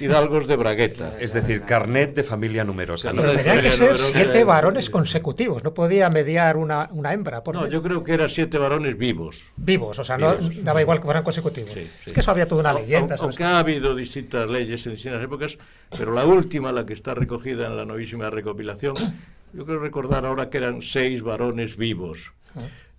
[0.00, 1.12] hidalgos de bragueta.
[1.20, 3.12] Es decir, carnet de familia numerosa.
[3.12, 3.20] ¿no?
[3.22, 7.42] Pero tenían que ser siete varones consecutivos, no podía mediar una, una hembra.
[7.44, 9.42] Por No, yo creo que eran siete varones vivos.
[9.56, 11.70] Vivos, o sea, no daba igual que fueran consecutivos.
[11.74, 11.90] Sí, sí.
[12.06, 13.16] Es que eso había toda una leyenda.
[13.20, 15.58] Aunque ha habido distintas leyes en distintas épocas,
[15.96, 18.94] pero la última, la que está recogida en la novísima recopilación,
[19.52, 22.32] yo creo recordar ahora que eran seis varones vivos.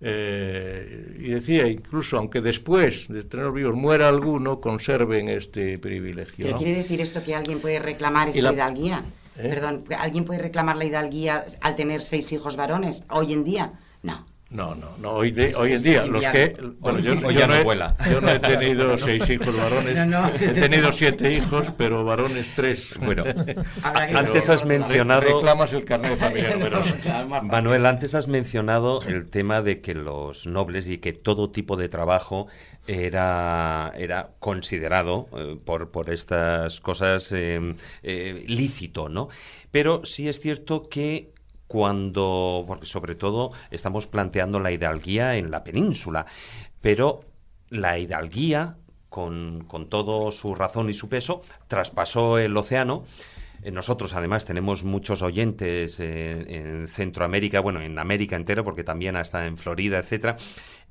[0.00, 6.44] Eh, y decía, incluso aunque después de tener vivos muera alguno, conserven este privilegio.
[6.44, 6.56] ¿Pero ¿no?
[6.58, 9.02] quiere decir esto que alguien puede reclamar esta la- hidalguía?
[9.36, 9.48] ¿Eh?
[9.48, 13.72] Perdón, ¿alguien puede reclamar la hidalguía al tener seis hijos varones hoy en día?
[14.02, 14.26] No.
[14.54, 15.14] No, no, no.
[15.14, 16.56] Hoy, de, hoy en día, los que.
[16.78, 17.96] Bueno, yo, Hoy yo ya no no he, vuela.
[18.08, 19.96] yo no he tenido seis hijos varones.
[19.96, 20.28] No, no.
[20.28, 22.94] He tenido siete hijos, pero varones tres.
[23.00, 23.24] Bueno,
[23.82, 25.22] antes has mencionado...
[25.22, 26.94] Reclamas el carnet familiar numeroso.
[27.02, 31.50] Claro, más Manuel, antes has mencionado el tema de que los nobles y que todo
[31.50, 32.46] tipo de trabajo
[32.86, 37.74] era, era considerado eh, por, por estas cosas eh,
[38.04, 39.28] eh, lícito, ¿no?
[39.72, 41.33] Pero sí es cierto que
[41.66, 46.26] cuando, porque sobre todo estamos planteando la hidalguía en la península,
[46.80, 47.24] pero
[47.70, 48.76] la hidalguía,
[49.08, 53.04] con, con todo su razón y su peso, traspasó el océano.
[53.62, 59.16] Eh, Nosotros además tenemos muchos oyentes eh, en Centroamérica, bueno, en América entera, porque también
[59.16, 60.36] hasta en Florida, etcétera.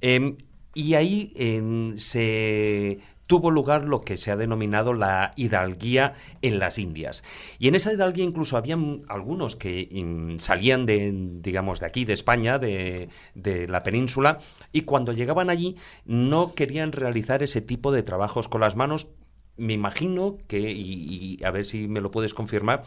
[0.01, 0.37] Em,
[0.73, 6.77] y ahí em, se tuvo lugar lo que se ha denominado la hidalguía en las
[6.77, 7.23] Indias.
[7.59, 12.13] Y en esa hidalguía incluso habían algunos que em, salían de, digamos, de aquí, de
[12.13, 14.39] España, de, de la península,
[14.71, 15.75] y cuando llegaban allí
[16.05, 19.07] no querían realizar ese tipo de trabajos con las manos
[19.55, 22.83] me imagino que, y a ver si me lo puedes confirmar,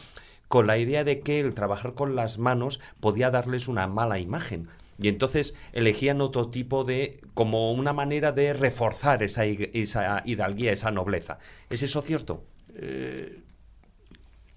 [0.48, 4.68] con la idea de que el trabajar con las manos podía darles una mala imagen.
[4.98, 10.90] Y entonces elegían otro tipo de, como una manera de reforzar esa, esa hidalguía, esa
[10.90, 11.38] nobleza.
[11.70, 12.44] ¿Es eso cierto?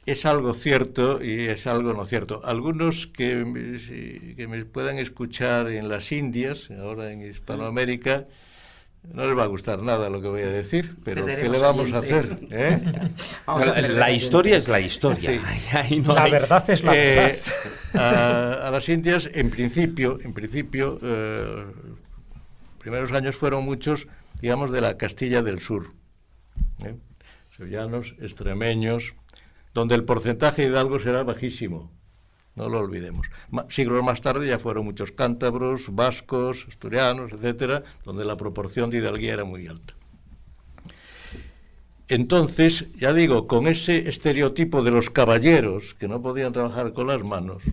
[0.05, 2.41] Es algo cierto y es algo no cierto.
[2.43, 3.45] Algunos que,
[3.85, 8.27] si- que me puedan escuchar en las Indias, ahora en Hispanoamérica,
[9.03, 11.91] no les va a gustar nada lo que voy a decir, pero ¿qué le vamos
[11.93, 12.39] a hacer?
[12.51, 12.79] eh?
[13.47, 15.39] Vamos a la, historia es la historia.
[15.87, 15.99] Sí.
[16.01, 17.37] No La hay- verdad es la Eh,
[17.93, 18.59] verdad.
[18.63, 21.65] a, a las Indias, en principio, en principio, eh,
[22.79, 24.07] primeros años fueron muchos,
[24.41, 25.93] digamos, de la Castilla del Sur,
[26.83, 26.95] ¿eh?
[27.57, 29.13] sevillanos, extremeños,
[29.73, 31.91] donde el porcentaje de hidalgos era bajísimo.
[32.59, 33.25] No lo olvidemos.
[33.69, 39.33] Siglos más tarde ya fueron muchos cántabros, vascos, asturianos, etcétera, donde la proporción de hidalguía
[39.33, 39.93] era muy alta.
[42.09, 47.23] Entonces, ya digo, con ese estereotipo de los caballeros que no podían trabajar con las
[47.23, 47.63] manos,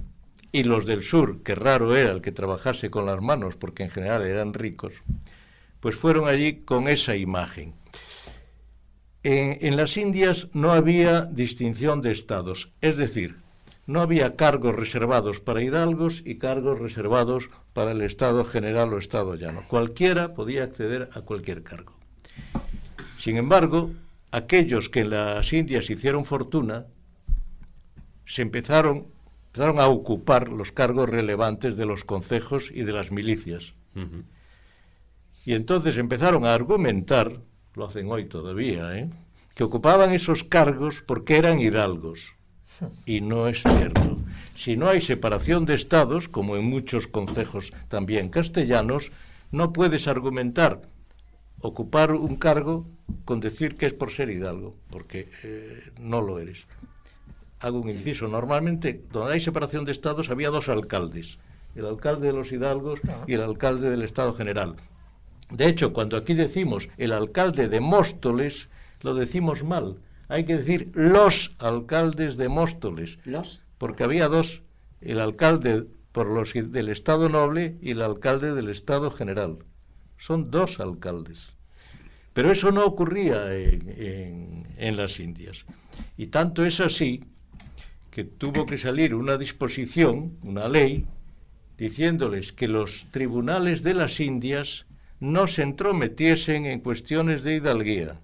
[0.53, 3.91] y los del sur, que raro era el que trabajase con las manos, porque en
[3.91, 4.95] general eran ricos,
[5.81, 7.75] pues fueron allí con esa imagen.
[9.25, 13.37] En, en las Indias no había distinción de estados, es decir,
[13.87, 19.35] no había cargos reservados para hidalgos y cargos reservados para el Estado general o Estado
[19.37, 19.65] llano.
[19.69, 21.95] Cualquiera podía acceder a cualquier cargo.
[23.19, 23.93] Sin embargo,
[24.33, 26.87] aquellos que en las Indias hicieron fortuna,
[28.25, 29.07] se empezaron,
[29.47, 33.75] empezaron a ocupar los cargos relevantes de los concejos y de las milicias.
[35.45, 37.41] Y entonces empezaron a argumentar,
[37.75, 39.11] lo hacen hoy todavía, ¿eh?
[39.55, 42.36] que ocupaban esos cargos porque eran hidalgos.
[43.05, 44.19] Y no es cierto.
[44.57, 49.13] Si no hay separación de estados, como en muchos concejos también castellanos,
[49.51, 50.83] no puedes argumentar
[51.61, 52.87] ocupar un cargo
[53.25, 56.67] con decir que es por ser hidalgo, porque eh, no lo eres.
[57.61, 58.29] Hago un inciso.
[58.29, 61.39] Normalmente, donde hay separación de estados, había dos alcaldes.
[61.75, 64.77] El alcalde de los hidalgos y el alcalde del Estado General.
[65.51, 68.69] De hecho, cuando aquí decimos el alcalde de Móstoles,
[69.03, 69.99] lo decimos mal.
[70.29, 73.65] Hay que decir los alcaldes de Móstoles, Los.
[73.79, 74.63] porque había dos,
[75.01, 79.59] el alcalde por los del Estado Noble y el alcalde del Estado General.
[80.19, 81.51] Son dos alcaldes.
[82.33, 85.65] Pero eso no ocurría en, en- en las Indias.
[86.17, 87.25] Y tanto es así
[88.11, 91.07] que tuvo que salir una disposición, una ley,
[91.79, 94.87] diciéndoles que los tribunales de las Indias
[95.21, 98.21] no se entrometiesen en cuestiones de hidalguía,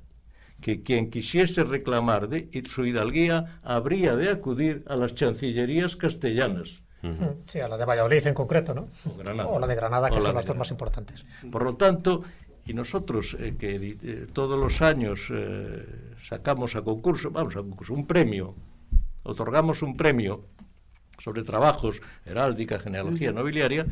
[0.63, 6.83] que quien quisiese reclamar de su hidalguía habría de acudir a las chancillerías castellanas.
[7.47, 8.89] Sí, a la de Valladolid en concreto, ¿no?
[9.11, 9.49] O Granada.
[9.49, 11.27] O la de Granada, que la son las dos más importantes.
[11.51, 12.23] Por lo tanto,
[12.65, 15.85] y nosotros eh, que eh, todos los años eh,
[16.23, 18.55] sacamos a concurso, vamos a concurso, un premio,
[19.25, 20.47] otorgamos un premio
[21.19, 23.85] sobre trabajos, heráldica, genealogía, nobiliaria,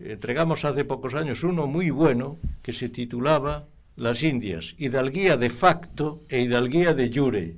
[0.00, 6.20] entregamos hace pocos años uno muy bueno que se titulaba Las Indias, hidalguía de facto
[6.28, 7.56] e hidalguía de jure.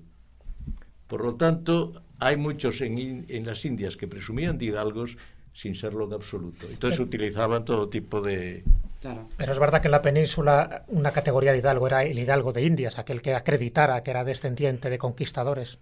[1.06, 5.16] Por lo tanto, hay muchos en, en las Indias que presumían de hidalgos
[5.54, 6.66] sin serlo en absoluto.
[6.68, 8.62] Entonces utilizaban todo tipo de,
[9.00, 9.28] Claro.
[9.36, 12.62] Pero es verdad que en la península una categoría de hidalgo era el hidalgo de
[12.62, 15.78] Indias, aquel que acreditara que era descendiente de conquistadores.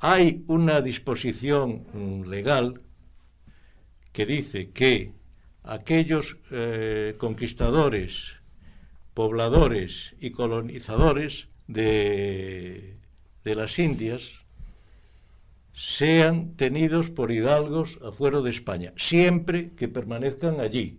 [0.00, 2.80] Hay una disposición mm, legal
[4.12, 5.12] que dice que
[5.62, 8.39] aquellos eh, conquistadores,
[9.14, 12.96] pobladores y colonizadores de,
[13.44, 14.40] de las Indias
[15.72, 20.98] sean tenidos por hidalgos afuera de España, siempre que permanezcan allí.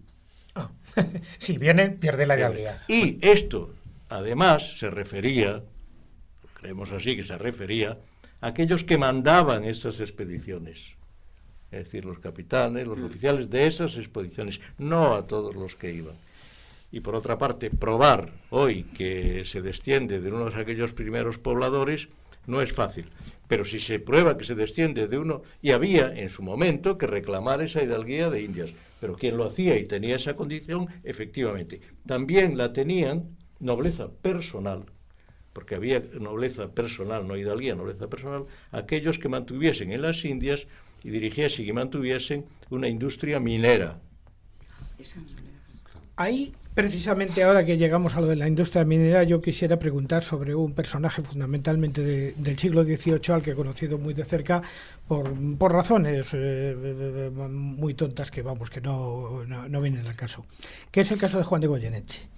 [0.56, 0.72] Ah.
[1.38, 2.84] si viene, pierde la hidalguía.
[2.88, 3.76] Y esto,
[4.10, 5.64] además, se refería,
[6.56, 8.00] creemos así que se refería,
[8.42, 10.96] a aquellos que mandaban esas expediciones.
[11.72, 16.16] Es decir, los capitanes, los oficiales de esas expediciones, no a todos los que iban.
[16.92, 22.10] Y por otra parte, probar hoy que se desciende de uno de aquellos primeros pobladores
[22.48, 23.10] no es fácil.
[23.48, 27.08] Pero si se prueba que se desciende de uno, y había en su momento que
[27.08, 32.58] reclamar esa hidalguía de Indias, pero quien lo hacía y tenía esa condición, efectivamente, también
[32.58, 34.86] la tenían nobleza personal,
[35.54, 40.68] porque había nobleza personal, no hidalguía, nobleza personal, aquellos que mantuviesen en las Indias
[41.04, 44.00] y dirigiesen y mantuviesen una industria minera.
[46.16, 50.56] Ahí, precisamente ahora que llegamos a lo de la industria minera, yo quisiera preguntar sobre
[50.56, 54.62] un personaje fundamentalmente de- del siglo XVIII al que he conocido muy de cerca
[55.08, 60.46] por, por razones eh, muy tontas que vamos que no, no, vienen al caso,
[60.92, 62.30] que es el caso de Juan de Goyeneche.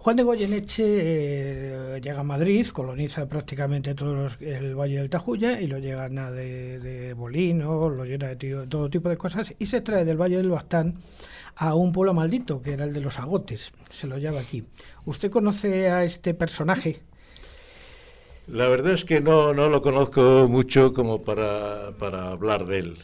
[0.00, 5.66] Juan de Goyeneche eh, llega a Madrid, coloniza prácticamente todo el Valle del Tajuya y
[5.66, 10.04] lo llena de, de lo llena de tío- todo tipo de cosas y se trae
[10.04, 10.94] del Valle del Bastán
[11.58, 14.64] a un pueblo maldito que era el de los agotes, se lo llama aquí.
[15.04, 17.00] ¿Usted conoce a este personaje?
[18.46, 22.98] La verdad es que no, no lo conozco mucho como para, para hablar de él.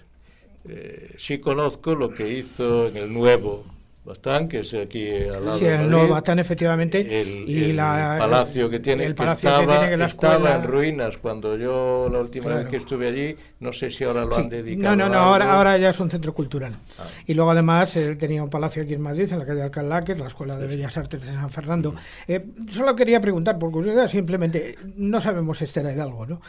[0.69, 3.65] Eh, sí conozco lo que hizo en el nuevo
[4.05, 5.91] Bastán, que es aquí al lado Sí, de el Madrid.
[5.93, 7.01] Nuevo Bastán, efectivamente.
[7.23, 10.35] El, y el la- palacio que tiene, el palacio que estaba, tiene que la estaba
[10.35, 12.61] escuela- en ruinas cuando yo la última Claro.
[12.61, 14.43] vez que estuve allí, no sé si ahora lo Sí.
[14.43, 14.95] han dedicado.
[14.95, 16.75] No, no, no, a ahora, ahora ya es un centro cultural.
[16.99, 17.05] Ah.
[17.27, 20.13] Y luego además él tenía un palacio aquí en Madrid, en la calle Alcalá, que
[20.13, 21.93] es la Escuela de Bellas Artes de San Fernando.
[21.93, 21.97] Mm.
[22.29, 26.43] Eh, solo quería preguntar, por curiosidad, simplemente, no sabemos si este era Hidalgo, ¿no?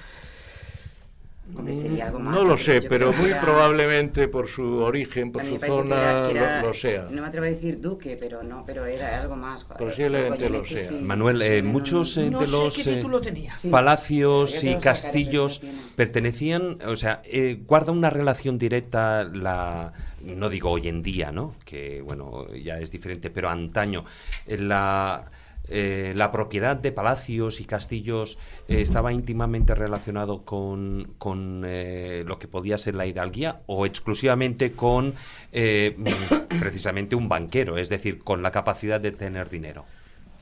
[1.56, 5.46] Hombre, sería algo más, No lo sé, pero muy era- probablemente por su origen, por
[5.46, 7.08] su que zona, era- que era- lo, lo sea.
[7.12, 9.64] No me atrevo a decir duque, pero no, pero era algo más.
[9.64, 10.88] Posiblemente lo sea.
[10.90, 10.96] sí.
[10.96, 13.54] Manuel, eh, muchos eh, No de sé los qué eh, título tenía.
[13.54, 13.70] Sí.
[13.70, 15.62] palacios y castillos
[15.96, 19.94] pertenecían, o sea, eh, guarda una relación directa la
[20.24, 21.54] no digo hoy en día, ¿no?
[21.64, 24.04] Que bueno, ya es diferente, pero antaño
[24.48, 25.30] la
[25.68, 28.38] eh, la propiedad de palacios y castillos
[28.68, 34.72] eh, estaba íntimamente relacionado con, con, eh, lo que podía ser la hidalguía o exclusivamente
[34.72, 35.14] con
[36.60, 39.86] precisamente un banquero, es decir, con la capacidad de tener dinero.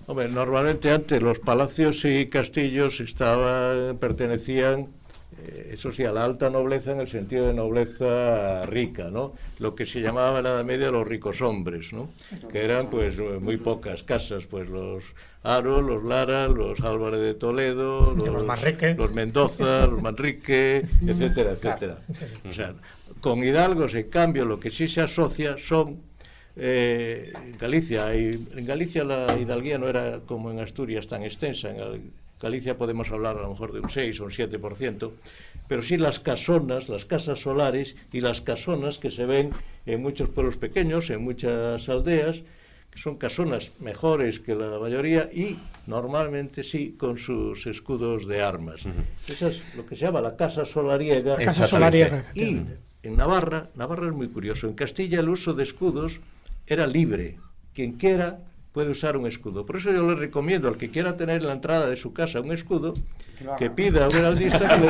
[0.05, 4.87] Hombre, normalmente antes los palacios y castillos estaban, pertenecían,
[5.71, 9.33] eso sí, a la alta nobleza en el sentido de nobleza rica, ¿no?
[9.59, 12.09] Lo que se llamaba en la Edad Media los ricos hombres, ¿no?
[12.51, 15.03] Que eran pues eh, muy pocas casas, pues los
[15.43, 18.95] Aro, los Lara, los Álvarez de Toledo, los, los Manrique.
[18.95, 21.97] los Mendoza, los Manrique, etcétera, etcétera.
[22.49, 22.73] O sea,
[23.21, 26.01] con hidalgos, en cambio, lo que sí se asocia son
[26.55, 28.15] eh, en Galicia.
[28.15, 31.69] Y en Galicia la hidalguía no era como en Asturias tan extensa.
[31.71, 32.01] En Gal-
[32.43, 35.11] Galicia podemos hablar a lo mejor de un 6 o un 7%,
[35.69, 39.51] pero sí las casonas, las casas solares y las casonas que se ven
[39.85, 42.41] en muchos pueblos pequeños, en muchas aldeas,
[42.91, 45.57] que son casonas mejores que la mayoría y
[45.87, 48.81] normalmente sí con sus escudos de armas.
[49.29, 51.37] Esa es lo que se llama la casa solariega.
[51.37, 52.59] Casa solariega, Y
[53.03, 56.19] en Navarra, Navarra es muy curioso, en Castilla el uso de escudos
[56.67, 57.37] era libre.
[57.73, 58.39] Quien quiera
[58.73, 59.65] puede usar un escudo.
[59.65, 62.41] Por eso yo le recomiendo al que quiera tener en la entrada de su casa
[62.41, 62.93] un escudo,
[63.57, 64.87] que pida a un heraldista que le,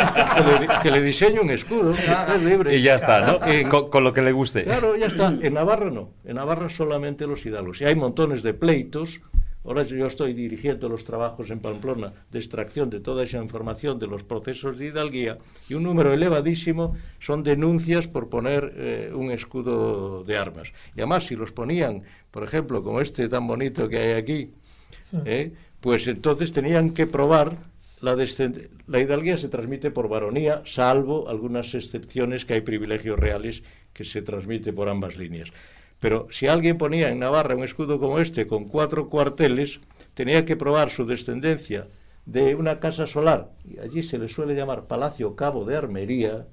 [0.58, 1.94] que le- que le diseñe un escudo.
[1.94, 2.76] Es libre.
[2.78, 3.46] Y ya está, ¿no?
[3.46, 4.64] En- Con, con lo que le guste.
[4.64, 5.34] Claro, ya está.
[5.42, 6.12] En Navarra no.
[6.24, 7.82] En Navarra solamente los hidalgos.
[7.82, 9.20] Y hay montones de pleitos.
[9.66, 14.08] Ahora yo estoy dirigiendo los trabajos en Pamplona de extracción de toda esa información de
[14.08, 15.38] los procesos de hidalguía
[15.70, 20.70] y un número elevadísimo son denuncias por poner eh, un escudo de armas.
[20.96, 24.52] Y además, si los ponían, por ejemplo, como este tan bonito que hay aquí,
[25.26, 25.54] ¿eh?
[25.80, 27.56] pues entonces tenían que probar
[28.04, 28.18] la,
[28.88, 33.64] la hidalguía se transmite por varonía, salvo algunas excepciones que hay privilegios reales
[33.94, 35.50] que se transmite por ambas líneas.
[36.04, 39.80] Pero si alguien ponía en Navarra un escudo como este con cuatro cuarteles,
[40.16, 41.88] tenía que probar su descendencia
[42.26, 46.46] de una casa solar, y allí se le suele llamar Palacio Cabo de Armería,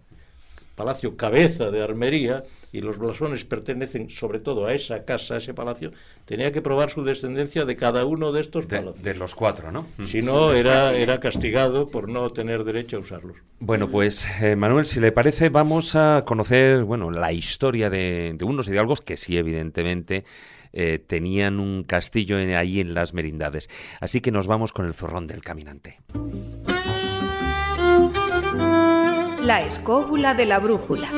[0.77, 5.55] Palacio Cabeza de Armería, y los blasones pertenecen sobre todo a esa casa, a ese
[5.55, 5.93] palacio,
[6.25, 9.03] tenía que probar su descendencia de cada uno de estos De, palacios.
[9.03, 9.87] de los cuatro, ¿no?
[10.07, 13.37] Si no, era, era castigado por no tener derecho a usarlos.
[13.59, 18.45] Bueno, pues eh, Manuel, si le parece, vamos a conocer, bueno, la historia de, de
[18.45, 20.25] unos hidalgos que sí, evidentemente,
[20.73, 23.69] eh, tenían un castillo en- ahí en las merindades.
[24.01, 25.99] Así que nos vamos con el zorrón del caminante.
[29.43, 31.11] La escóbula de la brújula.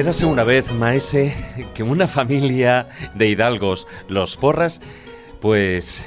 [0.00, 1.34] Érase una vez, Maese,
[1.74, 4.80] que una familia de hidalgos, los porras,
[5.42, 6.06] pues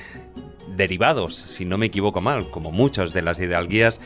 [0.75, 4.01] derivados, si no me equivoco mal, como muchas de las hidalguías,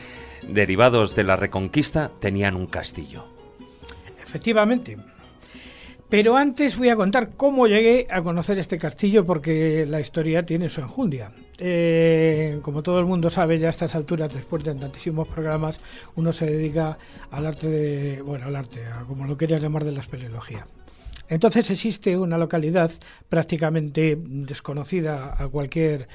[0.46, 3.24] derivados de la reconquista, tenían un castillo.
[4.22, 4.98] Efectivamente.
[6.08, 10.70] Pero antes voy a contar cómo llegué a conocer este castillo porque la historia tiene
[10.70, 11.32] su enjundia.
[11.58, 15.80] Eh, como todo el mundo sabe, ya a estas alturas, después de tantísimos programas,
[16.14, 16.96] uno se dedica
[17.30, 20.66] al arte de, bueno, al arte, a como lo quería llamar de la espeleología.
[21.28, 22.90] Entonces existe una localidad
[23.28, 26.08] prácticamente desconocida a cualquier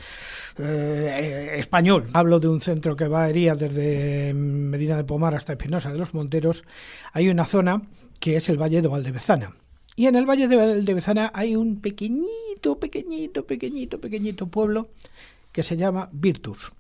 [0.58, 2.08] eh, español.
[2.14, 6.16] Hablo de un centro que va varía desde Medina de Pomar hasta Espinosa de los
[6.16, 6.64] Monteros.
[7.12, 7.84] Hay una zona
[8.20, 9.54] que es el Valle de Valdebezana.
[9.96, 14.90] Y en el Valle de Valdebezana hay un pequeñito, pequeñito, pequeñito, pequeñito pueblo
[15.52, 16.74] que se llama Virtus.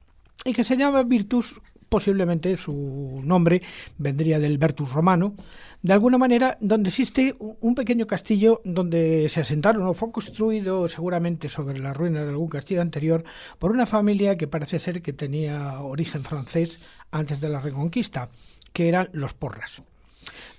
[0.45, 3.61] Y que se llama Virtus, posiblemente su nombre
[3.99, 5.35] vendría del Virtus romano,
[5.83, 11.49] de alguna manera donde existe un pequeño castillo donde se asentaron o fue construido seguramente
[11.49, 13.23] sobre la ruina de algún castillo anterior
[13.59, 16.79] por una familia que parece ser que tenía origen francés
[17.11, 18.29] antes de la Reconquista,
[18.73, 19.83] que eran los Porras.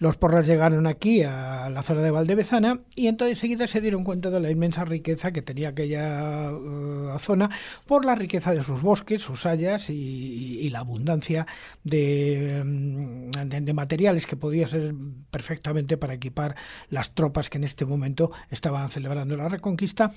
[0.04, 4.28] Los porras llegaron aquí a la zona de Valdevezana y entonces enseguida se dieron cuenta
[4.28, 7.48] de la inmensa riqueza que tenía aquella uh, zona
[7.86, 11.46] por la riqueza de sus bosques, sus hayas y, la abundancia
[11.84, 14.94] mm, de, de, materiales que podía ser
[15.30, 16.54] perfectamente para equipar
[16.90, 20.12] las tropas que en este momento estaban celebrando la reconquista.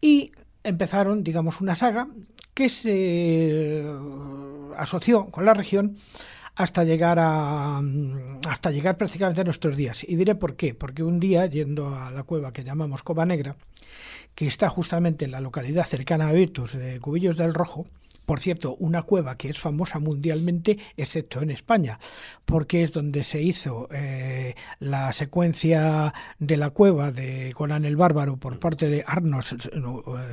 [0.00, 0.30] Y
[0.62, 2.06] empezaron, digamos, una saga
[2.54, 5.96] que se uh, asoció con la región
[6.56, 7.82] hasta llegar a
[8.48, 10.04] hasta llegar prácticamente a nuestros días.
[10.04, 13.56] Y diré por qué, porque un día yendo a la cueva que llamamos Cova Negra,
[14.34, 17.86] que está justamente en la localidad cercana a Virtus de Cubillos del Rojo,
[18.24, 21.98] por cierto, una cueva que es famosa mundialmente, excepto en España,
[22.44, 28.36] porque es donde se hizo eh, la secuencia de la cueva de Conan el Bárbaro
[28.36, 29.44] por parte de Arnold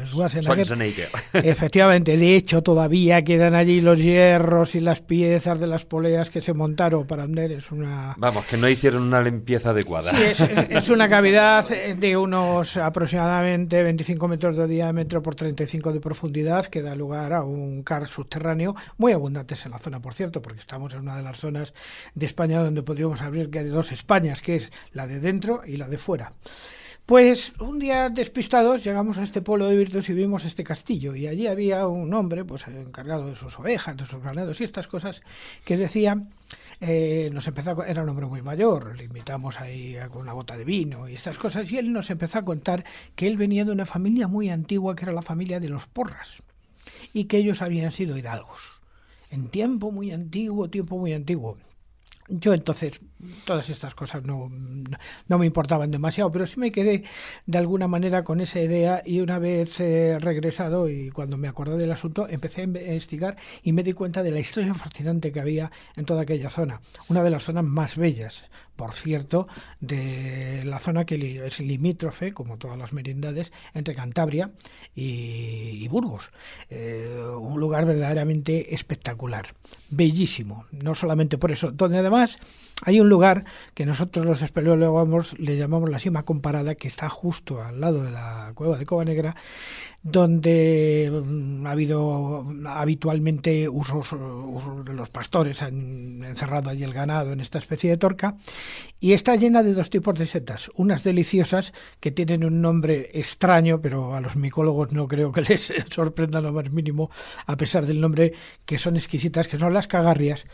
[0.05, 1.09] Schwarzenegger.
[1.33, 6.41] Efectivamente, de hecho, todavía quedan allí los hierros y las piezas de las poleas que
[6.41, 7.21] se montaron para.
[7.31, 8.15] Es una.
[8.17, 10.11] Vamos, que no hicieron una limpieza adecuada.
[10.11, 15.99] Sí, es, es una cavidad de unos aproximadamente 25 metros de diámetro por 35 de
[15.99, 20.41] profundidad que da lugar a un car subterráneo muy abundantes en la zona, por cierto,
[20.41, 21.73] porque estamos en una de las zonas
[22.15, 25.77] de España donde podríamos abrir que hay dos Españas, que es la de dentro y
[25.77, 26.33] la de fuera.
[27.05, 31.27] Pues un día despistados llegamos a este pueblo de Virtus y vimos este castillo y
[31.27, 35.21] allí había un hombre pues encargado de sus ovejas, de sus ganados y estas cosas
[35.65, 36.15] que decía
[36.79, 40.63] eh, nos empezó era un hombre muy mayor, le invitamos ahí con una bota de
[40.63, 42.85] vino y estas cosas, y él nos empezó a contar
[43.15, 46.41] que él venía de una familia muy antigua que era la familia de los Porras
[47.13, 48.81] y que ellos habían sido hidalgos.
[49.29, 51.57] En tiempo muy antiguo, tiempo muy antiguo.
[52.27, 53.01] Yo entonces
[53.45, 54.49] todas estas cosas no,
[55.27, 57.03] no, me importaban demasiado, pero sí me quedé
[57.45, 61.77] de alguna manera con esa idea y una vez eh, regresado y cuando me acordé
[61.77, 65.71] del asunto empecé a investigar y me di cuenta de la historia fascinante que había
[65.97, 66.79] en toda aquella zona,
[67.09, 68.45] una de las zonas más bellas
[68.81, 69.47] por cierto,
[69.79, 74.49] de la zona que es limítrofe, como todas las merindades, entre Cantabria
[74.95, 76.31] y, Burgos.
[76.71, 79.53] Eh, un lugar verdaderamente espectacular,
[79.91, 82.39] bellísimo, no solamente por eso, donde además
[82.83, 87.61] hay un lugar que nosotros los espeleólogos le llamamos la cima comparada, que está justo
[87.61, 89.35] al lado de la cueva de Cova Negra,
[90.03, 94.09] donde mm, ha habido habitualmente usos,
[94.83, 98.35] de los pastores, han encerrado allí el ganado en esta especie de torca,
[98.99, 103.79] y está llena de dos tipos de setas, unas deliciosas que tienen un nombre extraño,
[103.79, 107.11] pero a los micólogos no creo que les sorprenda lo más mínimo,
[107.45, 108.33] a pesar del nombre
[108.65, 110.47] que son exquisitas, que son las cagarrias,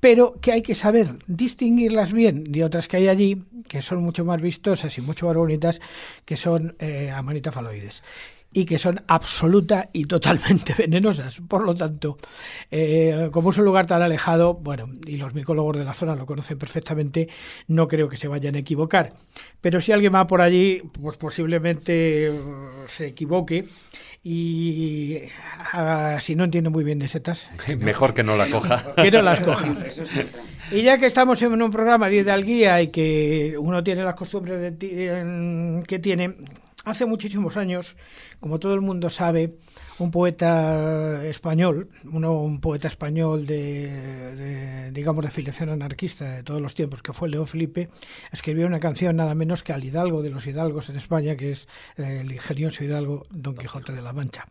[0.00, 4.24] pero que hay que saber distinguirlas bien de otras que hay allí, que son mucho
[4.24, 5.80] más vistosas y mucho más bonitas,
[6.24, 8.02] que son eh, amanita faloides
[8.52, 11.40] y que son absoluta y totalmente venenosas.
[11.46, 12.18] Por lo tanto,
[12.70, 16.26] eh, como es un lugar tan alejado, bueno, y los micólogos de la zona lo
[16.26, 17.28] conocen perfectamente,
[17.68, 19.12] no creo que se vayan a equivocar.
[19.60, 22.40] Pero si alguien va por allí, pues posiblemente eh,
[22.88, 23.66] se equivoque
[24.22, 25.18] y
[25.72, 27.48] ah, si no entiendo muy bien de setas...
[27.78, 28.94] Mejor que no la coja.
[28.96, 29.74] Que no las coja.
[30.70, 34.74] Y ya que estamos en un programa de guía y que uno tiene las costumbres
[34.78, 36.34] que tiene,
[36.84, 37.96] hace muchísimos años,
[38.40, 39.56] como todo el mundo sabe,
[39.98, 46.74] un poeta español, uno, un poeta español de, digamos, de filiación anarquista de todos los
[46.74, 47.90] tiempos, que fue León Felipe,
[48.32, 51.68] escribió una canción nada menos que al hidalgo de los hidalgos en España, que es
[51.96, 54.46] eh, el ingenioso hidalgo Don Quijote de la Mancha.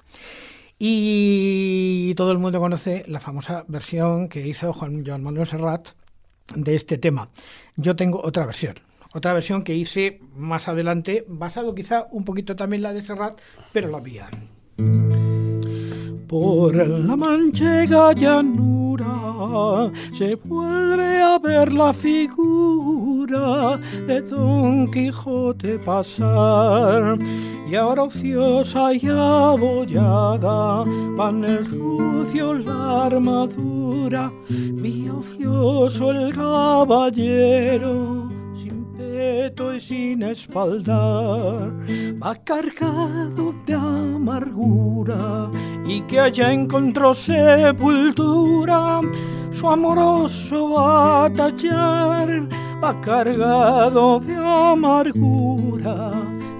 [0.78, 5.90] Y todo el mundo conoce la famosa versión que hizo Juan Manuel Serrat
[6.56, 7.30] de este tema.
[7.76, 8.76] Yo tengo otra versión.
[9.12, 13.40] Otra versión que hice más adelante, basado quizá un poquito también la de Serrat,
[13.74, 14.30] pero la mía.
[16.28, 27.18] Por la manchega llanura se vuelve a ver la figura de Don Quijote pasar.
[27.68, 30.84] Y ahora ociosa y abollada
[31.18, 38.39] van el rucio la armadura, vi ocioso el caballero
[39.00, 41.72] y sin espaldar,
[42.22, 45.50] va cargado de amargura
[45.86, 49.00] y que allá encontró sepultura,
[49.52, 52.48] su amoroso batallar
[52.84, 56.12] va cargado de amargura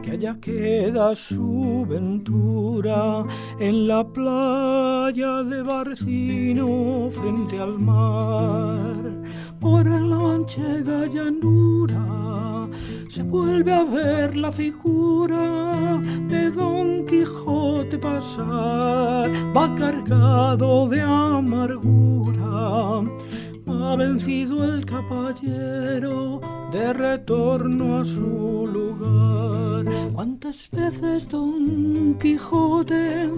[0.02, 3.24] que allá queda su ventura
[3.60, 9.19] en la playa de Barcino frente al mar.
[9.60, 12.70] Por la manchega llanura
[13.10, 23.02] se vuelve a ver la figura de Don Quijote pasar, va cargado de amargura.
[23.72, 26.42] Ha vencido el caballero
[26.72, 29.86] de retorno a su lugar.
[30.14, 33.30] ¿Cuántas veces Don Quijote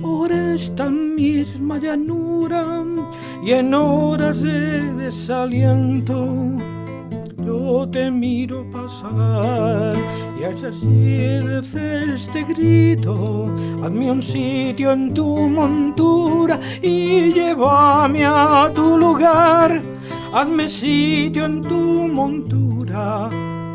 [0.00, 2.84] por esta misma llanura
[3.42, 6.56] y en horas de desaliento
[7.44, 9.96] yo te miro pasar
[10.38, 11.10] y es así
[11.60, 13.46] este grito,
[13.82, 19.82] hazme un sitio en tu montura y llévame a tu lugar,
[20.32, 23.28] hazme sitio en tu montura,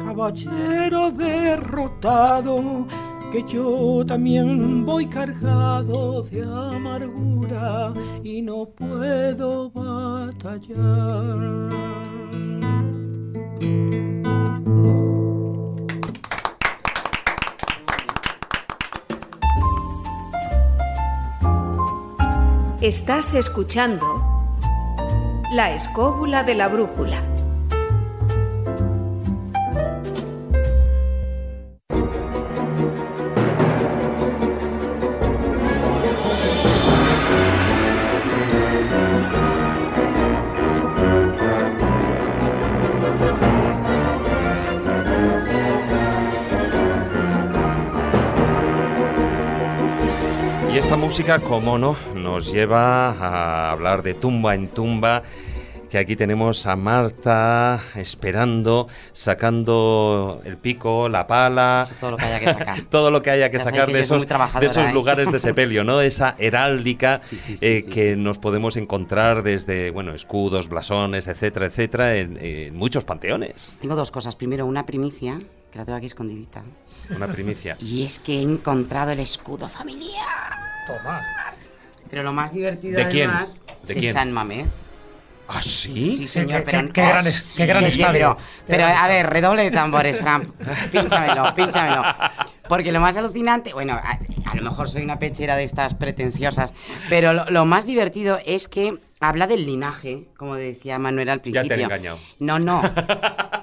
[0.05, 2.85] caballero derrotado,
[3.31, 7.93] que yo también voy cargado de amargura
[8.23, 10.75] y no puedo batallar.
[22.81, 24.05] Estás escuchando
[25.51, 27.34] La escóbula de la brújula.
[51.05, 55.21] Música, como no, nos lleva a hablar de tumba en tumba
[55.87, 62.39] que aquí tenemos a Marta esperando, sacando el pico, la pala, Todo lo que haya
[62.39, 62.81] que sacar.
[62.89, 64.91] todo lo que haya que Ya sacar que de esos, de esos ¿eh?
[64.91, 66.01] lugares de sepelio, ¿no?
[66.01, 71.67] Esa heráldica Sí, sí, sí, eh, que nos podemos encontrar desde, bueno, escudos, blasones, etcétera,
[71.67, 73.75] etcétera, en, en muchos panteones.
[73.79, 74.35] Tengo dos cosas.
[74.35, 75.37] Primero, una primicia,
[75.71, 76.63] que la tengo aquí escondidita.
[77.15, 77.77] Una primicia.
[77.79, 80.74] Y es que he encontrado el escudo familiar.
[80.87, 81.25] Toma.
[82.09, 83.29] Pero lo más divertido ¿De quién?
[83.29, 84.13] además ¿De es quién?
[84.13, 84.67] San Mamés.
[85.47, 86.15] ¿Ah, sí?
[86.15, 87.25] Sí, señor, qué- pero qué- qué gran
[87.55, 88.35] qué gran sí, estadio.
[88.35, 90.41] Pero, pero, gran a ver, redoble de tambores, Fran.
[90.91, 92.01] Pínchamelo, pínchamelo.
[92.67, 96.73] Porque lo más alucinante, bueno, a, a lo mejor soy una pechera de estas pretenciosas,
[97.09, 101.41] pero lo, lo más divertido es que habla del linaje, como decía Manuel al Ya
[101.43, 101.67] principio.
[101.67, 102.19] te han engañado.
[102.39, 102.81] No, no.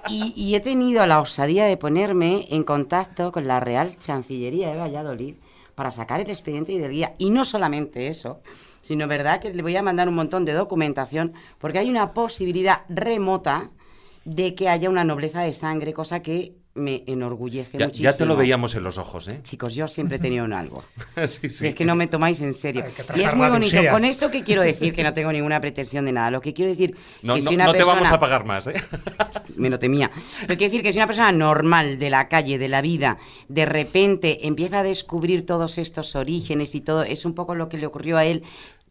[0.09, 4.77] Y, y he tenido la osadía de ponerme en contacto con la Real Chancillería de
[4.77, 5.37] Valladolid
[5.75, 7.15] para sacar el expediente y del guía.
[7.19, 8.41] Y no solamente eso,
[8.83, 12.83] sino verdad que le voy a mandar un montón de documentación porque hay una posibilidad
[12.89, 13.71] remota
[14.25, 18.11] de que haya una nobleza de sangre, cosa que me enorgullece Ya, muchísimo.
[18.11, 19.41] ya te lo veíamos en los ojos, ¿eh?
[19.43, 20.83] Chicos, yo siempre he tenido un algo.
[21.27, 22.85] sí, Si es que no me tomáis en serio.
[23.15, 23.77] Y es muy bonito.
[23.91, 26.31] Con esto que quiero decir, que no tengo ninguna pretensión de nada.
[26.31, 28.67] Lo que quiero decir No, que no- si una no te vamos a pagar más,
[28.69, 28.75] ¿eh?
[29.57, 30.11] me lo temía.
[30.47, 33.19] Pero quiero decir que si una persona normal de la calle, de la vida,
[33.49, 37.77] de repente empieza a descubrir todos estos orígenes y todo, es un poco lo que
[37.77, 38.43] le ocurrió a él,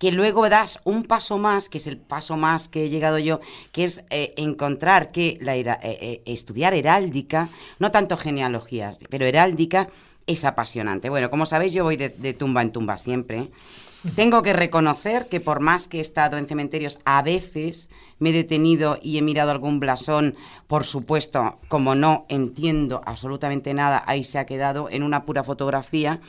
[0.01, 3.39] que luego das un paso más, que es el paso más que he llegado yo,
[3.71, 9.89] que es eh, encontrar que la eh, eh, estudiar heráldica, no tanto genealogías, pero heráldica
[10.25, 11.11] es apasionante.
[11.11, 13.51] Bueno, como sabéis, yo voy de, de tumba en tumba siempre.
[14.15, 18.33] Tengo que reconocer que por más que he estado en cementerios, a veces me he
[18.33, 20.33] detenido y he mirado algún blasón,
[20.65, 26.21] por supuesto, como no entiendo absolutamente nada, ahí se ha quedado en una pura fotografía.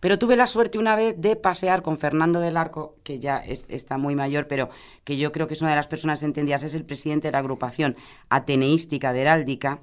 [0.00, 3.66] Pero tuve la suerte una vez de pasear con Fernando del Arco, que ya es-
[3.68, 4.70] está muy mayor, pero
[5.04, 7.38] que yo creo que es una de las personas entendidas, es el presidente de la
[7.38, 7.96] agrupación
[8.30, 9.80] ateneística de Heráldica,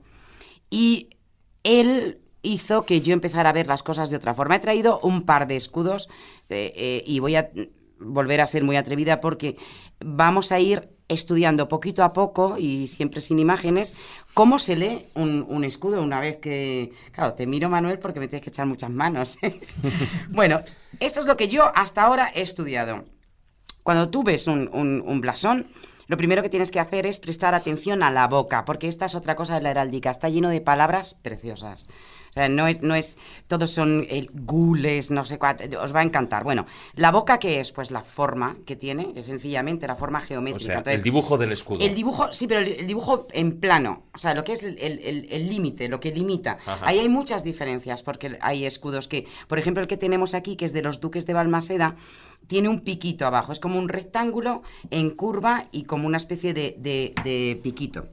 [0.69, 1.09] y
[1.63, 4.55] él hizo que yo empezara a ver las cosas de otra forma.
[4.55, 6.09] He traído un par de escudos
[6.49, 7.51] eh, eh, y voy a
[7.99, 9.57] volver a ser muy atrevida porque
[9.99, 13.93] vamos a ir estudiando poquito a poco y siempre sin imágenes
[14.33, 16.91] cómo se lee un, un escudo una vez que...
[17.13, 19.37] Claro, te miro Manuel porque me tienes que echar muchas manos.
[20.29, 20.61] bueno,
[20.99, 23.05] eso es lo que yo hasta ahora he estudiado.
[23.83, 25.67] Cuando tú ves un, un- un blasón,
[26.07, 29.15] lo primero que tienes que hacer es prestar atención a la boca, porque esta es
[29.15, 31.87] otra cosa de la heráldica, está lleno de palabras preciosas.
[32.37, 36.01] O sea, no es, no es todos son eh, gules, no sé cuánto, os va
[36.01, 36.43] a encantar.
[36.43, 37.71] Bueno, la boca, ¿qué es?
[37.71, 40.63] Pues la forma que tiene, es sencillamente la forma O geométrica.
[40.67, 41.83] sea, Entonces, el dibujo del escudo.
[41.83, 45.47] el dibujo, sí, pero el, el dibujo en plano, o sea, lo que es el-
[45.49, 46.59] límite, lo que limita.
[46.63, 46.85] Ajá.
[46.87, 50.65] Ahí hay muchas diferencias, porque hay escudos que, por ejemplo, el que tenemos aquí, que
[50.65, 51.95] es de los duques de Balmaseda,
[52.45, 54.61] tiene un piquito abajo, es como un rectángulo
[54.91, 58.09] en curva y como una especie de, de- de piquito.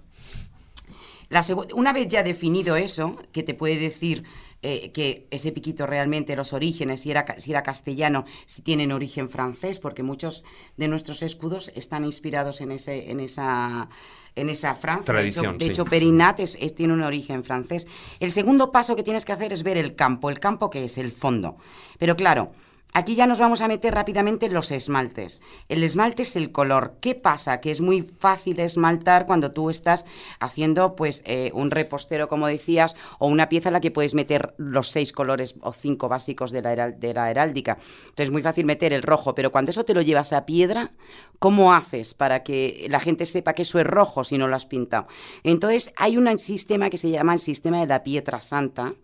[1.34, 1.44] La
[1.74, 4.22] una vez ya definido eso, que te puede decir
[4.62, 9.28] eh, que ese piquito realmente, los orígenes, si era, si era castellano, si tienen origen
[9.28, 10.44] francés, porque muchos
[10.76, 13.88] de nuestros escudos están inspirados en, ese, en, esa,
[14.36, 15.12] en esa Francia.
[15.58, 15.90] De hecho- sí.
[15.90, 17.88] Perinat es- es- tiene un origen francés.
[18.20, 20.30] El segundo paso que tienes que hacer es ver el campo.
[20.30, 20.96] ¿El campo que es?
[20.98, 21.56] El fondo.
[21.98, 22.52] Pero claro,
[22.94, 25.42] aquí ya nos vamos a meter rápidamente en los esmaltes.
[25.68, 26.94] El esmalte es el color.
[27.00, 27.60] ¿Qué pasa?
[27.60, 30.06] Que es muy fácil esmaltar cuando tú estás
[30.40, 34.54] haciendo pues eh, un repostero, como decías, o una pieza en la que puedes meter
[34.56, 37.78] los seis colores o cinco básicos de la, de la heráldica.
[38.04, 40.92] Entonces es muy fácil meter el rojo, pero cuando eso te lo llevas a piedra,
[41.40, 44.66] ¿cómo haces para que la gente sepa que eso es rojo si no lo has
[44.66, 45.08] pintado?
[45.42, 48.94] Entonces hay un sistema que se llama el sistema de la piedra santa,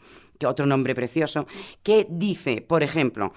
[0.41, 1.47] que otro nombre precioso,
[1.83, 3.35] que dice, por ejemplo,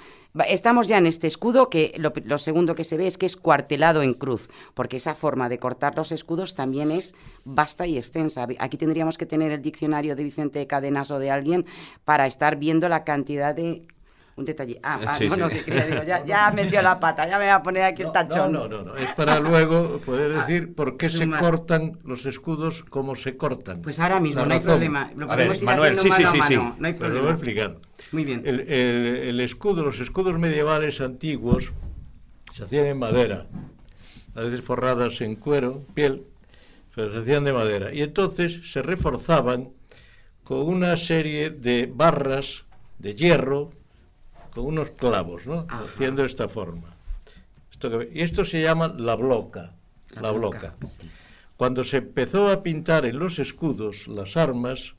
[0.47, 3.35] estamos ya en este escudo que lo, lo segundo que se ve es que es
[3.35, 7.13] cuartelado en cruz, porque esa forma de cortar los escudos también es
[7.43, 8.47] vasta y extensa.
[8.57, 11.65] Aquí tendríamos que tener el diccionario de Vicente de Cadenas o de alguien
[12.05, 13.85] para estar viendo la cantidad de...
[14.35, 14.79] Un detalle.
[14.81, 15.41] Ah, ah, Sí, no, sí.
[15.41, 18.01] no, que quería, digo, ya, ya metió la pata, ya me voy a poner aquí
[18.01, 18.51] el No, tachón.
[18.51, 23.15] no, no, no, es para luego poder decir por qué se cortan los escudos como
[23.15, 23.81] se cortan.
[23.81, 25.11] Pues ahora mismo, La no hay problema.
[25.15, 26.57] Lo A ver, ir Manuel, sí, sí, mano sí, sí.
[26.57, 27.77] mano, No hay Pero lo voy a explicar.
[28.11, 28.41] Muy bien.
[28.45, 31.71] El, el- el escudo, los escudos medievales antiguos
[32.53, 33.45] se hacían en madera,
[34.35, 36.23] a veces forradas en cuero, piel,
[36.95, 37.93] pero se hacían de madera.
[37.93, 39.69] Y entonces se reforzaban
[40.43, 42.63] con una serie de barras
[42.99, 43.71] de hierro,
[44.53, 45.65] con unos clavos, ¿no?
[45.67, 45.85] Ajá.
[45.93, 46.95] Haciendo esta forma.
[47.71, 49.73] Esto que y esto se llama la bloca.
[50.21, 50.75] La, bloca.
[50.85, 51.09] sí.
[51.57, 54.95] Cuando se empezó a pintar en los escudos las armas,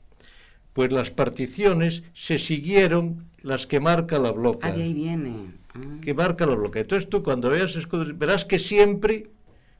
[0.73, 4.69] pues las particiones se siguieron las que marca la bloca.
[4.69, 5.53] Ah, de ahí viene.
[5.73, 5.79] Ah.
[6.01, 6.79] Que marca la bloca.
[6.79, 9.29] Entonces tú cuando veas escudos, verás que siempre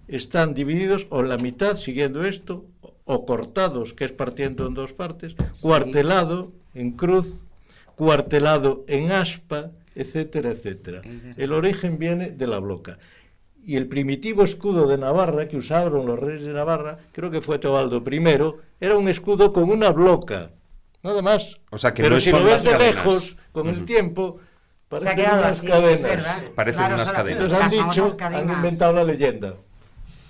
[0.07, 4.73] están divididos o en la mitad siguiendo esto, o, o cortados, que es partiendo en
[4.73, 7.39] dos partes, cuartelado en cruz,
[7.95, 11.01] cuartelado en aspa, etcétera, etcétera.
[11.37, 12.97] El origen viene de la bloca.
[13.63, 17.57] Y el primitivo escudo de Navarra que usaron los reyes de Navarra, creo que fue
[17.57, 20.51] Teobaldo I, era un escudo con una bloca,
[21.01, 21.57] nada más.
[21.71, 22.95] O sea, que Pero no si son lo ves de cadenas.
[22.95, 24.39] lejos, con el tiempo,
[24.87, 26.41] parecen unas así, cadenas.
[26.53, 27.43] Parecen Claro, unas cadenas.
[27.43, 28.17] Entonces han dicho,
[28.53, 29.55] inventado la leyenda.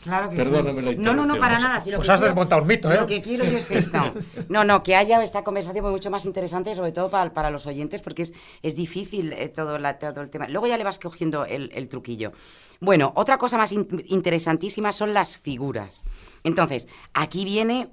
[0.06, 0.98] Claro que Perdóname la sí.
[0.98, 1.40] No, no, no, interrupción.
[1.42, 1.80] para nada.
[1.82, 2.98] si lo Pues que has quiero- desmontado un mito, ¿eh?
[3.02, 4.00] Lo que quiero yo es esto.
[4.50, 8.02] No, no, que haya esta conversación mucho más interesante, sobre todo para, para los oyentes,
[8.02, 10.48] porque es, es difícil eh, todo, la- todo el tema.
[10.48, 12.32] Luego ya le vas cogiendo el, el truquillo.
[12.80, 16.06] Bueno, otra cosa más in- interesantísima son las figuras.
[16.44, 17.90] Entonces, aquí viene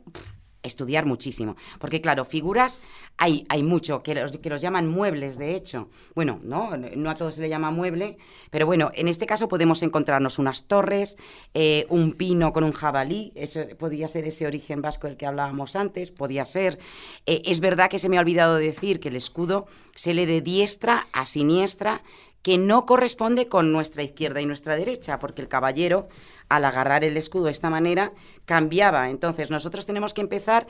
[0.63, 2.81] estudiar muchísimo, porque claro, figuras
[3.17, 5.89] hay, hay mucho, que los, que los llaman muebles, de hecho.
[6.15, 8.17] Bueno, no, no a todos se le llama mueble,
[8.51, 11.17] pero bueno, en este caso podemos encontrarnos unas torres,
[11.55, 15.77] eh, un pino con un jabalí, eso podía ser ese origen vasco del que hablábamos
[15.77, 16.79] antes, podía ser.
[17.27, 20.41] Eh, es verdad que se me ha olvidado decir que el escudo se lee de
[20.41, 22.03] diestra a siniestra,
[22.43, 26.09] que no corresponde con nuestra izquierda y nuestra derecha, porque el caballero,
[26.49, 28.13] al agarrar el escudo de esta manera,
[28.45, 29.11] cambiaba.
[29.11, 30.67] Entonces, nosotros tenemos que empezar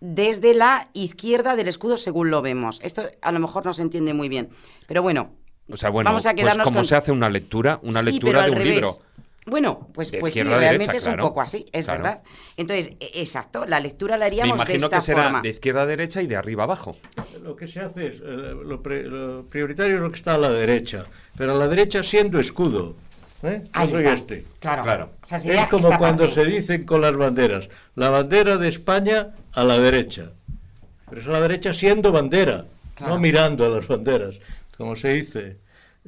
[0.00, 2.80] desde la izquierda del escudo según lo vemos.
[2.82, 4.50] Esto a lo mejor no se entiende muy bien,
[4.86, 5.30] pero bueno.
[5.68, 8.12] O sea, bueno, vamos a pues quedarnos como con- se hace una lectura, una Sí,
[8.12, 8.74] lectura de un revés.
[8.74, 8.92] libro.
[9.46, 12.02] Bueno, pues, De pues sí, realmente derecha, es un poco así, es Claro.
[12.02, 12.22] verdad.
[12.56, 15.40] Entonces, e- exacto, la lectura la Me haríamos de esta que será forma.
[15.42, 16.96] de izquierda a derecha y de arriba a abajo.
[17.42, 18.20] Lo que se hace es, eh,
[18.64, 21.06] lo, pre- lo prioritario es lo que está a la derecha,
[21.36, 22.96] pero a la derecha siendo escudo.
[23.44, 23.62] ¿eh?
[23.72, 24.12] Ahí soy está.
[24.14, 24.44] este.
[24.58, 24.82] Claro.
[24.82, 25.10] Claro.
[25.22, 26.44] O sea, sería Es como esta cuando parte.
[26.44, 30.32] se dicen con las banderas, la bandera de España a la derecha.
[31.08, 32.64] Pero es a la derecha siendo bandera,
[32.96, 33.14] Claro.
[33.14, 34.34] no mirando a las banderas,
[34.76, 35.58] como se dice.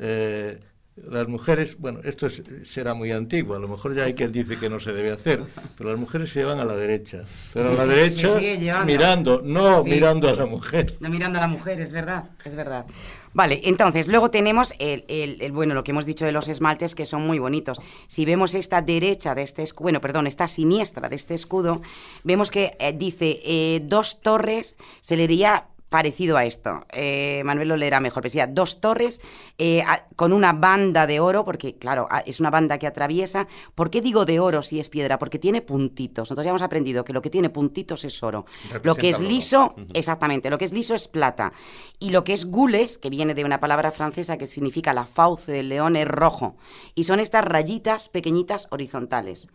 [0.01, 0.59] eh,
[1.09, 4.59] las mujeres, bueno, esto es- será muy antiguo, a lo mejor ya hay quien dice
[4.59, 5.43] que no se debe hacer,
[5.77, 7.23] pero las mujeres se llevan a la derecha,
[7.53, 9.91] pero Sí, a la derecha mirando, no Sí.
[9.91, 10.97] mirando a la mujer.
[11.01, 12.87] No mirando a la mujer, es verdad, es verdad.
[13.35, 16.95] Vale, entonces, luego tenemos el, el- el- bueno, lo que hemos dicho de los esmaltes
[16.95, 17.79] que son muy bonitos.
[18.07, 21.83] Si vemos esta derecha de este escudo, bueno, perdón, esta siniestra de este escudo,
[22.25, 26.85] vemos que eh, dice eh, dos torres, se leería parecido a esto.
[26.93, 29.21] Eh, Manuel lo leerá mejor, pero decía dos torres
[29.57, 33.49] eh, a- con una banda de oro, porque claro, a- es una banda que atraviesa.
[33.75, 35.19] ¿Por qué digo de oro si es piedra?
[35.19, 36.25] Porque tiene puntitos.
[36.25, 38.45] Nosotros ya hemos aprendido que lo que tiene puntitos es oro.
[38.83, 41.53] Lo que es liso, exactamente, lo que es liso es plata.
[41.99, 45.53] Y lo que es gules, que viene de una palabra francesa que significa la fauce
[45.53, 46.57] del león, es rojo.
[46.95, 49.49] Y son estas rayitas pequeñitas horizontales.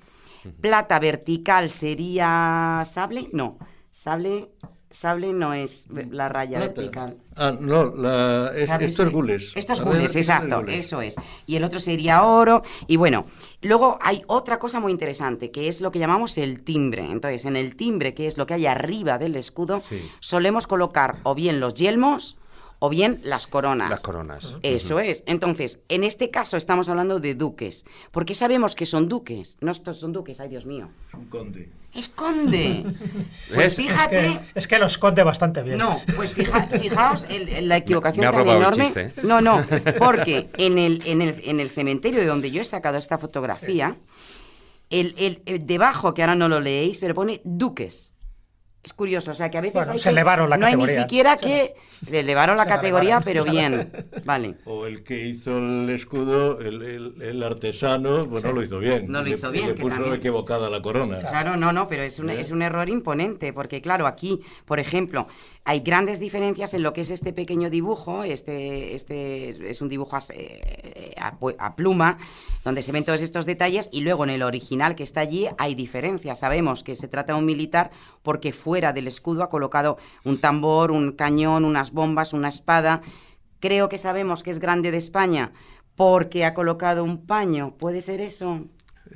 [0.61, 3.57] Plata vertical sería sable, no.
[3.91, 4.49] Sable,
[4.93, 6.73] sable no es ve- la raya Plata.
[6.75, 7.17] vertical.
[7.35, 9.51] Ah, no, la- es- Sable esto es gules.
[9.55, 10.77] Esto es gules, es exacto, gules.
[10.85, 11.15] eso es.
[11.47, 12.61] Y el otro sería oro.
[12.87, 13.25] Y bueno,
[13.61, 17.09] luego hay otra cosa muy interesante, que es lo que llamamos el timbre.
[17.11, 19.99] Entonces, en el timbre, que es lo que hay arriba del escudo, Sí.
[20.19, 22.37] solemos colocar o bien los yelmos
[22.79, 23.89] o bien las coronas.
[23.89, 24.55] Las coronas.
[24.61, 25.23] Eso es.
[25.25, 27.85] Entonces, en este caso estamos hablando de duques.
[28.11, 29.57] ¿Por qué sabemos que son duques?
[29.61, 30.89] No estos son duques, ay Dios mío.
[31.13, 31.69] Un conde.
[31.95, 32.85] ¡Es conde!
[33.53, 34.15] Pues fíjate...
[34.15, 35.77] que, es que lo esconde bastante bien.
[35.77, 37.27] No, pues fija- fijaos
[37.61, 38.83] la equivocación Me ha tan enorme.
[38.85, 39.13] chiste, ¿eh?
[39.23, 39.65] No, no,
[39.99, 43.95] porque en el, en, el, en el cementerio de donde yo he sacado esta fotografía,
[44.89, 48.12] el, el- el debajo, que ahora no lo leéis, pero pone duques.
[48.83, 50.75] Es curioso, o sea que a veces Bueno, hay se que- elevaron la no hay
[50.75, 51.75] ni siquiera Se- que
[52.11, 53.23] le elevaron la se categoría, elevaron.
[53.23, 54.55] pero bien, vale.
[54.65, 59.05] O el que hizo el escudo, el, el- el artesano, pues no lo hizo bien.
[59.09, 60.15] No lo Le- hizo bien, Le que puso también.
[60.15, 61.15] equivocada la corona.
[61.15, 62.41] Claro, no, no, pero es un, ¿Eh?
[62.41, 65.29] es un error imponente, porque claro, aquí, por ejemplo,
[65.65, 70.17] hay grandes diferencias en lo que es este pequeño dibujo, este, este es un dibujo
[70.33, 72.17] eh, a, pu- a pluma,
[72.65, 75.73] donde se ven todos estos detalles, y luego en el original que está allí hay
[75.75, 76.39] diferencias.
[76.39, 77.91] Sabemos que se trata de un militar
[78.23, 83.01] porque fuera del escudo ha colocado un tambor, un cañón, unas bombas, una espada.
[83.59, 85.53] Creo que sabemos que es grande de España
[85.95, 87.75] porque ha colocado un paño.
[87.77, 88.65] ¿Puede ser eso?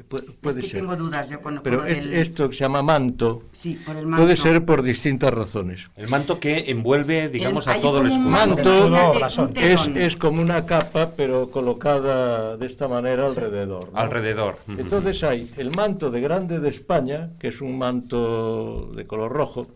[0.10, 0.80] Pu- puede es que ser.
[0.82, 3.80] tengo dudas yo con, Pero con lo es- del- esto que se llama manto Sí,
[3.86, 4.24] por el manto.
[4.24, 5.90] puede ser por distintas razones.
[5.96, 8.30] El manto que envuelve, digamos, El- a todo el escudo.
[8.30, 9.52] manto.
[9.56, 13.92] Es, es como una capa, pero colocada de esta manera alrededor.
[13.92, 13.98] ¿no?
[14.00, 14.58] Alrededor.
[14.68, 19.68] Entonces hay el manto de Grande de España, que es un manto de color rojo,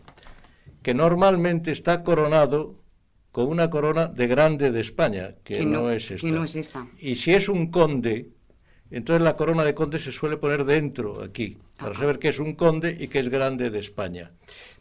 [0.82, 2.74] que normalmente está coronado
[3.30, 6.26] con una corona de Grande de España, que, Que no, no- es esta.
[6.26, 6.86] que no es esta.
[7.00, 8.28] Y si es un conde,
[8.96, 12.54] entonces la corona de conde se suele poner dentro, aquí, para saber que es un
[12.54, 14.30] conde y que es Grande de España.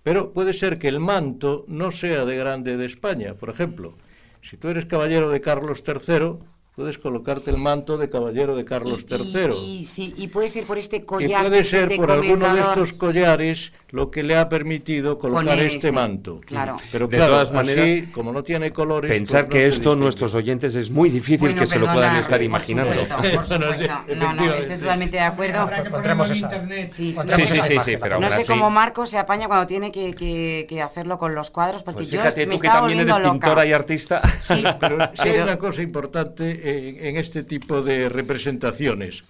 [0.03, 3.35] Pero puede ser que el manto no sea de Grande de España.
[3.35, 3.95] Por ejemplo,
[4.41, 6.33] si tú eres caballero de Carlos III,
[6.75, 9.53] puedes colocarte el manto de caballero de Carlos Y- III.
[9.55, 11.41] Y, y sí, y puede ser por este Y collar.
[11.41, 15.45] puede que es ser por alguno de estos collares lo que le ha permitido colocar
[15.47, 16.39] Poner este ese, manto.
[16.45, 16.77] claro.
[16.91, 19.79] Pero De claro, todas así, maneras, como no tiene colores, Pensar pues no que esto
[19.81, 20.03] distingue.
[20.03, 22.93] nuestros oyentes es muy difícil Bueno, que se lo puedan perdona, estar por imaginando.
[22.99, 23.93] supuesto, por supuesto.
[24.15, 25.69] No, no, estoy totalmente de acuerdo.
[25.91, 26.89] Ponerlo en internet.
[26.89, 30.13] Sí, Sí, sí, sí, pero no sé así- cómo Marco se apaña cuando tiene que,
[30.13, 33.17] que- que hacerlo con los cuadros, porque Pues yo fíjate, me tú que también eres
[33.17, 33.31] loca.
[33.31, 34.21] pintora y artista.
[34.39, 39.23] Sí, Pero sí hay pero- una cosa importante en, en este tipo de representaciones,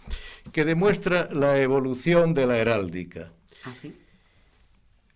[0.51, 3.29] que demuestra la evolución de la heráldica.
[3.63, 3.95] ¿Ah, sí?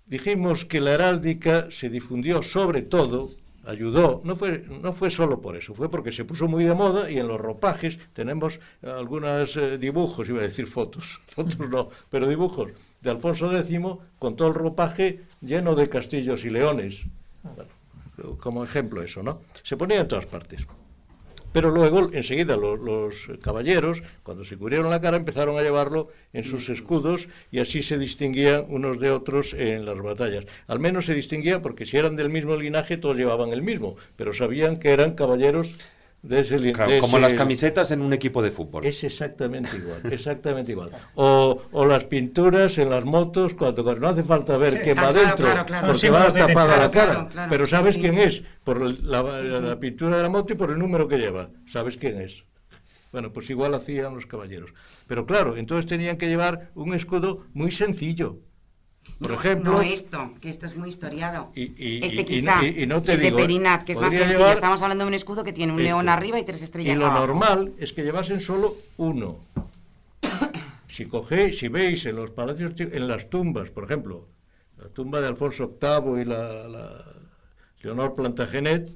[0.07, 3.29] Dijimos que la heráldica se difundió sobre todo,
[3.65, 7.09] ayudó, no fue, no fue solo por eso, fue porque se puso muy de moda
[7.09, 12.27] y en los ropajes tenemos algunos eh, dibujos, iba a decir fotos, fotos no, pero
[12.27, 12.69] dibujos
[13.01, 13.79] de Alfonso X
[14.19, 17.01] con todo el ropaje lleno de castillos y leones.
[17.43, 19.41] Bueno, como ejemplo eso, ¿no?
[19.63, 20.65] Se ponía en todas partes.
[21.55, 26.43] Pero luego, enseguida, lo- los, caballeros, cuando se cubrieron la cara, empezaron a llevarlo en
[26.43, 30.43] sus escudos y así se distinguían unos de otros en las batallas.
[30.67, 34.33] Al menos se distinguía porque si eran del mismo linaje, todos llevaban el mismo, pero
[34.33, 35.67] sabían que eran caballeros
[36.27, 36.73] de ese linaje.
[36.73, 38.85] Claro, como las camisetas en un equipo de fútbol.
[38.85, 40.89] Es exactamente igual, exactamente igual.
[41.15, 44.79] O, o las pinturas en las motos, cuando, cuando no hace falta ver Sí.
[44.83, 45.87] quién Ah, va dentro, claro, claro.
[45.87, 48.01] porque va tapada la cara, Claro, claro, pero sabes sí.
[48.01, 49.65] quién es por la, Sí, la- sí.
[49.65, 52.43] la pintura de la moto y por el número que lleva, sabes quién es.
[53.11, 54.71] Bueno, pues igual hacían los caballeros.
[55.07, 58.39] Pero claro, entonces tenían que llevar un escudo muy sencillo.
[59.19, 61.51] Por No, ejemplo, No esto, que esto es muy historiado.
[61.55, 63.43] Y- y- este y- y quizá, no- y- y no te el digo, de.
[63.43, 64.51] Perinat, que es más sencillo.
[64.51, 65.87] Estamos hablando de un escudo que tiene un esto.
[65.87, 67.27] león arriba y tres y estrellas lo abajo.
[67.27, 69.39] normal es que llevasen solo uno.
[70.89, 74.27] Si cogéis, si veis en los palacios, en las tumbas, por ejemplo,
[74.77, 77.05] la tumba de Alfonso VIII y la, la
[77.81, 78.91] Leonor Plantagenet,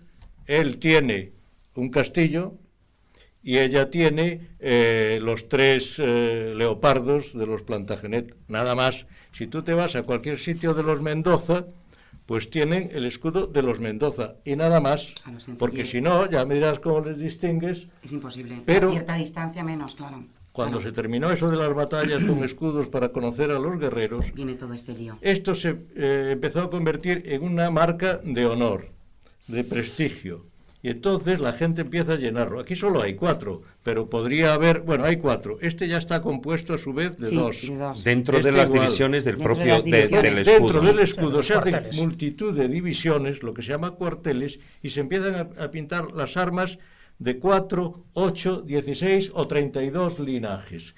[0.47, 1.31] él tiene
[1.75, 2.53] un castillo
[3.43, 9.05] y ella tiene eh, los tres eh, leopardos de los Plantagenet, nada más.
[9.33, 11.65] Si tú te vas a cualquier sitio de los Mendoza,
[12.25, 16.29] pues tienen el escudo de los Mendoza y nada más, A los porque si no,
[16.29, 17.87] ya me dirás cómo les distingues.
[18.03, 18.61] Es imposible.
[18.65, 20.23] Pero- a cierta distancia menos, claro.
[20.51, 24.33] Cuando Claro, se terminó eso de las batallas con escudos para conocer a los guerreros,
[24.33, 25.17] Viene todo este lío.
[25.21, 28.89] esto se eh, empezó a convertir en una marca de honor,
[29.47, 30.45] de prestigio.
[30.81, 32.61] Y entonces la gente empieza a llenarlo.
[32.61, 35.57] Aquí solo hay cuatro, pero podría haber, bueno, hay cuatro.
[35.59, 37.61] Este ya está compuesto a su vez de Sí, dos.
[37.61, 38.03] de dos.
[38.05, 38.85] Dentro de Este las igual.
[38.85, 40.23] divisiones del Dentro de propio las de- divisiones.
[40.35, 40.81] del Dentro escudo.
[40.81, 45.01] del Sí, escudo se hacen multitud de divisiones, lo que se llama cuarteles, y se
[45.01, 46.77] empiezan a, a pintar las armas
[47.17, 50.95] de 4, 8, 16 o 32 linajes.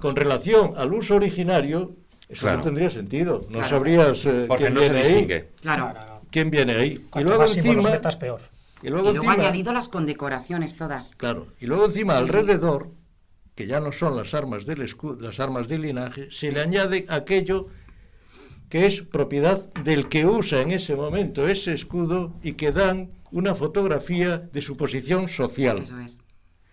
[0.00, 1.94] Con relación al uso originario,
[2.28, 2.56] eso Claro.
[2.58, 3.42] no tendría sentido.
[3.50, 3.68] No Claro.
[3.68, 5.08] sabrías eh, Porque quién no se viene ahí.
[5.08, 5.48] distingue.
[5.60, 6.09] Claro.
[6.30, 7.04] ¿Quién viene ahí?
[7.16, 8.40] Y luego más encima, metas, peor.
[8.82, 11.14] y luego Y luego encima, añadido las condecoraciones todas.
[11.16, 12.22] claro, y luego encima Sí, sí.
[12.36, 12.90] alrededor,
[13.54, 17.06] que ya no son las armas del escudo, las armas del linaje, se le añade
[17.08, 17.66] aquello
[18.68, 23.54] que es propiedad del que usa en ese momento ese escudo y que dan una
[23.54, 25.78] fotografía de su posición social.
[25.82, 26.20] Eso es.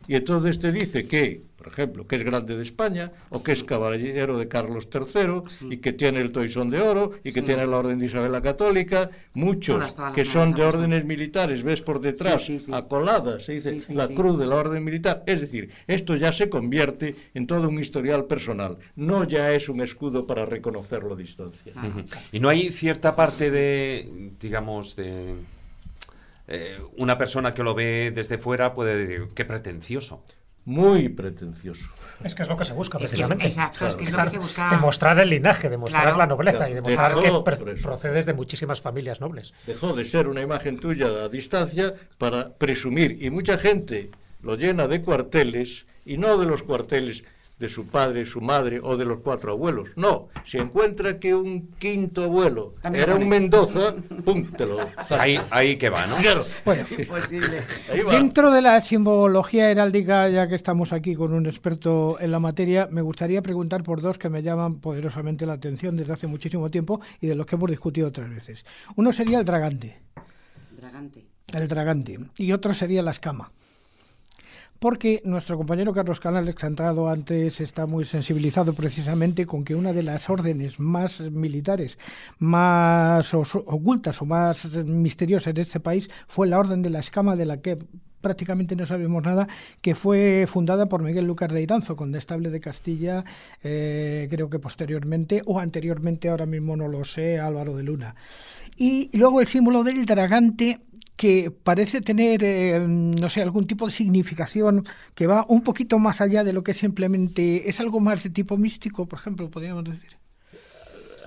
[0.08, 3.64] Y entonces te dice que, por ejemplo, que es grande de España, o que es
[3.64, 5.68] caballero de Carlos III, Sí.
[5.72, 7.46] y que tiene el toisón de oro, y que Sí.
[7.48, 10.62] tiene la orden de Isabel la Católica, muchos Todas, todas las que son de sí.
[10.62, 12.72] órdenes militares, ves por detrás, Sí, sí, sí.
[12.74, 14.16] acoladas, se dice Sí, sí, la sí.
[14.16, 15.24] cruz de la orden militar.
[15.26, 19.82] Es decir, esto ya se convierte en todo un historial personal, no ya es un
[19.82, 21.74] escudo para reconocerlo a distancia.
[21.74, 22.06] Claro.
[22.32, 25.36] Y no hay cierta parte de, digamos, de...
[26.48, 30.24] eh, una persona que lo ve desde fuera puede decir, qué pretencioso.
[30.66, 31.90] Muy pretencioso.
[32.26, 33.48] Es que es lo que se busca, Es que es- precisamente.
[33.48, 33.56] es
[33.96, 34.70] que es lo que se busca.
[34.70, 36.18] Demostrar el linaje, demostrar Claro.
[36.18, 36.72] la nobleza Claro.
[36.72, 39.54] y demostrar Dejó- que procedes de muchísimas familias nobles.
[39.66, 43.18] dejó de ser una imagen tuya a distancia para presumir.
[43.24, 44.10] Y mucha gente
[44.42, 47.24] lo llena de cuarteles, y no de los cuarteles
[47.60, 49.90] de su padre, su madre o de los cuatro abuelos.
[49.96, 53.28] No, si encuentra que un quinto abuelo También era un.
[53.28, 54.52] Mendoza, ¡pum!
[54.52, 55.22] Te lo zafa.
[55.22, 56.18] Ahí, ahí que va, ¿no?
[56.18, 57.64] Claro, Bueno, Imposible.
[57.92, 58.14] ahí va.
[58.14, 62.88] Dentro de la simbología heráldica, ya que estamos aquí con un experto en la materia,
[62.92, 67.02] me gustaría preguntar por dos que me llaman poderosamente la atención desde hace muchísimo tiempo
[67.20, 68.66] y de los que hemos discutido otras veces.
[68.96, 70.00] Uno sería el dragante,
[70.78, 71.26] Dragante.
[71.54, 73.52] el dragante, y otro sería la escama.
[74.80, 79.76] Porque nuestro compañero Carlos Canales, que ha entrado antes, está muy sensibilizado precisamente con que
[79.76, 81.98] una de las órdenes más militares,
[82.40, 87.46] más ocultas o más misteriosas de este país fue la Orden de la Escama, de
[87.46, 87.78] la que
[88.22, 89.48] prácticamente no sabemos nada,
[89.82, 93.24] que fue fundada por Miguel Lucas de Iranzo, condestable de Castilla,
[93.64, 98.16] eh, creo que posteriormente, o anteriormente, ahora mismo no lo sé, Álvaro de Luna.
[98.76, 100.82] Y luego el símbolo del dragante
[101.18, 104.86] que parece tener, eh, no sé, algún tipo de significación
[105.16, 108.56] que va un poquito más allá de lo que simplemente es algo más de tipo
[108.56, 110.12] místico, por ejemplo, podríamos decir.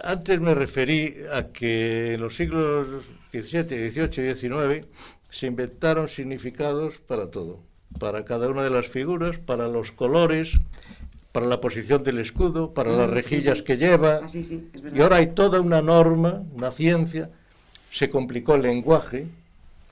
[0.02, 4.86] Antes me referí a que en los siglos XVII, XVIII y XIX
[5.28, 7.60] se inventaron significados para todo,
[7.98, 10.52] para cada una de las figuras, para los colores,
[11.32, 14.20] para la posición del escudo, para las rejillas que lleva.
[14.22, 14.98] Ah, sí, sí, es verdad.
[14.98, 17.30] Y ahora hay toda una norma, una ciencia,
[17.90, 19.26] se complicó el lenguaje,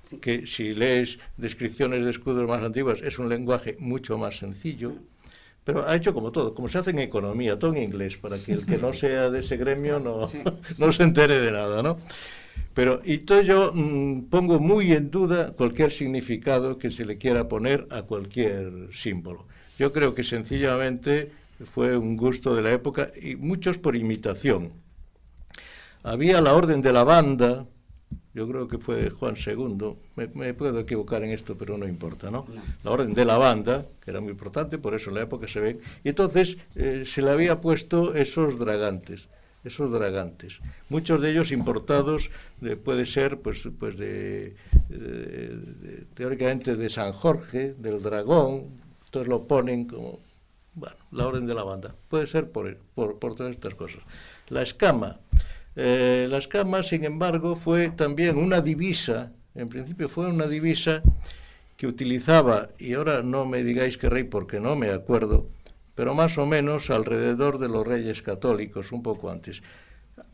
[0.09, 0.17] Sí.
[0.19, 4.95] que si lees descripciones de escudos más antiguas es un lenguaje mucho más sencillo,
[5.65, 8.53] pero ha hecho como todo, como se hace en economía, todo en inglés, para que
[8.53, 10.41] el que no sea de ese gremio no, Sí.
[10.79, 11.99] no se entere de nada, ¿no?
[12.73, 17.49] Pero y todo yo mm, pongo muy en duda cualquier significado que se le quiera
[17.49, 19.47] poner a cualquier símbolo.
[19.79, 21.31] Yo creo que sencillamente
[21.65, 24.73] fue un gusto de la época y muchos por imitación.
[26.03, 27.67] Había la orden de la banda,
[28.39, 32.31] yo creo que fue Juan II, me, me puedo equivocar en esto, pero no importa,
[32.31, 32.47] ¿no?
[32.55, 32.63] No.
[32.85, 35.61] La orden de la banda, que era muy importante, por eso en la época se
[35.61, 39.29] ven, y entonces eh, se le había puesto esos dragantes,
[39.65, 44.55] esos dragantes, muchos de ellos importados, de- puede ser, pues, pues de,
[44.89, 48.67] de- de- teóricamente de San Jorge, del dragón,
[49.05, 50.21] entonces lo ponen como,
[50.75, 54.01] bueno, la orden de la banda, puede ser por, por, por todas estas cosas.
[54.49, 55.19] La escama,
[55.81, 61.03] eh, la escama, sin embargo, fue también una divisa, en principio fue una divisa
[61.77, 65.49] que utilizaba, y ahora no me digáis que rey porque no me acuerdo,
[65.95, 69.63] pero más o menos alrededor de los reyes católicos, un poco antes.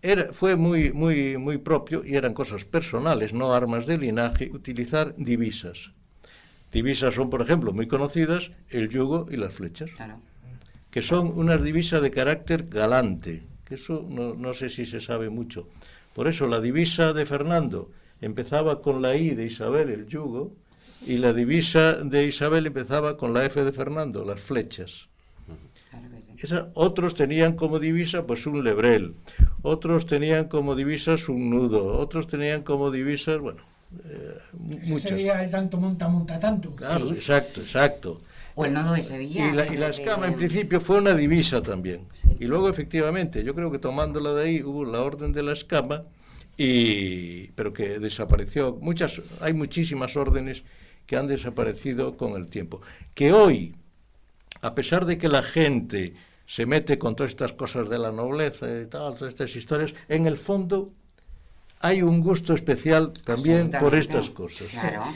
[0.01, 5.15] Era, fue muy, muy, muy propio, y eran cosas personales, no armas de linaje, utilizar
[5.17, 5.91] divisas.
[6.73, 10.21] Divisas son, por ejemplo, muy conocidas, el yugo y las flechas Claro.
[10.91, 15.31] que son unas divisas de carácter galante, que eso no, no sé si se sabe
[15.31, 15.69] mucho.
[16.15, 20.53] Por eso la divisa de Fernando empezaba con la I de Isabel, el yugo,
[21.07, 25.09] y la divisa de Isabel empezaba con la F de Fernando, las flechas.
[26.39, 29.15] Esa, otros tenían como divisa pues un lebrel,
[29.63, 33.63] otros tenían como divisas un nudo, otros tenían como divisas, bueno,
[34.05, 35.11] eh, muchas.
[35.11, 36.75] Sería el tanto monta, monta tanto.
[36.75, 38.21] Claro, exacto, exacto.
[38.55, 39.49] O el nodo de Sevilla.
[39.49, 42.07] Y la, y la escama en principio fue una divisa también.
[42.39, 46.05] Y luego efectivamente, yo creo que tomándola de ahí hubo la orden de la escama,
[46.57, 48.79] y, pero que desapareció.
[48.81, 50.63] Muchas, hay muchísimas órdenes
[51.07, 52.81] que han desaparecido con el tiempo.
[53.13, 53.75] Que hoy,
[54.63, 56.15] a pesar de que la gente
[56.47, 60.27] se mete con todas estas cosas de la nobleza y tal, todas estas historias, en
[60.27, 60.93] el fondo
[61.85, 64.69] hay un gusto especial también por estas cosas.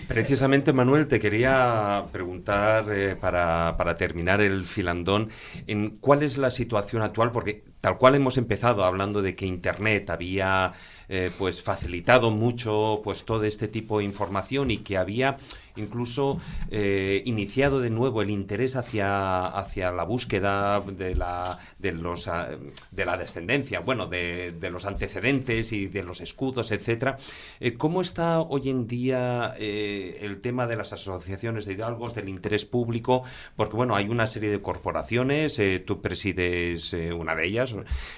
[0.07, 5.31] Precisamente, Manuel, te quería preguntar eh, para, para, terminar el filandón,
[5.67, 10.11] en cuál es la situación actual, porque tal cual hemos empezado hablando de que Internet
[10.11, 10.75] había
[11.09, 15.39] eh, pues facilitado mucho pues todo este tipo de información y que había
[15.79, 16.39] incluso
[16.71, 22.49] eh, iniciado de nuevo el interés hacia, hacia la búsqueda de la, de, los, ah,
[22.91, 27.17] de la descendencia, bueno, de, los antecedentes y de los escudos, etcétera.
[27.61, 32.65] Eh, ¿Cómo está hoy en día el tema de las asociaciones de hidalgos, del interés
[32.65, 33.23] público?
[33.57, 37.75] Porque, bueno, hay una serie de corporaciones, tú presides una de ellas.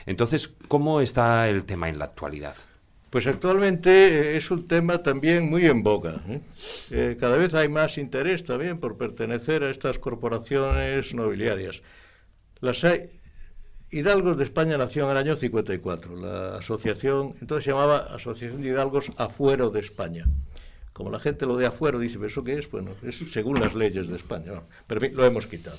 [0.06, 2.56] Entonces, ¿cómo está el tema en la actualidad?
[3.10, 6.22] Pues actualmente eh, es un tema también muy en boga.
[6.28, 6.40] ¿eh?
[6.90, 11.82] Eh, cada vez hay más interés también por pertenecer a estas corporaciones nobiliarias.
[12.60, 13.10] Las hay,
[13.90, 16.16] Hidalgos de España nació en el año 54.
[16.16, 20.26] La asociación, entonces se llamaba Asociación de Hidalgos Afuero de España.
[20.92, 22.70] Como la gente lo de afuero dice, ¿pero eso qué es?
[22.70, 24.52] Bueno, es según las leyes de España.
[24.86, 25.78] pero lo hemos quitado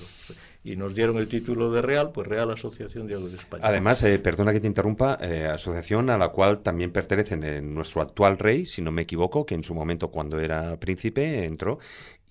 [0.63, 3.63] y nos dieron el título de Real, pues Real Asociación de de España.
[3.65, 8.01] Además, eh, perdona que te interrumpa, eh, asociación a la cual también pertenecen eh, nuestro
[8.01, 11.79] actual rey, si no me equivoco, que en su momento cuando era príncipe entró,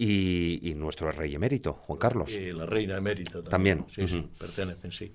[0.03, 2.35] y, nuestro rey emérito, Juan Carlos.
[2.35, 3.85] Y la reina emérita también.
[3.95, 5.13] Sí, sí, pertenecen, sí.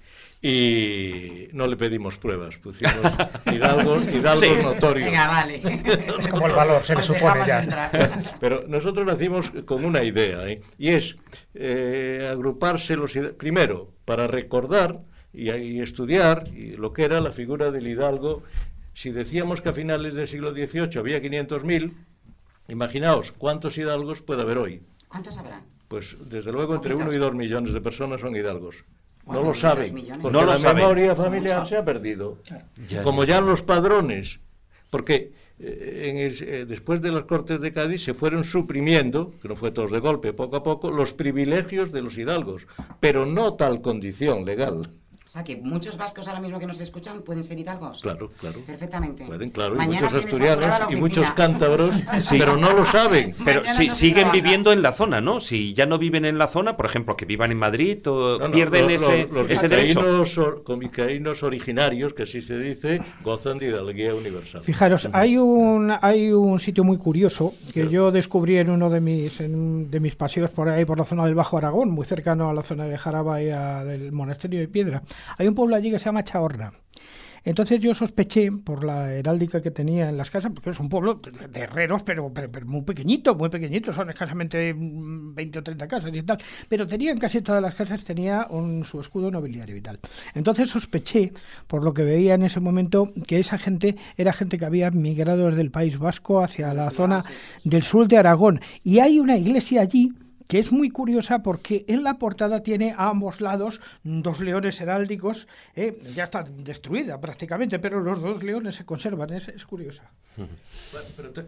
[0.48, 2.94] Y no le pedimos pruebas, pusimos
[3.52, 5.10] hidalgos, hidalgos notorios.
[5.10, 5.62] Venga, vale.
[6.20, 7.90] Es como el valor, se le supone ya.
[8.40, 10.42] Pero nosotros nacimos con una idea,
[10.78, 11.16] y es
[12.30, 15.00] agruparse los primero para recordar
[15.34, 18.44] y, y estudiar y lo que era la figura del hidalgo.
[18.94, 21.92] Si decíamos que a finales del siglo XVIII había 500.000,
[22.68, 24.82] Imaginaos cuántos hidalgos puede haber hoy.
[25.08, 25.62] ¿Cuántos habrá?
[25.88, 28.84] Pues desde luego entre uno y dos millones de personas son hidalgos.
[29.28, 32.38] No lo saben, porque no la memoria familiar se ha perdido.
[33.04, 33.42] Como ya.
[33.42, 34.40] los padrones,
[34.90, 39.56] porque eh, en eh, después de las Cortes de Cádiz se fueron suprimiendo, que no
[39.56, 42.68] fue todos de golpe, poco a poco, los privilegios de los hidalgos,
[43.00, 44.92] pero no tal condición legal.
[45.36, 48.00] O sea, que muchos vascos ahora mismo que nos escuchan pueden ser hidalgos.
[48.00, 48.62] Claro, claro.
[48.66, 49.26] Perfectamente.
[49.26, 49.76] Pueden, claro.
[49.76, 51.94] y muchos asturianos y muchos cántabros,
[52.30, 53.36] pero no lo saben.
[53.44, 55.42] Pero si siguen viviendo en la zona, ¿no?
[55.42, 58.90] Si ya no viven en la zona, por ejemplo, que vivan en Madrid, o pierden
[58.92, 60.02] ese, los ese derecho.
[61.26, 64.64] Los originarios, que así se dice, gozan de hidalguía universal.
[64.64, 69.40] Fijaros, hay un, hay un sitio muy curioso que yo descubrí en uno de mis,
[69.40, 72.64] de mis paseos por ahí, por la zona del Bajo Aragón, muy cercano a la
[72.64, 75.04] zona de Jaraba y del Monasterio de Piedra
[75.38, 76.72] hay un pueblo allí que se llama Chahorna.
[77.46, 81.14] Entonces yo sospeché por la heráldica que tenía en las casas, porque es un pueblo
[81.14, 82.34] de herreros, pero,
[82.66, 87.42] muy pequeñito, muy pequeñito, son escasamente 20 o 30 casas y tal, pero tenían casi
[87.42, 90.00] todas las casas, tenía un, su escudo nobiliario y tal.
[90.34, 91.34] Entonces sospeché,
[91.68, 95.48] por lo que veía en ese momento, que esa gente era gente que había migrado
[95.48, 97.24] desde el País Vasco hacia la zona
[97.64, 98.60] del sur de Aragón.
[98.84, 100.12] Y hay una iglesia allí
[100.48, 105.48] que es muy curiosa porque en la portada tiene a ambos lados dos leones heráldicos,
[105.76, 110.04] eh, ya está destruida prácticamente, pero los dos leones se conservan, es, curiosa.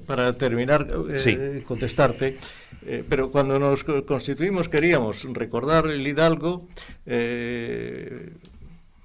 [0.05, 2.37] para terminar, eh, contestarte,
[2.85, 6.67] eh, pero cuando nos constituimos queríamos recordar el Hidalgo,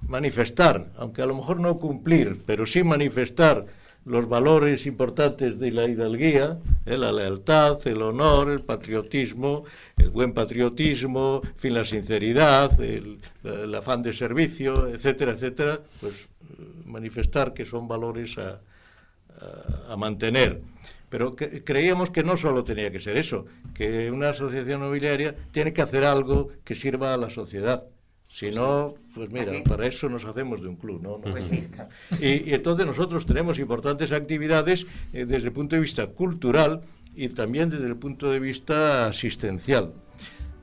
[0.09, 3.66] manifestar, aunque a lo mejor no cumplir, pero sí manifestar
[4.05, 6.99] los valores importantes de la hidalguía, ¿eh?
[6.99, 9.65] la lealtad, el honor, el patriotismo,
[9.97, 13.20] el buen patriotismo, fin, la sinceridad, el,
[13.74, 16.29] afán de servicio, etcétera, etcétera, pues
[16.85, 18.61] manifestar que son valores a,
[19.97, 20.61] mantener.
[21.09, 25.83] Pero creíamos que no solo tenía que ser eso, que una asociación nobiliaria tiene que
[25.83, 27.85] hacer algo que sirva a la sociedad.
[28.32, 31.18] Si no, pues mira, para eso nos hacemos de un club, ¿no?
[31.18, 36.80] Pues y, entonces nosotros tenemos importantes actividades eh, desde el punto de vista cultural
[37.14, 39.92] y también desde el punto de vista asistencial.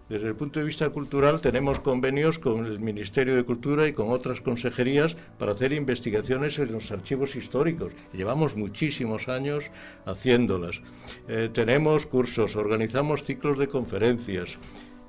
[0.10, 4.10] Desde el punto de vista cultural tenemos convenios con el Ministerio de Cultura y con
[4.10, 7.94] otras consejerías para hacer investigaciones en los archivos históricos.
[8.14, 9.66] Llevamos muchísimos años
[10.08, 10.82] haciéndolas.
[11.28, 14.58] Eh, tenemos cursos, organizamos ciclos de conferencias.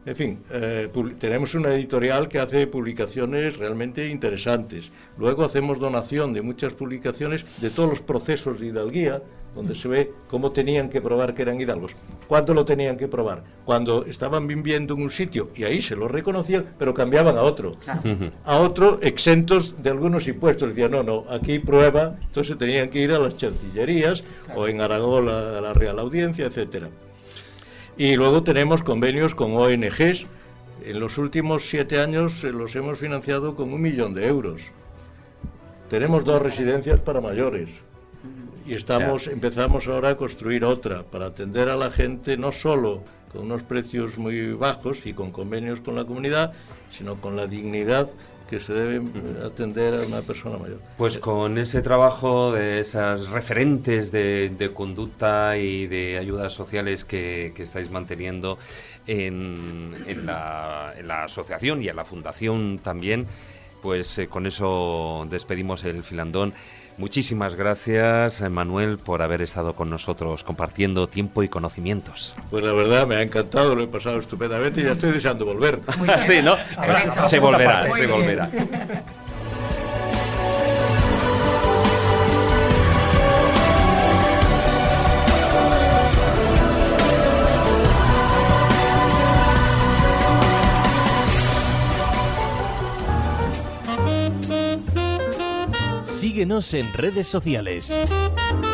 [0.07, 4.91] En fin, eh, tenemos una editorial que hace publicaciones realmente interesantes.
[5.19, 9.23] Luego hacemos donación de muchas publicaciones de todos los procesos de hidalguía,
[9.55, 11.93] donde se ve cómo tenían que probar que eran hidalgos.
[12.29, 13.45] ¿Cuándo lo tenían que probar?
[13.65, 17.77] Cuando estaban viviendo en un sitio y ahí se lo reconocían, pero cambiaban a otro.
[18.45, 20.71] A otro exentos de algunos impuestos.
[20.71, 22.17] Decían, no, no, aquí prueba.
[22.23, 24.23] Entonces tenían que ir a las chancillerías
[24.55, 26.89] o en Aragón a la Real Audiencia, etcétera.
[28.01, 30.25] Y luego tenemos convenios con ONGs.
[30.87, 34.63] En los últimos siete años eh, los hemos financiado con un millón de euros.
[35.91, 37.69] Tenemos dos residencias para mayores
[38.67, 43.03] y estamos empezamos ahora a construir otra para atender a la gente no solo
[43.33, 46.55] con unos precios muy bajos y con convenios con la comunidad,
[46.97, 48.09] sino con la dignidad
[48.51, 49.01] que se debe
[49.47, 50.81] atender a una persona mayor.
[50.99, 57.91] Pues con ese trabajo de esas referentes de, conducta y de ayudas sociales que, estáis
[57.91, 58.59] manteniendo
[59.07, 60.93] en, la,
[61.25, 63.27] asociación y en la fundación también,
[63.83, 66.53] pues eh, con eso despedimos el filandón.
[67.01, 72.35] Muchísimas gracias, Manuel, por haber estado con nosotros compartiendo tiempo y conocimientos.
[72.51, 75.81] Pues la verdad me ha encantado, lo he pasado estupendamente y ya estoy deseando volver.
[76.21, 76.57] sí, ¿no?
[77.27, 78.51] se volverá, se volverá.
[96.21, 97.97] Síguenos en redes sociales.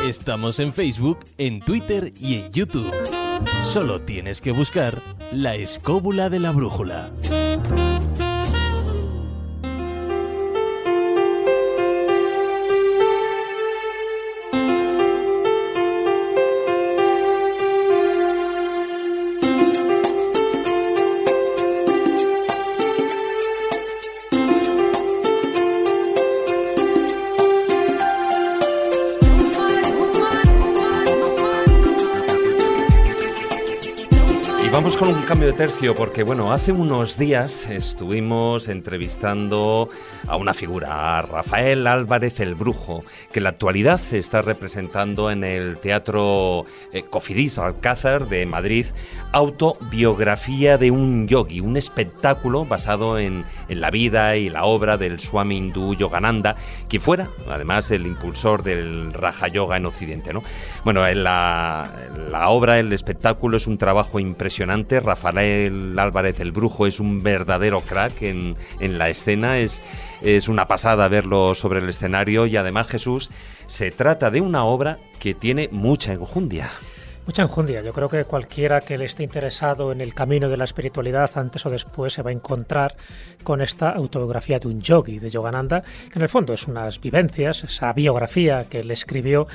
[0.05, 2.93] Estamos en Facebook, en Twitter y en YouTube.
[3.63, 5.01] Solo tienes que buscar
[5.31, 7.13] la escóbula de la brújula.
[34.95, 39.89] Con un cambio de tercio porque, bueno, hace unos días estuvimos entrevistando
[40.29, 43.03] a una figura, a Rafael Álvarez el Brujo,
[43.33, 48.87] que en la actualidad se está representando en el Teatro eh, Cofidis Alcázar de Madrid,
[49.33, 55.57] Autobiografía de un Yogi, un espectáculo basado en, la vida y la obra del Swami
[55.57, 56.55] hindú Yogananda,
[56.89, 60.33] que fuera, además, el impulsor del Raja Yoga en Occidente.
[60.33, 60.45] ¿no?
[60.85, 61.93] Bueno, en la,
[62.31, 67.81] la obra, el espectáculo es un trabajo impresionante Rafael Álvarez el Brujo es un verdadero
[67.81, 69.83] crack en, la escena, es,
[70.21, 73.31] es una pasada verlo sobre el escenario y además Jesús
[73.67, 76.69] se trata de una obra que tiene mucha enjundia.
[77.27, 77.83] Mucha enjundia.
[77.83, 81.67] Yo creo que cualquiera que le esté interesado en el camino de la espiritualidad, antes
[81.67, 82.95] o después se va a encontrar
[83.43, 87.65] con esta autobiografía de un yogi, de Yogananda, que en el fondo es unas vivencias,
[87.65, 89.49] esa biografía que él escribió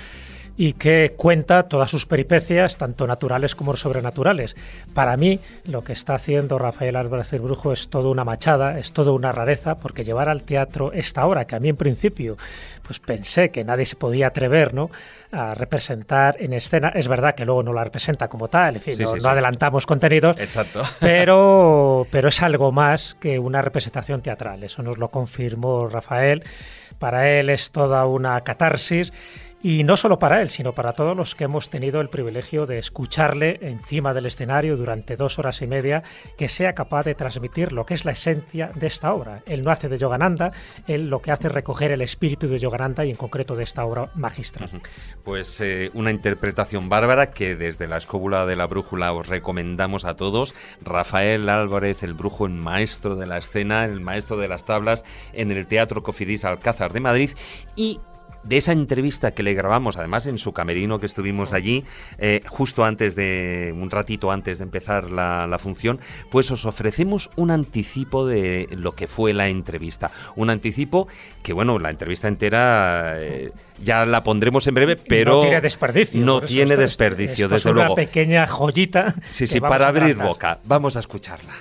[0.57, 4.55] y que cuenta todas sus peripecias, tanto naturales como sobrenaturales.
[4.93, 8.91] Para mí, lo que está haciendo Rafael Álvarez el Brujo es toda una machada, es
[8.93, 12.37] toda una rareza, porque llevar al teatro esta obra, que a mí en principio
[12.83, 14.91] pues pensé que nadie se podía atrever ¿no?
[15.31, 18.95] a representar en escena, es verdad que luego no la representa como tal, en fin,
[18.99, 20.83] no, adelantamos contenidos, Exacto.
[20.99, 26.43] Pero, pero es algo más que una representación teatral, eso nos lo confirmó Rafael.
[26.99, 29.13] Para él es toda una catarsis
[29.63, 32.77] y no solo para él, sino para todos los que hemos tenido el privilegio de
[32.77, 36.03] escucharle encima del escenario durante dos horas y media,
[36.37, 39.41] que sea capaz de transmitir lo que es la esencia de esta obra.
[39.45, 40.51] Él no hace de Yogananda,
[40.87, 43.85] él lo que hace es recoger el espíritu de Yogananda y en concreto de esta
[43.85, 44.69] obra magistral.
[45.23, 50.15] Pues eh, una interpretación bárbara que desde la escóbula de la brújula os recomendamos a
[50.15, 50.55] todos.
[50.81, 55.51] Rafael Álvarez, el brujo, el maestro de la escena, el maestro de las tablas en
[55.51, 57.31] el Teatro Cofidis Alcázar de Madrid
[57.75, 57.99] y
[58.43, 61.83] de esa entrevista que le grabamos, además en su camerino que estuvimos allí,
[62.17, 65.99] eh, justo antes de, un ratito antes de empezar la, función,
[66.29, 70.11] pues os ofrecemos un anticipo de lo que fue la entrevista.
[70.35, 71.07] Un anticipo
[71.43, 73.51] que, bueno, la entrevista entera eh,
[73.83, 75.35] ya la pondremos en breve, pero...
[75.35, 76.25] No tiene desperdicio.
[76.25, 79.13] No tiene desperdicio, desde es una pequeña joyita.
[79.29, 80.59] Sí, sí, para abrir boca.
[80.63, 81.53] Vamos a escucharla.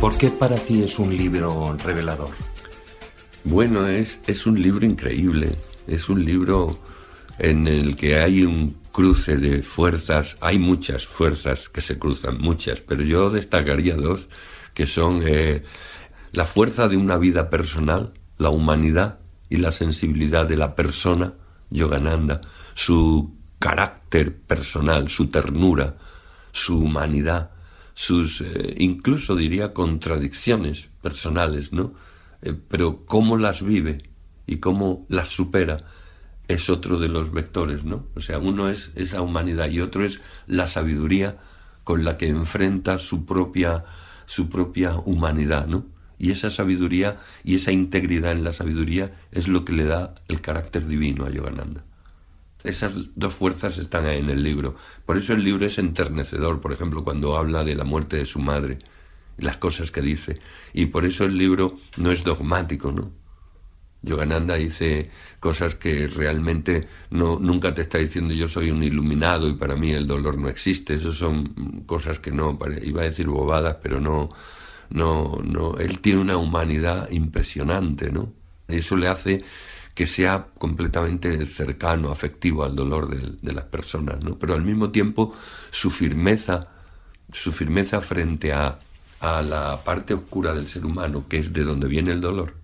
[0.00, 2.47] ¿Por qué para ti es un libro revelador?
[3.44, 5.56] Bueno, es, es un libro increíble.
[5.86, 6.78] Es un libro
[7.38, 12.80] en el que hay un cruce de fuerzas, hay muchas fuerzas que se cruzan, muchas,
[12.80, 14.28] pero yo destacaría dos,
[14.74, 15.62] que son eh,
[16.32, 21.34] la fuerza de una vida personal, la humanidad y la sensibilidad de la persona,
[21.70, 22.40] Yogananda,
[22.74, 25.96] su carácter personal, su ternura,
[26.52, 27.50] su humanidad,
[27.94, 31.94] sus eh, incluso diría contradicciones personales, ¿no?
[32.42, 34.10] Eh, pero cómo las vive
[34.46, 35.84] y cómo las supera
[36.46, 38.06] es otro de los vectores, ¿no?
[38.14, 41.38] O sea, uno es esa humanidad y otro es la sabiduría
[41.84, 43.84] con la que enfrenta su propia
[44.28, 45.86] su propia humanidad, ¿no?
[46.18, 50.42] Y esa sabiduría y esa integridad en la sabiduría es lo que le da el
[50.42, 51.84] carácter divino a Yogananda.
[52.62, 54.74] Esas dos fuerzas están en el libro.
[55.06, 58.40] Por eso el libro es enternecedor, por ejemplo, cuando habla de la muerte de su
[58.40, 58.80] madre,
[59.38, 60.38] las cosas que dice.
[60.72, 63.12] Y por eso el libro no es dogmático, ¿no?
[64.02, 65.10] Yogananda dice
[65.40, 69.92] cosas que realmente no, nunca te está diciendo yo soy un iluminado y para mí
[69.92, 70.94] el dolor no existe.
[70.94, 74.30] Esas son cosas que no, iba a decir bobadas, pero no,
[74.90, 75.76] no, no.
[75.78, 78.32] Él tiene una humanidad impresionante, ¿no?
[78.68, 79.44] Eso le hace
[79.94, 84.38] que sea completamente cercano, afectivo al dolor de, de las personas, ¿no?
[84.38, 85.34] Pero al mismo tiempo
[85.70, 86.68] su firmeza,
[87.32, 88.78] su firmeza frente a,
[89.20, 92.54] a la parte oscura del ser humano, que es de donde viene el dolor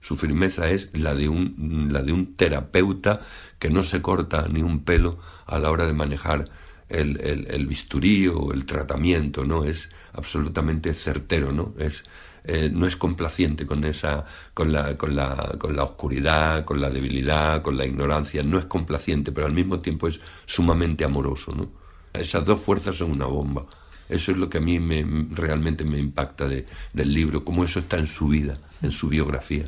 [0.00, 3.20] su firmeza es la de, un, la de un terapeuta
[3.58, 6.48] que no se corta ni un pelo a la hora de manejar
[6.88, 9.64] el, el, bisturí o el tratamiento, ¿no?
[9.64, 11.74] Es absolutamente certero, ¿no?
[11.78, 12.04] Es,
[12.44, 14.24] eh, no es complaciente con esa,
[14.54, 18.64] con la, con, la, con la oscuridad, con la debilidad, con la ignorancia, no es
[18.64, 21.70] complaciente, pero al mismo tiempo es sumamente amoroso, ¿no?
[22.14, 23.66] Esas dos fuerzas son una bomba.
[24.08, 27.80] Eso es lo que a mí me, realmente me impacta de, del libro, cómo eso
[27.80, 29.64] está en su vida, en su biografía.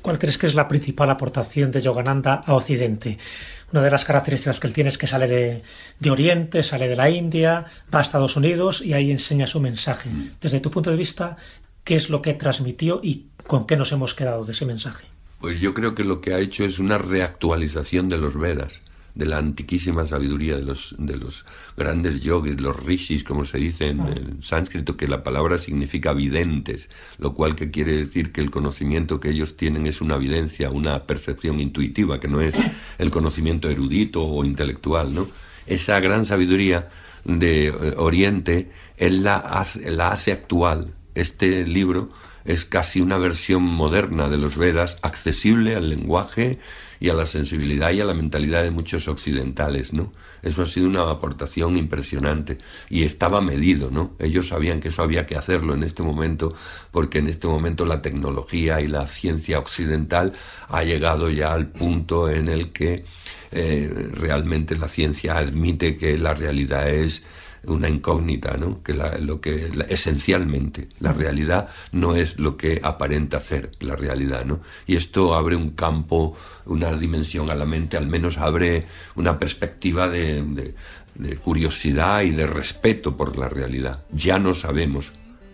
[0.00, 3.18] ¿Cuál crees que es la principal aportación de Yogananda a Occidente?
[3.72, 5.62] Una de las características que él tiene es que sale de,
[5.98, 10.10] de, Oriente, sale de la India, va a Estados Unidos y ahí enseña su mensaje.
[10.10, 10.30] Mm.
[10.40, 11.36] Desde tu punto de vista,
[11.84, 15.04] ¿qué es lo que transmitió y con qué nos hemos quedado de ese mensaje?
[15.40, 18.80] Pues yo creo que lo que ha hecho es una reactualización de los Vedas
[19.14, 21.44] de la antiquísima sabiduría de los, de los
[21.76, 26.88] grandes yogis, los rishis, como se dice en el sánscrito, que la palabra significa videntes,
[27.18, 31.04] lo cual que quiere decir que el conocimiento que ellos tienen es una evidencia, una
[31.04, 32.54] percepción intuitiva, que no es
[32.98, 35.28] el conocimiento erudito o intelectual, ¿no?
[35.66, 36.88] Esa gran sabiduría
[37.24, 40.94] de eh, Oriente, él la hace, la hace actual.
[41.14, 42.10] Este libro
[42.44, 46.58] es casi una versión moderna de los Vedas, accesible al lenguaje
[47.02, 50.12] y a la sensibilidad y a la mentalidad de muchos occidentales, ¿no?
[50.40, 52.58] Eso ha sido una aportación impresionante
[52.88, 54.14] y estaba medido, ¿no?
[54.20, 56.54] Ellos sabían que eso había que hacerlo en este momento
[56.92, 60.32] porque en este momento la tecnología y la ciencia occidental
[60.68, 63.04] ha llegado ya al punto en el que
[63.50, 67.24] eh, realmente la ciencia admite que la realidad es
[67.64, 68.82] una incógnita, ¿no?
[68.82, 74.60] Que lo que esencialmente la realidad no es lo que aparenta ser la realidad, ¿no?
[74.86, 76.36] Y esto abre un campo,
[76.66, 80.74] una dimensión a la mente, al menos abre una perspectiva de
[81.42, 84.02] curiosidad y de respeto por la realidad.
[84.10, 85.12] Ya no sabemos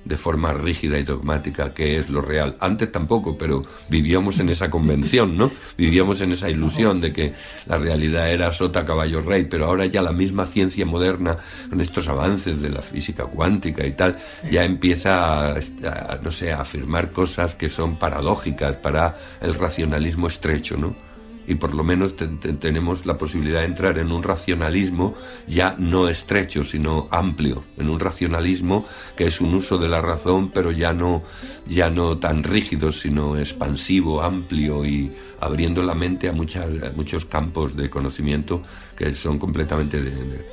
[0.08, 2.56] de forma rígida y dogmática qué es lo real.
[2.60, 5.50] Antes tampoco, pero vivíamos en esa convención, ¿no?
[5.76, 7.34] Vivíamos en esa ilusión de que
[7.66, 11.36] la realidad era sota, caballo, rey, pero ahora ya la misma ciencia moderna,
[11.68, 14.16] con estos avances de la física cuántica y tal,
[14.50, 20.78] ya empieza a, no sé, a afirmar cosas que son paradójicas para el racionalismo estrecho,
[20.78, 21.07] ¿no?
[21.48, 25.14] Y por lo menos tenemos la posibilidad de entrar en un racionalismo
[25.46, 28.84] ya no estrecho, sino amplio, en un racionalismo
[29.16, 31.22] que es un uso de la razón, pero ya no,
[31.66, 35.10] ya no tan rígido, sino expansivo, amplio y
[35.40, 38.62] abriendo la mente a, muchos campos de conocimiento
[38.94, 40.02] que son completamente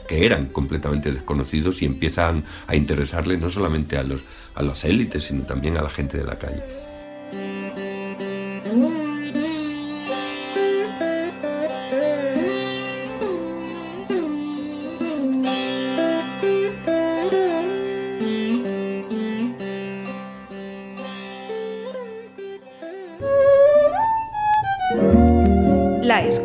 [0.08, 5.26] que eran completamente desconocidos y empiezan a interesarle no solamente a los a las élites,
[5.26, 6.64] sino también a la gente de la calle.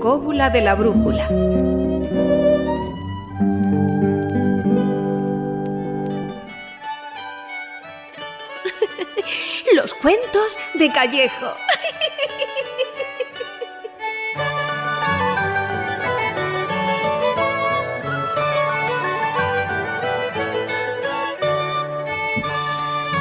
[0.00, 1.28] Escóbula de la brújula.
[9.74, 11.52] Los cuentos de Callejo.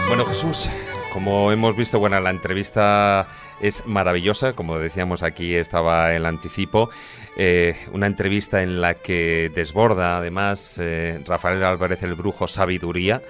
[0.08, 0.70] Bueno, Jesús,
[1.12, 3.28] como hemos visto, bueno, la entrevista
[3.62, 6.90] es maravillosa, como decíamos aquí estaba el anticipo,
[7.38, 13.22] eh, una entrevista en la que desborda además eh, Rafael Álvarez el Brujo sabiduría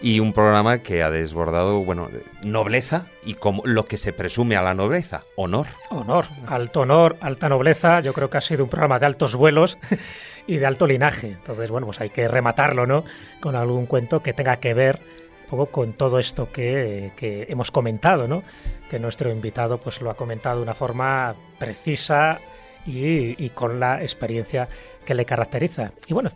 [0.00, 2.10] y un programa que ha desbordado, bueno,
[2.42, 5.66] nobleza y como lo que se presume a la nobleza, honor.
[5.90, 9.78] Honor, alto honor, alta nobleza, yo creo que ha sido un programa de altos vuelos
[10.46, 11.28] y de alto linaje.
[11.28, 13.04] Entonces, bueno, pues hay que rematarlo, ¿no?
[13.40, 15.00] Con algún cuento que tenga que ver
[15.48, 18.42] poco con todo esto que, que hemos comentado, ¿no?
[18.90, 22.40] Que nuestro invitado pues lo ha comentado de una forma precisa
[22.86, 24.68] y, con la experiencia
[25.04, 25.92] que le caracteriza.
[26.06, 26.30] Y bueno,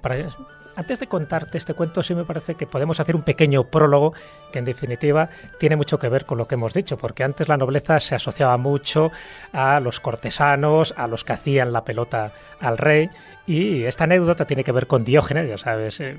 [0.76, 4.14] antes de contarte este cuento, sí me parece que podemos hacer un pequeño prólogo
[4.52, 7.56] que en definitiva tiene mucho que ver con lo que hemos dicho, porque antes la
[7.56, 9.10] nobleza se asociaba mucho
[9.52, 13.10] a los cortesanos, a los que hacían la pelota al rey,
[13.46, 16.16] y esta anécdota tiene que ver con Diógenes, ya sabes, eh,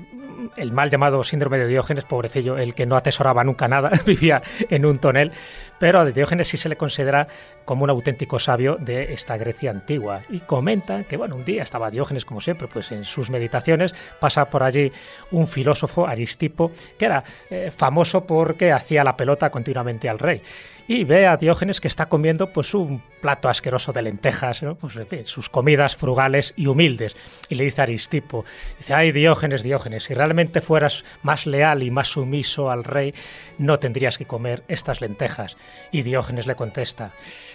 [0.56, 4.84] el mal llamado síndrome de Diógenes, pobrecillo, el que no atesoraba nunca nada, vivía en
[4.84, 5.32] un tonel,
[5.78, 7.28] pero a Diógenes sí se le considera
[7.64, 10.22] como un auténtico sabio de esta Grecia antigua.
[10.28, 14.50] Y comenta que, bueno, un día estaba Diógenes, como siempre, pues en sus meditaciones, pasa
[14.50, 14.92] por allí
[15.30, 20.40] un filósofo, Aristipo, que era eh, famoso porque hacía la pelota continuamente al rey
[20.88, 25.48] y ve a Diógenes que está comiendo pues un plato asqueroso de lentejas, pues sus
[25.48, 27.16] comidas frugales y humildes.
[27.48, 28.44] Y le dice a Aristipo,
[28.78, 33.14] dice, ay Diógenes, Diógenes, si realmente fueras más leal y más sumiso al rey,
[33.58, 35.56] no tendrías que comer estas lentejas.
[35.90, 37.12] Y Diógenes le contesta,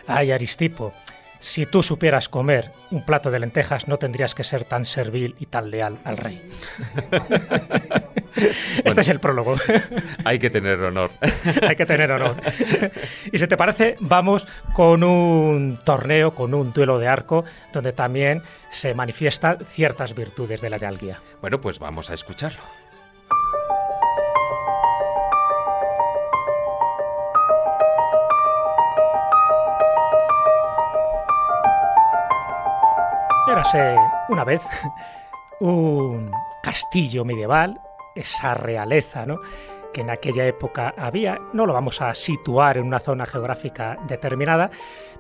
[0.08, 0.94] ay Aristipo,
[1.40, 5.48] si tú supieras comer un plato de lentejas, no tendrías que ser tan servil y
[5.48, 6.42] tan leal al rey.
[8.84, 9.56] este es el prólogo.
[10.26, 11.12] Hay que tener honor.
[11.68, 12.36] Hay que tener honor.
[13.32, 18.44] y si te parece, vamos con un torneo, con un duelo de arco, donde también
[18.70, 21.22] se manifiestan ciertas virtudes de la idealguía.
[21.42, 22.62] Bueno, pues vamos a escucharlo.
[34.30, 34.62] Una vez
[35.60, 36.32] un
[36.64, 37.82] castillo medieval,
[38.16, 39.40] esa realeza, ¿no?
[39.94, 44.70] que en aquella época había, no lo vamos a situar en una zona geográfica determinada,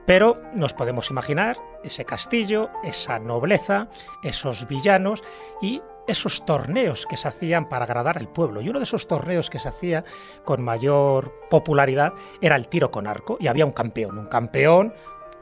[0.05, 3.89] pero nos podemos imaginar ese castillo, esa nobleza,
[4.23, 5.23] esos villanos
[5.61, 8.61] y esos torneos que se hacían para agradar al pueblo.
[8.61, 10.05] Y uno de esos torneos que se hacía
[10.45, 13.35] con mayor popularidad era el tiro con arco.
[13.41, 14.93] Y había un campeón, un campeón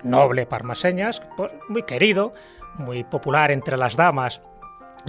[0.01, 2.33] noble parmaseñas, pues muy querido,
[2.77, 4.41] muy popular entre las damas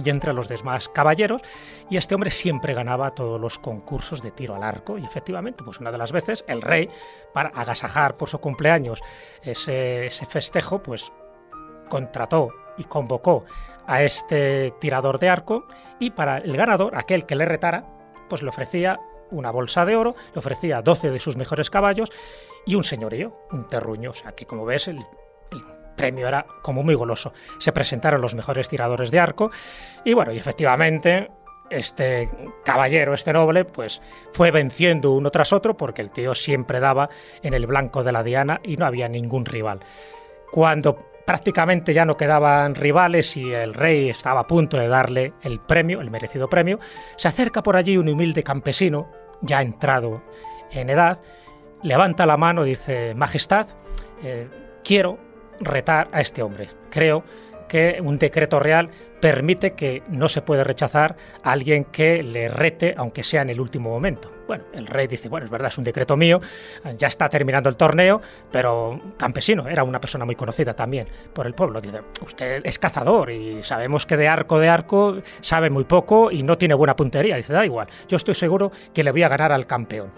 [0.03, 1.41] y entre los demás caballeros,
[1.89, 5.79] y este hombre siempre ganaba todos los concursos de tiro al arco, y efectivamente, pues
[5.79, 6.89] una de las veces el rey,
[7.33, 9.01] para agasajar por su cumpleaños
[9.41, 11.11] ese, ese festejo, pues
[11.89, 13.45] contrató y convocó
[13.87, 15.67] a este tirador de arco,
[15.99, 17.85] y para el ganador, aquel que le retara,
[18.29, 18.99] pues le ofrecía
[19.31, 22.11] una bolsa de oro, le ofrecía 12 de sus mejores caballos
[22.65, 24.97] y un señorío, un terruño, o sea que como ves el,
[25.51, 25.63] el
[25.97, 27.33] premio era como muy goloso.
[27.57, 29.51] Se presentaron los mejores tiradores de arco
[30.05, 31.29] y bueno, y efectivamente
[31.69, 32.29] este
[32.63, 34.01] caballero, este noble, pues
[34.31, 37.09] fue venciendo uno tras otro porque el tío siempre daba
[37.41, 39.81] en el blanco de la diana y no había ningún rival.
[40.51, 45.59] Cuando prácticamente ya no quedaban rivales y el rey estaba a punto de darle el
[45.59, 46.79] premio, el merecido premio,
[47.17, 49.11] se acerca por allí un humilde campesino,
[49.41, 50.23] ya entrado
[50.71, 51.19] en edad,
[51.83, 53.67] levanta la mano y dice, Majestad,
[54.23, 54.47] eh,
[54.85, 55.19] quiero
[55.59, 56.67] retar a este hombre.
[56.89, 57.23] Creo
[57.67, 62.93] que un decreto real permite que no se puede rechazar a alguien que le rete,
[62.97, 64.31] aunque sea en el último momento.
[64.47, 66.39] Bueno, el rey dice, bueno, es verdad, es un decreto mío,
[66.95, 71.53] ya está terminando el torneo, pero campesino, era una persona muy conocida también por el
[71.53, 71.81] pueblo.
[71.81, 76.43] Dice, usted es cazador y sabemos que de arco de arco sabe muy poco y
[76.43, 77.35] no tiene buena puntería.
[77.35, 80.13] Dice, da igual, yo estoy seguro que le voy a ganar al campeón.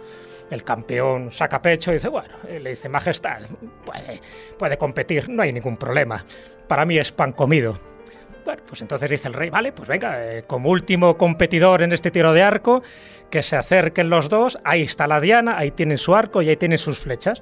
[0.49, 3.41] El campeón saca pecho y dice, bueno, le dice, Majestad,
[3.85, 4.21] puede,
[4.57, 6.23] puede competir, no hay ningún problema.
[6.67, 7.77] Para mí es pan comido.
[8.45, 12.09] Bueno, pues entonces dice el rey, vale, pues venga, eh, como último competidor en este
[12.09, 12.81] tiro de arco,
[13.29, 16.57] que se acerquen los dos, ahí está la diana, ahí tienen su arco y ahí
[16.57, 17.41] tienen sus flechas.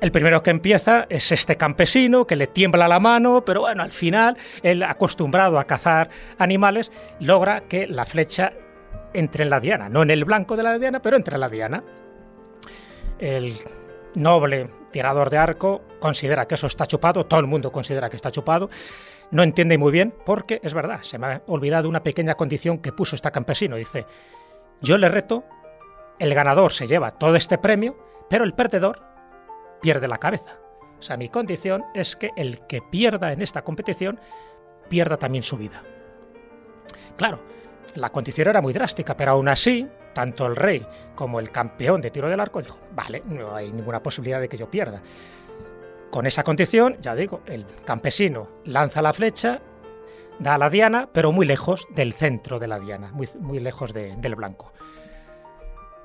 [0.00, 3.92] El primero que empieza es este campesino que le tiembla la mano, pero bueno, al
[3.92, 6.08] final, él acostumbrado a cazar
[6.38, 6.90] animales,
[7.20, 8.54] logra que la flecha
[9.12, 11.48] entre en la diana, no en el blanco de la diana, pero entre en la
[11.48, 11.82] diana.
[13.18, 13.54] El
[14.14, 18.30] noble tirador de arco considera que eso está chupado, todo el mundo considera que está
[18.30, 18.70] chupado,
[19.30, 22.92] no entiende muy bien porque es verdad, se me ha olvidado una pequeña condición que
[22.92, 23.76] puso este campesino.
[23.76, 24.06] Dice,
[24.80, 25.44] yo le reto,
[26.18, 27.96] el ganador se lleva todo este premio,
[28.28, 29.00] pero el perdedor
[29.80, 30.58] pierde la cabeza.
[30.98, 34.20] O sea, mi condición es que el que pierda en esta competición
[34.88, 35.82] pierda también su vida.
[37.16, 37.40] Claro,
[37.96, 42.10] la condición era muy drástica, pero aún así tanto el rey como el campeón de
[42.10, 45.00] tiro del arco, dijo, vale, no hay ninguna posibilidad de que yo pierda.
[46.10, 49.60] Con esa condición, ya digo, el campesino lanza la flecha,
[50.40, 53.92] da a la diana, pero muy lejos del centro de la diana, muy, muy lejos
[53.92, 54.72] de- del blanco.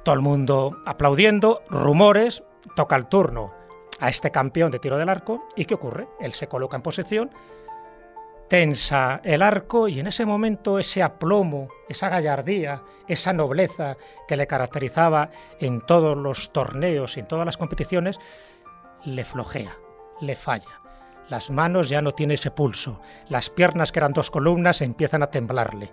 [0.03, 2.43] Todo el mundo aplaudiendo, rumores,
[2.75, 3.51] toca el turno
[3.99, 6.07] a este campeón de tiro del arco y ¿qué ocurre?
[6.19, 7.31] Él se coloca en posición,
[8.48, 14.48] tensa el arco y en ese momento ese aplomo, esa gallardía, esa nobleza que le
[14.48, 18.19] caracterizaba en todos los torneos y en todas las competiciones,
[19.03, 19.77] le flojea,
[20.22, 20.82] le falla.
[21.30, 25.32] Las manos ya no tienen ese pulso, las piernas que eran dos columnas empiezan a
[25.32, 25.91] temblarle.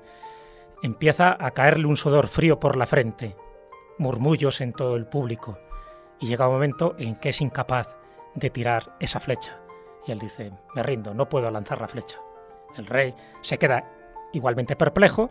[0.83, 3.37] Empieza a caerle un sudor frío por la frente,
[3.99, 5.59] murmullos en todo el público,
[6.21, 7.97] y llega un momento en que es incapaz
[8.35, 9.59] de tirar esa flecha.
[10.07, 12.19] Y él dice, me rindo, no puedo lanzar la flecha.
[12.76, 13.84] El rey se queda
[14.33, 15.31] igualmente perplejo,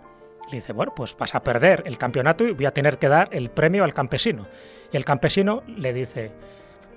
[0.49, 3.29] le dice, bueno, pues vas a perder el campeonato y voy a tener que dar
[3.31, 4.47] el premio al campesino.
[4.91, 6.31] Y el campesino le dice,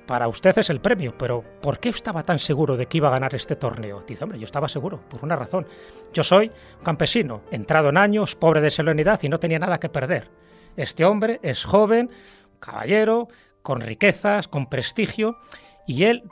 [0.06, 3.12] para usted es el premio, pero ¿por qué estaba tan seguro de que iba a
[3.12, 4.02] ganar este torneo?
[4.06, 5.66] Dice, hombre, yo estaba seguro, por una razón.
[6.12, 6.50] Yo soy
[6.82, 10.30] campesino, entrado en años, pobre de serenidad y no tenía nada que perder.
[10.76, 12.10] Este hombre es joven,
[12.60, 13.28] caballero,
[13.62, 15.38] con riquezas, con prestigio,
[15.86, 16.24] y él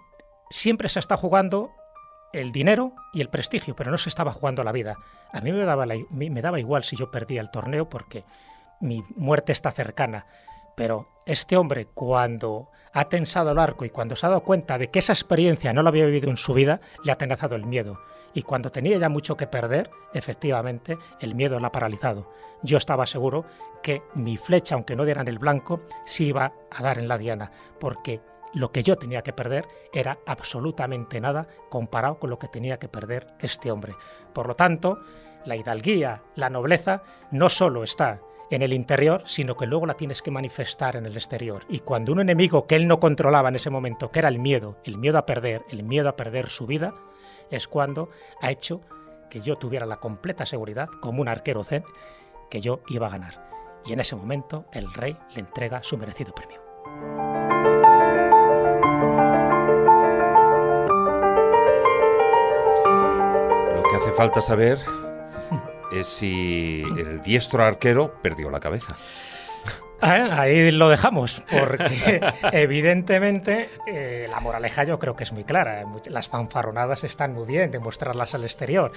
[0.50, 1.70] siempre se está jugando
[2.32, 4.96] el dinero y el prestigio, pero no se estaba jugando la vida.
[5.32, 8.24] A mí me daba, igual si yo perdía el torneo porque
[8.80, 10.26] mi muerte está cercana.
[10.74, 14.90] Pero este hombre, cuando ha tensado el arco y cuando se ha dado cuenta de
[14.90, 18.00] que esa experiencia no la había vivido en su vida, le ha atenazado el miedo.
[18.34, 22.32] Y cuando tenía ya mucho que perder, efectivamente, el miedo la ha paralizado.
[22.62, 23.44] Yo estaba seguro
[23.82, 27.18] que mi flecha, aunque no diera en el blanco, sí iba a dar en la
[27.18, 28.22] diana, porque
[28.54, 32.88] lo que yo tenía que perder era absolutamente nada comparado con lo que tenía que
[32.88, 33.94] perder este hombre.
[34.32, 35.00] Por lo tanto,
[35.44, 40.20] la hidalguía, la nobleza, no solo está en el interior, sino que luego la tienes
[40.20, 41.64] que manifestar en el exterior.
[41.68, 44.76] Y cuando un enemigo que él no controlaba en ese momento, que era el miedo,
[44.84, 46.94] el miedo a perder, el miedo a perder su vida,
[47.50, 48.82] es cuando ha hecho
[49.30, 51.84] que yo tuviera la completa seguridad, como un arquero zen,
[52.50, 53.80] que yo iba a ganar.
[53.86, 57.41] Y en ese momento el rey le entrega su merecido premio.
[64.02, 64.78] Hace falta saber
[65.92, 68.96] es si el diestro arquero perdió la cabeza.
[70.00, 72.20] Ah, Ahí lo dejamos, porque
[72.52, 75.84] evidentemente eh, la moraleja yo creo que es muy clara.
[76.06, 78.90] Las fanfarronadas están muy bien, demostrarlas al exterior.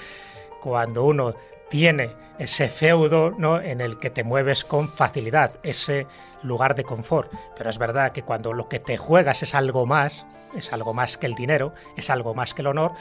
[0.59, 1.35] Cuando uno
[1.69, 2.09] tiene
[2.40, 3.61] ese feudo ¿no?
[3.61, 6.08] en el que te mueves con facilidad, ese
[6.42, 7.32] lugar de confort.
[7.56, 10.25] Pero es verdad que cuando lo que te juegas es algo más,
[10.56, 12.93] es algo más que el dinero, es algo más que el honor,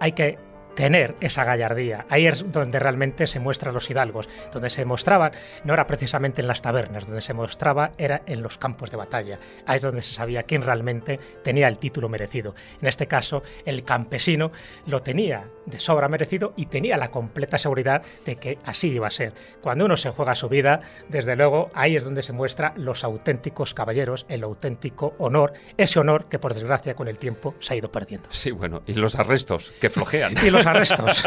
[0.00, 0.38] hay que
[0.74, 2.06] tener esa gallardía.
[2.08, 5.32] Ahí es donde realmente se muestran los hidalgos, donde se mostraban,
[5.64, 9.38] no era precisamente en las tabernas, donde se mostraba era en los campos de batalla.
[9.66, 12.54] Ahí es donde se sabía quién realmente tenía el título merecido.
[12.80, 14.52] En este caso, el campesino
[14.86, 19.10] lo tenía de sobra merecido y tenía la completa seguridad de que así iba a
[19.10, 19.32] ser.
[19.60, 23.74] Cuando uno se juega su vida, desde luego, ahí es donde se muestra los auténticos
[23.74, 27.90] caballeros, el auténtico honor, ese honor que por desgracia con el tiempo se ha ido
[27.90, 28.28] perdiendo.
[28.30, 30.34] Sí, bueno, y los arrestos, que flojean.
[30.42, 31.24] Y los arrestos.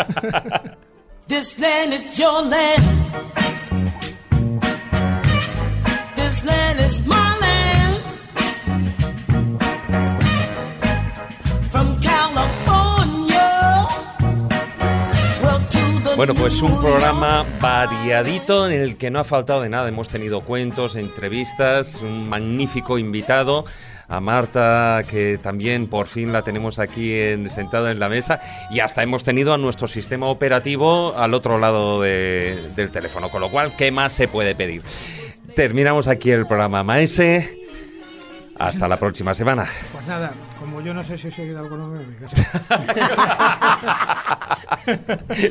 [1.27, 2.83] This land is your land.
[6.15, 8.03] This land is my land.
[11.71, 13.87] From California.
[15.41, 19.69] Well, to the Bueno, pues un programa variadito en el que no ha faltado de
[19.69, 19.87] nada.
[19.89, 23.65] Hemos tenido cuentos, entrevistas, un magnífico invitado.
[24.07, 28.79] A Marta, que también por fin la tenemos aquí en, sentada en la mesa, y
[28.79, 33.49] hasta hemos tenido a nuestro sistema operativo al otro lado de- del teléfono, con lo
[33.49, 34.83] cual, ¿qué más se puede pedir?
[35.55, 37.57] Terminamos aquí el programa Maese.
[38.57, 39.65] Hasta la próxima semana.
[39.91, 40.31] Pues nada,
[40.65, 42.25] como yo no sé si soy algo no me voy a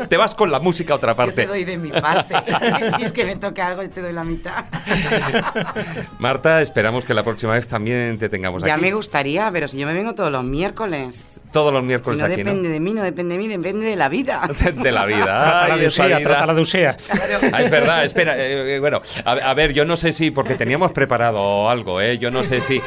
[0.08, 1.32] Te vas con la música a otra Yo parte.
[1.42, 2.34] te doy de mi parte.
[2.96, 4.64] si es que me toca algo, yo te doy la mitad.
[6.18, 8.82] Marta, esperamos que la próxima vez también te tengamos ya aquí.
[8.82, 11.26] me gustaría, pero si yo me vengo todos los miércoles.
[11.52, 12.50] Todos los Si miércoles no aquí, ¿no?
[12.50, 14.40] depende de mí, no depende de mí, depende de la vida.
[14.74, 15.24] de la vida.
[15.24, 16.20] Trátala Ay, de vida.
[16.22, 16.96] trátala de usía.
[17.52, 18.36] Ah, es verdad, espera.
[18.36, 22.18] eh, eh, bueno, a, a ver, yo no sé si, porque teníamos preparado algo, ¿eh?
[22.18, 22.80] Yo no sé si.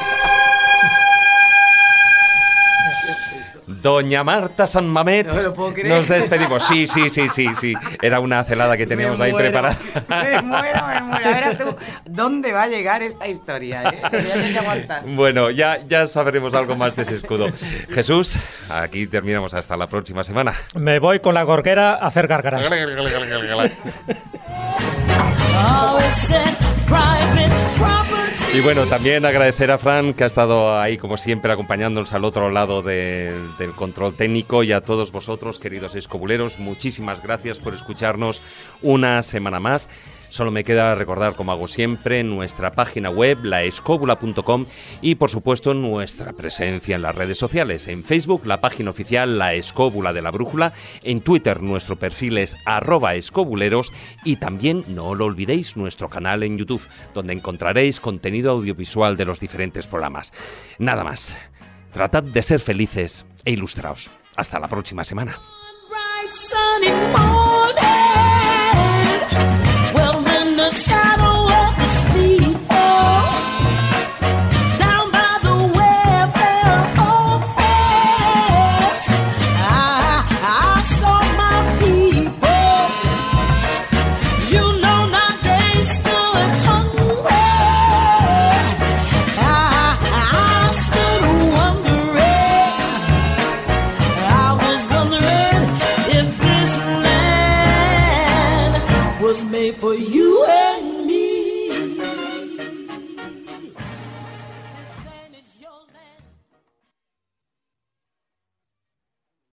[3.82, 5.96] Doña Marta San Mamet, No me lo puedo creer.
[5.96, 6.64] nos despedimos.
[6.68, 7.74] Sí, sí, sí, sí, sí.
[8.02, 9.78] Era una celada que teníamos Me ahí muero, preparada.
[10.10, 11.28] Me muero, me muero.
[11.30, 11.76] A verás tú
[12.06, 13.84] dónde va a llegar esta historia.
[13.90, 14.02] ¿eh?
[14.12, 15.04] Voy a aguantar.
[15.06, 17.48] Bueno, ya, ya sabremos algo más de ese escudo.
[17.90, 18.38] Jesús,
[18.70, 20.54] aquí terminamos hasta la próxima semana.
[20.76, 22.64] Me voy con la gorguera a hacer gárgaras.
[28.53, 32.50] Y bueno, también agradecer a Fran que ha estado ahí como siempre acompañándonos al otro
[32.50, 38.42] lado de- del control técnico y a todos vosotros, queridos escobuleros, muchísimas gracias por escucharnos
[38.82, 39.90] una semana más.
[40.30, 44.66] Solo me queda recordar, como hago siempre, nuestra página web, laescóbula.com
[45.02, 47.88] y por supuesto nuestra presencia en las redes sociales.
[47.88, 50.74] En Facebook, la página oficial La Escóbula de la Brújula.
[51.04, 53.92] En Twitter, nuestro perfil es arroba escobuleros
[54.24, 59.40] y también, no lo olvidéis, nuestro canal en YouTube, donde encontraréis contenido audiovisual de los
[59.40, 60.32] diferentes programas.
[60.80, 61.38] Nada más.
[61.92, 64.12] Tratad de ser felices e ilustraos.
[64.36, 65.40] Hasta la próxima semana.